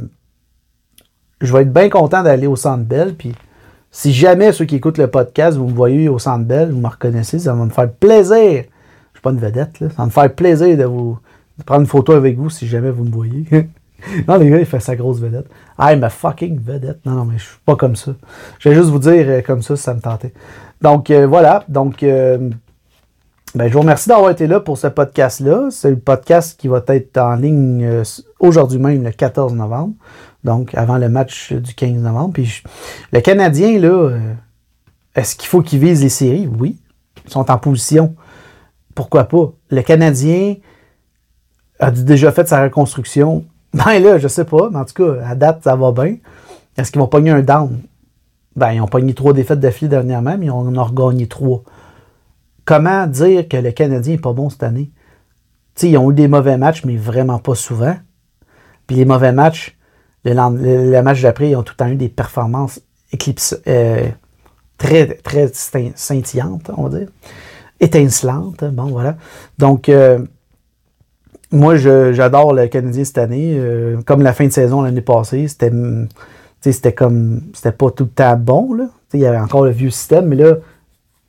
je 1.41 1.53
vais 1.53 1.63
être 1.63 1.73
bien 1.73 1.89
content 1.89 2.23
d'aller 2.23 2.47
au 2.47 2.57
Centre 2.57 2.85
Bell, 2.85 3.15
puis 3.15 3.35
si 3.91 4.13
jamais 4.13 4.53
ceux 4.53 4.65
qui 4.65 4.77
écoutent 4.77 4.99
le 4.99 5.09
podcast, 5.09 5.57
vous 5.57 5.67
me 5.67 5.75
voyez 5.75 6.09
au 6.09 6.19
Centre 6.19 6.45
Bell, 6.45 6.71
vous 6.71 6.81
me 6.81 6.89
reconnaissez, 6.89 7.39
ça 7.39 7.55
va 7.55 7.65
me 7.65 7.71
faire 7.71 7.91
plaisir. 7.91 8.65
Je 9.13 9.19
suis 9.19 9.23
pas 9.23 9.31
une 9.31 9.39
vedette, 9.39 9.81
là. 9.81 9.89
Ça 9.91 9.97
va 9.99 10.07
me 10.07 10.11
faire 10.11 10.35
plaisir 10.35 10.77
de 10.77 10.85
vous 10.85 11.19
prendre 11.65 11.81
une 11.81 11.87
photo 11.87 12.13
avec 12.13 12.37
vous 12.37 12.51
si 12.51 12.69
jamais 12.69 12.91
vous 12.91 13.05
me 13.05 13.11
voyez. 13.11 13.45
non, 14.29 14.37
les 14.37 14.51
gars, 14.51 14.61
il 14.61 14.67
fait 14.67 14.81
sa 14.81 14.95
grosse 14.95 15.19
vedette. 15.19 15.47
I'm 15.79 16.05
a 16.05 16.11
fucking 16.11 16.61
vedette. 16.61 17.05
Non, 17.05 17.13
non, 17.13 17.25
mais 17.25 17.39
je 17.39 17.45
suis 17.45 17.59
pas 17.65 17.77
comme 17.77 17.97
ça. 17.97 18.13
Je 18.59 18.69
vais 18.69 18.75
juste 18.75 18.91
vous 18.91 18.99
dire 18.99 19.25
euh, 19.27 19.43
comme 19.43 19.63
ça 19.63 19.77
ça 19.77 19.95
me 19.95 20.01
tentait. 20.01 20.33
Donc, 20.81 21.11
euh, 21.11 21.27
voilà. 21.27 21.65
Donc, 21.69 22.03
euh, 22.03 22.51
ben, 23.55 23.69
je 23.69 23.73
vous 23.73 23.81
remercie 23.81 24.09
d'avoir 24.09 24.31
été 24.31 24.47
là 24.47 24.61
pour 24.61 24.79
ce 24.79 24.87
podcast-là. 24.87 25.69
C'est 25.71 25.91
le 25.91 25.99
podcast 25.99 26.59
qui 26.59 26.69
va 26.69 26.83
être 26.89 27.19
en 27.19 27.35
ligne 27.35 28.03
aujourd'hui 28.41 28.79
même, 28.79 29.03
le 29.03 29.11
14 29.11 29.55
novembre. 29.55 29.95
Donc, 30.45 30.75
avant 30.75 30.99
le 30.99 31.09
match 31.09 31.53
du 31.53 31.75
15 31.75 32.03
novembre. 32.03 32.35
Puis, 32.35 32.63
le 33.13 33.21
Canadien, 33.21 33.79
là, 33.79 34.11
est-ce 35.15 35.35
qu'il 35.37 35.49
faut 35.49 35.63
qu'il 35.63 35.81
vise 35.81 36.03
les 36.03 36.09
séries? 36.09 36.49
Oui. 36.59 36.79
Ils 37.25 37.33
sont 37.33 37.51
en 37.51 37.59
position. 37.59 38.15
Pourquoi 38.95 39.25
pas? 39.25 39.53
Le 39.71 39.83
Canadien 39.83 40.57
a 41.81 41.91
déjà 41.91 42.33
fait 42.33 42.49
sa 42.49 42.63
reconstruction 42.63 43.45
ben 43.75 44.03
là, 44.03 44.19
je 44.19 44.29
sais 44.29 44.45
pas, 44.45 44.71
mais 44.71 44.79
en 44.79 44.85
tout 44.85 44.95
cas, 44.95 45.23
à 45.27 45.35
date, 45.35 45.61
ça 45.65 45.77
va 45.77 45.93
bien. 45.93 46.17
Est-ce 46.77 46.91
qu'ils 46.91 47.01
vont 47.01 47.07
pogner 47.07 47.31
un 47.31 47.43
down? 47.43 47.81
Ben, 48.57 48.73
ils 48.73 48.81
ont 48.81 48.87
pogné 48.87 49.15
trois 49.15 49.33
défaites 49.33 49.61
d'affilée 49.61 49.91
dernièrement, 49.91 50.37
mais 50.39 50.47
ils 50.47 50.51
en 50.51 50.75
ont 50.75 50.85
regagné 50.85 51.27
trois. 51.27 51.63
Comment 52.69 53.07
dire 53.07 53.49
que 53.49 53.57
le 53.57 53.71
Canadien 53.71 54.17
n'est 54.17 54.21
pas 54.21 54.35
bon 54.35 54.51
cette 54.51 54.63
année? 54.63 54.91
ils 55.83 55.97
ont 55.97 56.11
eu 56.11 56.15
des 56.15 56.29
mauvais 56.29 56.59
matchs, 56.59 56.85
mais 56.85 56.97
vraiment 56.97 57.39
pas 57.39 57.55
souvent. 57.55 57.97
Puis 58.87 58.95
les 58.97 59.07
mauvais 59.07 59.33
matchs, 59.33 59.79
le, 60.27 61.01
match 61.01 61.23
d'après, 61.23 61.49
ils 61.49 61.57
ont 61.57 61.63
tout 61.63 61.73
le 61.73 61.83
temps 61.83 61.89
eu 61.89 61.97
des 61.97 62.11
performances 62.11 62.83
éclipses, 63.11 63.59
euh, 63.67 64.09
très, 64.77 65.07
très 65.07 65.51
scintillantes, 65.55 66.71
on 66.77 66.89
va 66.89 66.99
dire. 66.99 67.09
Étincelantes, 67.81 68.65
bon, 68.65 68.89
voilà. 68.89 69.17
Donc, 69.57 69.89
euh, 69.89 70.19
moi, 71.51 71.77
j'adore 71.77 72.53
le 72.53 72.67
Canadien 72.67 73.05
cette 73.05 73.17
année. 73.17 73.55
Euh, 73.57 74.03
comme 74.03 74.21
la 74.21 74.35
fin 74.35 74.45
de 74.45 74.53
saison 74.53 74.83
l'année 74.83 75.01
passée, 75.01 75.49
c'était 75.49 75.73
c'était 76.61 76.93
comme 76.93 77.45
c'était 77.55 77.73
pas 77.73 77.91
tout 77.93 78.05
le 78.05 78.11
temps 78.11 78.37
bon. 78.37 78.91
Il 79.15 79.21
y 79.21 79.27
avait 79.27 79.39
encore 79.39 79.65
le 79.65 79.71
vieux 79.71 79.89
système, 79.89 80.27
mais 80.27 80.37
là, 80.37 80.57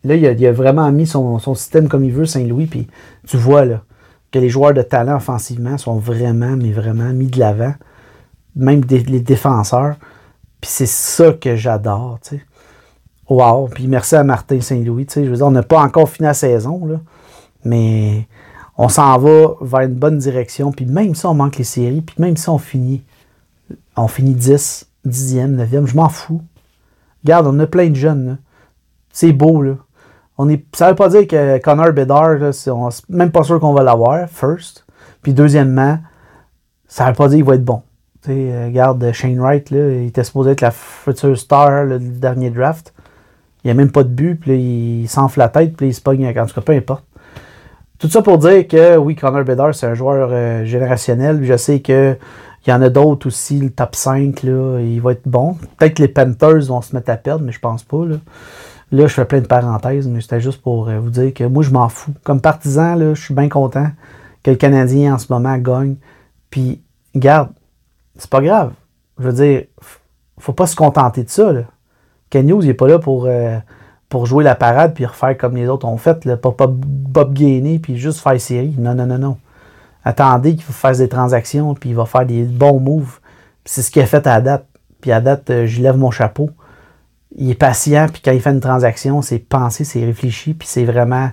là 0.03 0.15
il, 0.15 0.45
a, 0.45 0.51
vraiment 0.51 0.91
mis 0.91 1.07
son, 1.07 1.39
système 1.55 1.88
comme 1.88 2.03
il 2.03 2.12
veut, 2.12 2.25
Saint-Louis, 2.25 2.67
puis 2.67 2.88
tu 3.27 3.38
vois 3.38 3.65
là, 3.65 3.83
que 4.31 4.39
les 4.39 4.49
joueurs 4.49 4.73
de 4.73 4.81
talent 4.81 5.17
offensivement 5.17 5.77
sont 5.77 5.97
vraiment, 5.97 6.55
mais 6.55 6.71
vraiment 6.71 7.12
mis 7.12 7.27
de 7.27 7.39
l'avant. 7.39 7.73
Même 8.55 8.81
les 8.89 9.19
défenseurs. 9.19 9.95
Puis 10.59 10.69
c'est 10.69 10.88
ça 10.88 11.33
que 11.33 11.55
j'adore. 11.55 12.19
Wow! 13.29 13.69
Puis 13.69 13.88
merci 13.88 14.15
à 14.15 14.23
Martin 14.23 14.59
Saint-Louis. 14.59 15.07
Je 15.13 15.21
veux 15.21 15.35
dire, 15.35 15.45
on 15.45 15.51
n'a 15.51 15.63
pas 15.63 15.81
encore 15.81 16.09
fini 16.09 16.27
la 16.27 16.33
saison, 16.33 16.85
là, 16.85 16.99
mais 17.63 18.27
on 18.77 18.89
s'en 18.89 19.17
va 19.17 19.53
vers 19.62 19.81
une 19.81 19.93
bonne 19.93 20.17
direction. 20.17 20.71
Puis 20.71 20.85
même 20.85 21.15
si 21.15 21.25
on 21.25 21.33
manque 21.33 21.57
les 21.57 21.63
séries, 21.63 22.01
puis 22.01 22.15
même 22.17 22.38
si 22.38 22.49
on 22.49 22.57
finit, 22.57 23.03
on 23.95 24.07
finit 24.07 24.33
10, 24.33 24.88
10e, 25.05 25.55
9e, 25.55 25.85
je 25.85 25.95
m'en 25.95 26.09
fous. 26.09 26.41
Regarde, 27.23 27.47
on 27.47 27.59
a 27.59 27.67
plein 27.67 27.89
de 27.89 27.95
jeunes. 27.95 28.38
C'est 29.12 29.33
beau, 29.33 29.62
là. 29.62 29.75
On 30.41 30.47
est, 30.47 30.63
ça 30.73 30.88
veut 30.88 30.95
pas 30.95 31.10
dire 31.10 31.28
que 31.28 31.58
Connor 31.58 31.91
Bedard, 31.91 32.36
là, 32.36 32.52
on 32.67 32.88
n'est 32.88 33.17
même 33.17 33.32
pas 33.32 33.43
sûr 33.43 33.60
qu'on 33.60 33.73
va 33.73 33.84
l'avoir, 33.84 34.30
first. 34.30 34.86
Puis 35.21 35.34
deuxièmement, 35.34 35.99
ça 36.88 37.08
veut 37.08 37.13
pas 37.13 37.28
dire 37.28 37.39
qu'il 37.39 37.45
va 37.45 37.56
être 37.56 37.65
bon. 37.65 37.82
Sais, 38.21 38.65
regarde, 38.67 39.12
Shane 39.12 39.38
Wright, 39.38 39.69
là, 39.69 39.91
il 39.91 40.08
était 40.08 40.23
supposé 40.23 40.52
être 40.52 40.62
la 40.62 40.71
future 40.71 41.38
star, 41.38 41.84
le 41.84 41.99
dernier 41.99 42.52
draft. 42.52 42.93
Il 43.63 43.67
n'y 43.67 43.71
a 43.71 43.73
même 43.73 43.91
pas 43.91 44.04
de 44.04 44.10
but, 44.10 44.36
puis 44.36 45.02
il 45.02 45.10
s'enfle 45.10 45.39
la 45.39 45.49
tête, 45.49 45.75
puis 45.75 45.88
il 45.88 45.93
se 45.93 45.99
pogne. 45.99 46.25
En 46.25 46.45
tout 46.45 46.54
cas, 46.54 46.62
peu 46.62 46.71
importe. 46.71 47.04
Tout 47.97 48.08
ça 48.08 48.21
pour 48.21 48.38
dire 48.38 48.65
que 48.65 48.95
oui, 48.95 49.17
Connor 49.17 49.43
Bedard, 49.43 49.75
c'est 49.75 49.88
un 49.88 49.93
joueur 49.93 50.30
euh, 50.32 50.63
générationnel. 50.63 51.43
Je 51.43 51.58
sais 51.58 51.82
qu'il 51.82 52.17
y 52.65 52.71
en 52.71 52.82
a 52.82 52.88
d'autres 52.88 53.28
aussi, 53.28 53.60
le 53.60 53.71
top 53.71 53.93
5, 53.93 54.43
là, 54.43 54.80
il 54.80 55.02
va 55.02 55.12
être 55.12 55.28
bon. 55.28 55.58
Peut-être 55.78 55.95
que 55.95 56.04
les 56.04 56.08
Panthers 56.08 56.62
vont 56.67 56.82
se 56.82 56.95
mettre 56.95 57.10
à 57.12 57.17
perdre, 57.17 57.43
mais 57.43 57.52
je 57.52 57.60
pense 57.60 57.84
pas. 57.84 58.06
Là, 58.06 58.15
là 58.91 59.08
je 59.08 59.13
fais 59.13 59.25
plein 59.25 59.41
de 59.41 59.47
parenthèses, 59.47 60.08
mais 60.08 60.21
c'était 60.21 60.41
juste 60.41 60.62
pour 60.62 60.89
euh, 60.89 60.99
vous 60.99 61.10
dire 61.10 61.34
que 61.34 61.43
moi, 61.43 61.63
je 61.63 61.71
m'en 61.71 61.89
fous. 61.89 62.13
Comme 62.23 62.41
partisan, 62.41 62.95
là, 62.95 63.13
je 63.13 63.21
suis 63.21 63.34
bien 63.34 63.49
content 63.49 63.89
que 64.43 64.52
le 64.52 64.58
Canadien 64.58 65.15
en 65.15 65.17
ce 65.17 65.32
moment 65.32 65.58
gagne. 65.58 65.95
Puis, 66.49 66.82
garde, 67.15 67.49
c'est 68.15 68.30
pas 68.30 68.41
grave. 68.41 68.73
Je 69.19 69.23
veux 69.23 69.34
dire, 69.34 69.63
faut 70.38 70.54
pas 70.54 70.67
se 70.67 70.75
contenter 70.75 71.23
de 71.23 71.30
ça. 71.30 71.52
Ken 72.30 72.47
News, 72.47 72.62
il 72.63 72.67
n'est 72.67 72.73
pas 72.73 72.88
là 72.88 72.99
pour. 72.99 73.25
Euh, 73.25 73.60
pour 74.10 74.25
jouer 74.25 74.43
la 74.43 74.56
parade 74.56 74.95
puis 74.95 75.06
refaire 75.06 75.38
comme 75.38 75.56
les 75.56 75.67
autres 75.67 75.88
ont 75.88 75.97
fait, 75.97 76.36
pas, 76.36 76.52
pas 76.52 76.67
Bob 76.67 77.34
Gainey 77.34 77.78
puis 77.78 77.97
juste 77.97 78.19
faire 78.19 78.41
série. 78.41 78.75
Non, 78.78 78.95
non, 78.95 79.06
non, 79.06 79.19
non. 79.19 79.38
Attendez 80.04 80.56
qu'il 80.56 80.63
fasse 80.63 80.97
des 80.97 81.08
transactions 81.08 81.75
puis 81.75 81.91
il 81.91 81.95
va 81.95 82.06
faire 82.06 82.25
des 82.25 82.43
bons 82.43 82.80
moves. 82.80 83.19
C'est 83.65 83.84
ce 83.84 83.91
qu'il 83.91 84.02
a 84.02 84.08
fait 84.08 84.25
à 84.25 84.41
date. 84.41 84.65
Puis 84.99 85.12
à 85.12 85.21
date, 85.21 85.49
euh, 85.52 85.67
je 85.67 85.82
lève 85.82 85.95
mon 85.95 86.12
chapeau. 86.12 86.49
Il 87.35 87.51
est 87.51 87.55
patient 87.55 88.07
puis 88.11 88.21
quand 88.23 88.31
il 88.31 88.41
fait 88.41 88.51
une 88.51 88.59
transaction, 88.59 89.21
c'est 89.21 89.39
pensé, 89.39 89.83
c'est 89.83 90.03
réfléchi 90.03 90.53
puis 90.53 90.67
c'est 90.67 90.85
vraiment 90.85 91.29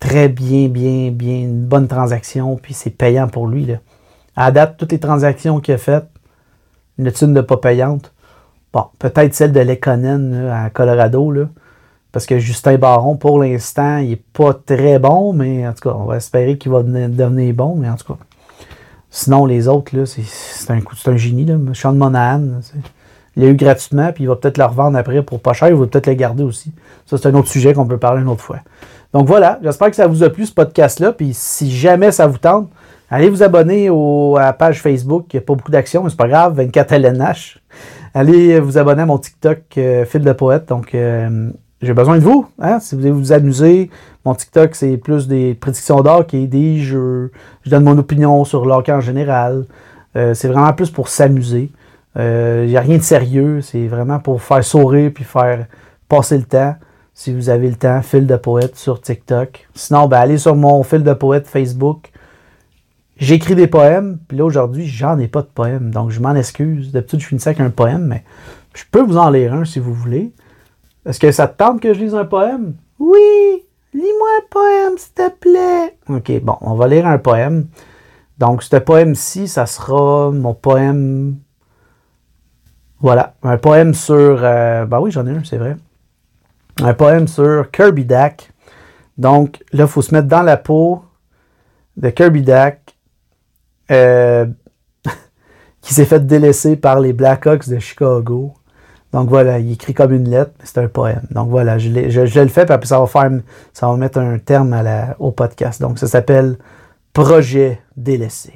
très 0.00 0.28
bien, 0.28 0.68
bien, 0.68 1.10
bien, 1.10 1.40
une 1.40 1.64
bonne 1.64 1.88
transaction 1.88 2.56
puis 2.56 2.74
c'est 2.74 2.90
payant 2.90 3.28
pour 3.28 3.46
lui. 3.46 3.66
Là. 3.66 3.76
À 4.36 4.50
date, 4.50 4.76
toutes 4.78 4.92
les 4.92 5.00
transactions 5.00 5.60
qu'il 5.60 5.74
a 5.74 5.78
faites, 5.78 6.08
une 6.98 7.10
une 7.20 7.34
de 7.34 7.40
pas 7.40 7.56
payante. 7.56 8.12
Bon, 8.72 8.86
peut-être 8.98 9.34
celle 9.34 9.52
de 9.52 9.60
Lekonen 9.60 10.48
à 10.50 10.70
Colorado, 10.70 11.30
là. 11.30 11.48
Parce 12.12 12.26
que 12.26 12.38
Justin 12.38 12.78
Baron, 12.78 13.16
pour 13.16 13.38
l'instant, 13.40 13.98
il 13.98 14.10
n'est 14.10 14.16
pas 14.16 14.54
très 14.54 14.98
bon, 14.98 15.32
mais 15.32 15.66
en 15.66 15.72
tout 15.72 15.88
cas, 15.88 15.94
on 15.94 16.04
va 16.04 16.16
espérer 16.16 16.56
qu'il 16.56 16.72
va 16.72 16.82
devenir, 16.82 17.54
bon, 17.54 17.76
mais 17.76 17.88
en 17.88 17.96
tout 17.96 18.12
cas. 18.12 18.18
Sinon, 19.10 19.46
les 19.46 19.68
autres, 19.68 19.92
c'est 20.04 20.70
un, 20.70 20.80
un 21.06 21.16
génie. 21.16 21.44
Là. 21.44 21.56
Sean 21.74 21.94
Monahan, 21.94 22.60
il 23.38 23.44
l'a 23.44 23.50
eu 23.50 23.54
gratuitement, 23.54 24.12
puis 24.12 24.24
il 24.24 24.26
va 24.26 24.34
peut-être 24.34 24.58
le 24.58 24.64
revendre 24.64 24.98
après 24.98 25.22
pour 25.22 25.40
pas 25.40 25.52
cher, 25.52 25.68
il 25.68 25.74
va 25.76 25.86
peut-être 25.86 26.08
le 26.08 26.14
garder 26.14 26.42
aussi. 26.42 26.72
Ça, 27.06 27.16
c'est 27.16 27.28
un 27.28 27.34
autre 27.34 27.48
sujet 27.48 27.72
qu'on 27.72 27.86
peut 27.86 27.96
parler 27.96 28.20
une 28.20 28.28
autre 28.28 28.42
fois. 28.42 28.58
Donc 29.12 29.28
voilà, 29.28 29.60
j'espère 29.62 29.90
que 29.90 29.96
ça 29.96 30.08
vous 30.08 30.24
a 30.24 30.28
plu 30.28 30.44
ce 30.44 30.52
podcast-là. 30.52 31.12
Puis 31.12 31.30
si 31.32 31.70
jamais 31.70 32.10
ça 32.10 32.26
vous 32.26 32.38
tente, 32.38 32.68
allez 33.08 33.30
vous 33.30 33.44
abonner 33.44 33.90
au, 33.90 34.36
à 34.36 34.42
la 34.42 34.52
page 34.52 34.82
Facebook. 34.82 35.26
Il 35.32 35.36
n'y 35.36 35.42
a 35.42 35.46
pas 35.46 35.54
beaucoup 35.54 35.70
d'actions, 35.70 36.02
mais 36.02 36.10
c'est 36.10 36.16
pas 36.16 36.26
grave, 36.26 36.56
24 36.56 36.92
LNH. 36.92 37.60
Allez 38.12 38.58
vous 38.58 38.76
abonner 38.76 39.02
à 39.02 39.06
mon 39.06 39.18
TikTok, 39.18 39.60
euh, 39.78 40.04
Fil 40.04 40.22
de 40.22 40.32
Poète. 40.32 40.68
Donc, 40.68 40.94
euh, 40.94 41.50
j'ai 41.80 41.94
besoin 41.94 42.16
de 42.16 42.22
vous. 42.22 42.48
Hein? 42.58 42.80
Si 42.80 42.96
vous 42.96 43.02
voulez 43.02 43.12
vous 43.12 43.32
amuser, 43.32 43.88
mon 44.24 44.34
TikTok, 44.34 44.74
c'est 44.74 44.96
plus 44.96 45.28
des 45.28 45.54
prédictions 45.54 46.02
et 46.32 46.46
des 46.48 46.78
jeux. 46.78 47.30
Je 47.62 47.70
donne 47.70 47.84
mon 47.84 47.96
opinion 47.98 48.44
sur 48.44 48.66
l'hockey 48.66 48.92
en 48.92 49.00
général. 49.00 49.64
Euh, 50.16 50.34
c'est 50.34 50.48
vraiment 50.48 50.72
plus 50.72 50.90
pour 50.90 51.08
s'amuser. 51.08 51.70
Il 52.18 52.24
euh, 52.24 52.66
n'y 52.66 52.76
a 52.76 52.80
rien 52.80 52.98
de 52.98 53.02
sérieux. 53.02 53.60
C'est 53.60 53.86
vraiment 53.86 54.18
pour 54.18 54.42
faire 54.42 54.64
sourire 54.64 55.12
puis 55.14 55.24
faire 55.24 55.66
passer 56.08 56.36
le 56.36 56.44
temps. 56.44 56.74
Si 57.14 57.32
vous 57.32 57.48
avez 57.48 57.68
le 57.68 57.76
temps, 57.76 58.02
fil 58.02 58.26
de 58.26 58.36
poète 58.36 58.76
sur 58.76 59.00
TikTok. 59.00 59.68
Sinon, 59.74 60.08
ben, 60.08 60.18
allez 60.18 60.38
sur 60.38 60.54
mon 60.54 60.82
fil 60.82 61.02
de 61.02 61.12
poète 61.14 61.46
Facebook. 61.46 62.10
J'écris 63.18 63.56
des 63.56 63.66
poèmes, 63.66 64.18
puis 64.28 64.38
là 64.38 64.44
aujourd'hui, 64.44 64.86
j'en 64.86 65.18
ai 65.18 65.26
pas 65.26 65.42
de 65.42 65.48
poèmes, 65.52 65.90
donc 65.90 66.10
je 66.10 66.20
m'en 66.20 66.36
excuse. 66.36 66.92
D'habitude, 66.92 67.18
je 67.20 67.26
finissais 67.26 67.50
avec 67.50 67.60
un 67.60 67.70
poème, 67.70 68.06
mais 68.06 68.22
je 68.74 68.84
peux 68.88 69.02
vous 69.02 69.16
en 69.16 69.30
lire 69.30 69.54
un 69.54 69.64
si 69.64 69.80
vous 69.80 69.92
voulez. 69.92 70.32
Est-ce 71.04 71.18
que 71.18 71.32
ça 71.32 71.48
te 71.48 71.56
tente 71.58 71.80
que 71.80 71.92
je 71.92 71.98
lise 71.98 72.14
un 72.14 72.24
poème? 72.24 72.74
Oui! 73.00 73.64
Lis-moi 73.92 74.28
un 74.38 74.46
poème, 74.50 74.98
s'il 74.98 75.14
te 75.14 75.30
plaît. 75.30 75.96
OK, 76.08 76.40
bon, 76.42 76.56
on 76.60 76.74
va 76.74 76.86
lire 76.86 77.06
un 77.06 77.18
poème. 77.18 77.66
Donc, 78.38 78.62
ce 78.62 78.76
poème-ci, 78.76 79.48
ça 79.48 79.66
sera 79.66 80.30
mon 80.30 80.54
poème. 80.54 81.38
Voilà, 83.00 83.34
un 83.42 83.58
poème 83.58 83.94
sur. 83.94 84.40
Euh, 84.42 84.84
ben 84.84 84.98
oui, 85.00 85.10
j'en 85.10 85.26
ai 85.26 85.30
un, 85.30 85.44
c'est 85.44 85.56
vrai. 85.56 85.76
Un 86.82 86.94
poème 86.94 87.28
sur 87.28 87.70
Kirby 87.70 88.04
Dack. 88.04 88.50
Donc, 89.16 89.62
là, 89.72 89.84
il 89.84 89.88
faut 89.88 90.02
se 90.02 90.14
mettre 90.14 90.28
dans 90.28 90.42
la 90.42 90.56
peau 90.56 91.04
de 91.96 92.10
Kirby 92.10 92.42
Dack, 92.42 92.96
euh, 93.90 94.46
qui 95.80 95.94
s'est 95.94 96.04
fait 96.04 96.24
délaisser 96.24 96.76
par 96.76 97.00
les 97.00 97.12
Blackhawks 97.12 97.68
de 97.68 97.78
Chicago. 97.78 98.54
Donc 99.12 99.28
voilà, 99.30 99.58
il 99.58 99.72
écrit 99.72 99.94
comme 99.94 100.12
une 100.12 100.28
lettre, 100.28 100.52
mais 100.58 100.66
c'est 100.66 100.78
un 100.78 100.88
poème. 100.88 101.22
Donc 101.30 101.48
voilà, 101.48 101.78
je, 101.78 101.88
le 101.88 102.48
fais, 102.48 102.66
puis 102.66 102.86
ça 102.86 103.00
va 103.00 103.06
faire, 103.06 103.30
ça 103.72 103.88
va 103.88 103.96
mettre 103.96 104.18
un 104.18 104.38
terme 104.38 104.76
au 105.18 105.32
podcast. 105.32 105.80
Donc 105.80 105.98
ça 105.98 106.06
s'appelle 106.06 106.58
Projet 107.14 107.80
délaissé. 107.96 108.52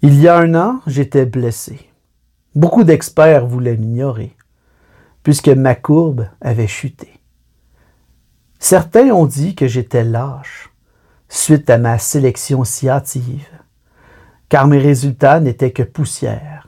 Il 0.00 0.18
y 0.18 0.26
a 0.26 0.38
un 0.38 0.54
an, 0.54 0.80
j'étais 0.86 1.26
blessé. 1.26 1.89
Beaucoup 2.54 2.84
d'experts 2.84 3.46
voulaient 3.46 3.76
m'ignorer, 3.76 4.36
puisque 5.22 5.48
ma 5.48 5.74
courbe 5.74 6.26
avait 6.40 6.66
chuté. 6.66 7.20
Certains 8.58 9.10
ont 9.10 9.26
dit 9.26 9.54
que 9.54 9.66
j'étais 9.66 10.04
lâche, 10.04 10.70
suite 11.28 11.70
à 11.70 11.78
ma 11.78 11.98
sélection 11.98 12.64
si 12.64 12.88
hâtive, 12.88 13.48
car 14.48 14.66
mes 14.66 14.78
résultats 14.78 15.40
n'étaient 15.40 15.72
que 15.72 15.82
poussière 15.82 16.60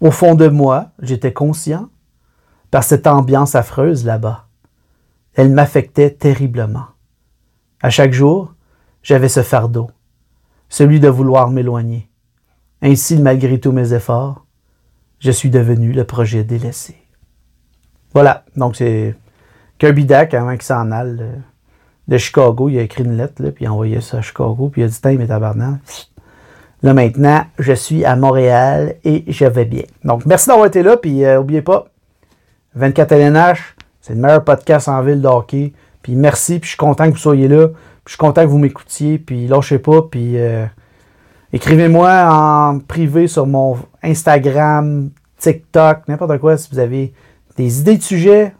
au 0.00 0.10
fond 0.10 0.34
de 0.34 0.48
moi, 0.48 0.90
j'étais 1.00 1.32
conscient, 1.32 1.88
par 2.70 2.84
cette 2.84 3.06
ambiance 3.06 3.54
affreuse 3.54 4.04
là-bas. 4.04 4.48
Elle 5.34 5.50
m'affectait 5.50 6.10
terriblement. 6.10 6.86
À 7.80 7.90
chaque 7.90 8.12
jour, 8.12 8.54
j'avais 9.02 9.28
ce 9.28 9.42
fardeau, 9.42 9.90
celui 10.68 11.00
de 11.00 11.08
vouloir 11.08 11.50
m'éloigner. 11.50 12.10
Ainsi, 12.82 13.18
malgré 13.18 13.58
tous 13.58 13.72
mes 13.72 13.94
efforts, 13.94 14.45
je 15.20 15.30
suis 15.30 15.50
devenu 15.50 15.92
le 15.92 16.04
projet 16.04 16.44
délaissé. 16.44 16.96
Voilà, 18.14 18.44
donc 18.56 18.76
c'est 18.76 19.14
Kirby 19.78 20.04
Dack, 20.04 20.34
avant 20.34 20.52
qu'il 20.52 20.62
s'en 20.62 20.90
aille 20.90 21.18
euh, 21.20 21.36
de 22.08 22.18
Chicago, 22.18 22.68
il 22.68 22.78
a 22.78 22.82
écrit 22.82 23.04
une 23.04 23.16
lettre, 23.16 23.42
là, 23.42 23.50
puis 23.50 23.64
il 23.64 23.68
a 23.68 23.72
envoyé 23.72 24.00
ça 24.00 24.18
à 24.18 24.22
Chicago, 24.22 24.68
puis 24.70 24.82
il 24.82 24.84
a 24.84 24.88
dit 24.88 25.00
Tiens, 25.00 25.16
mais 25.18 25.26
tabarnak. 25.26 26.08
Là 26.82 26.94
maintenant, 26.94 27.44
je 27.58 27.72
suis 27.72 28.04
à 28.04 28.16
Montréal 28.16 28.96
et 29.04 29.24
je 29.28 29.44
vais 29.44 29.64
bien. 29.64 29.82
Donc 30.04 30.26
merci 30.26 30.48
d'avoir 30.48 30.66
été 30.66 30.82
là, 30.82 30.96
puis 30.96 31.24
euh, 31.24 31.42
pas, 31.62 31.86
24 32.74 33.12
LNH, 33.12 33.76
c'est 34.00 34.14
le 34.14 34.20
meilleur 34.20 34.44
podcast 34.44 34.88
en 34.88 35.02
ville 35.02 35.20
de 35.20 35.26
hockey. 35.26 35.72
Puis 36.02 36.14
merci, 36.14 36.60
puis 36.60 36.66
je 36.66 36.70
suis 36.70 36.76
content 36.76 37.06
que 37.06 37.12
vous 37.12 37.18
soyez 37.18 37.48
là. 37.48 37.68
Puis 37.68 37.76
je 38.04 38.10
suis 38.12 38.18
content 38.18 38.42
que 38.42 38.48
vous 38.48 38.58
m'écoutiez, 38.58 39.18
puis 39.18 39.48
lâchez 39.48 39.80
pas, 39.80 40.02
puis 40.02 40.38
euh, 40.38 40.64
écrivez-moi 41.52 42.28
en 42.30 42.78
privé 42.80 43.28
sur 43.28 43.46
mon 43.46 43.76
Instagram, 44.02 45.10
TikTok, 45.38 46.08
n'importe 46.08 46.38
quoi 46.38 46.56
si 46.56 46.68
vous 46.70 46.78
avez 46.78 47.12
des 47.56 47.80
idées 47.80 47.96
de 47.96 48.02
sujets 48.02 48.54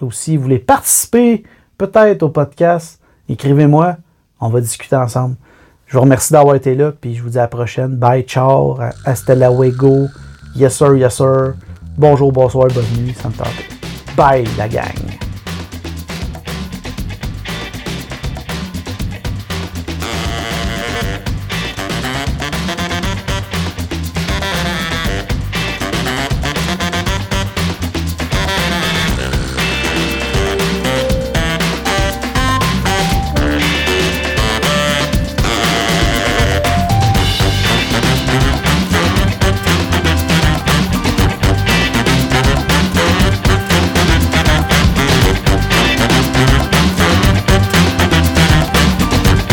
ou 0.00 0.10
si 0.10 0.36
vous 0.36 0.44
voulez 0.44 0.58
participer 0.58 1.44
peut-être 1.78 2.22
au 2.22 2.28
podcast, 2.28 3.00
écrivez-moi, 3.28 3.96
on 4.40 4.48
va 4.48 4.60
discuter 4.60 4.96
ensemble. 4.96 5.36
Je 5.86 5.96
vous 5.96 6.02
remercie 6.02 6.32
d'avoir 6.32 6.56
été 6.56 6.74
là, 6.74 6.92
puis 6.92 7.14
je 7.14 7.22
vous 7.22 7.30
dis 7.30 7.38
à 7.38 7.42
la 7.42 7.48
prochaine. 7.48 7.96
Bye, 7.96 8.22
ciao, 8.22 8.78
hasta 9.04 9.34
luego, 9.34 10.08
yes 10.56 10.76
sir, 10.76 10.96
yes 10.96 11.16
sir, 11.16 11.54
bonjour, 11.96 12.32
bonsoir, 12.32 12.68
bonne 12.68 12.84
nuit, 12.98 13.14
ça 13.14 13.28
me 13.28 13.34
Bye 14.16 14.44
la 14.56 14.68
gang! 14.68 15.23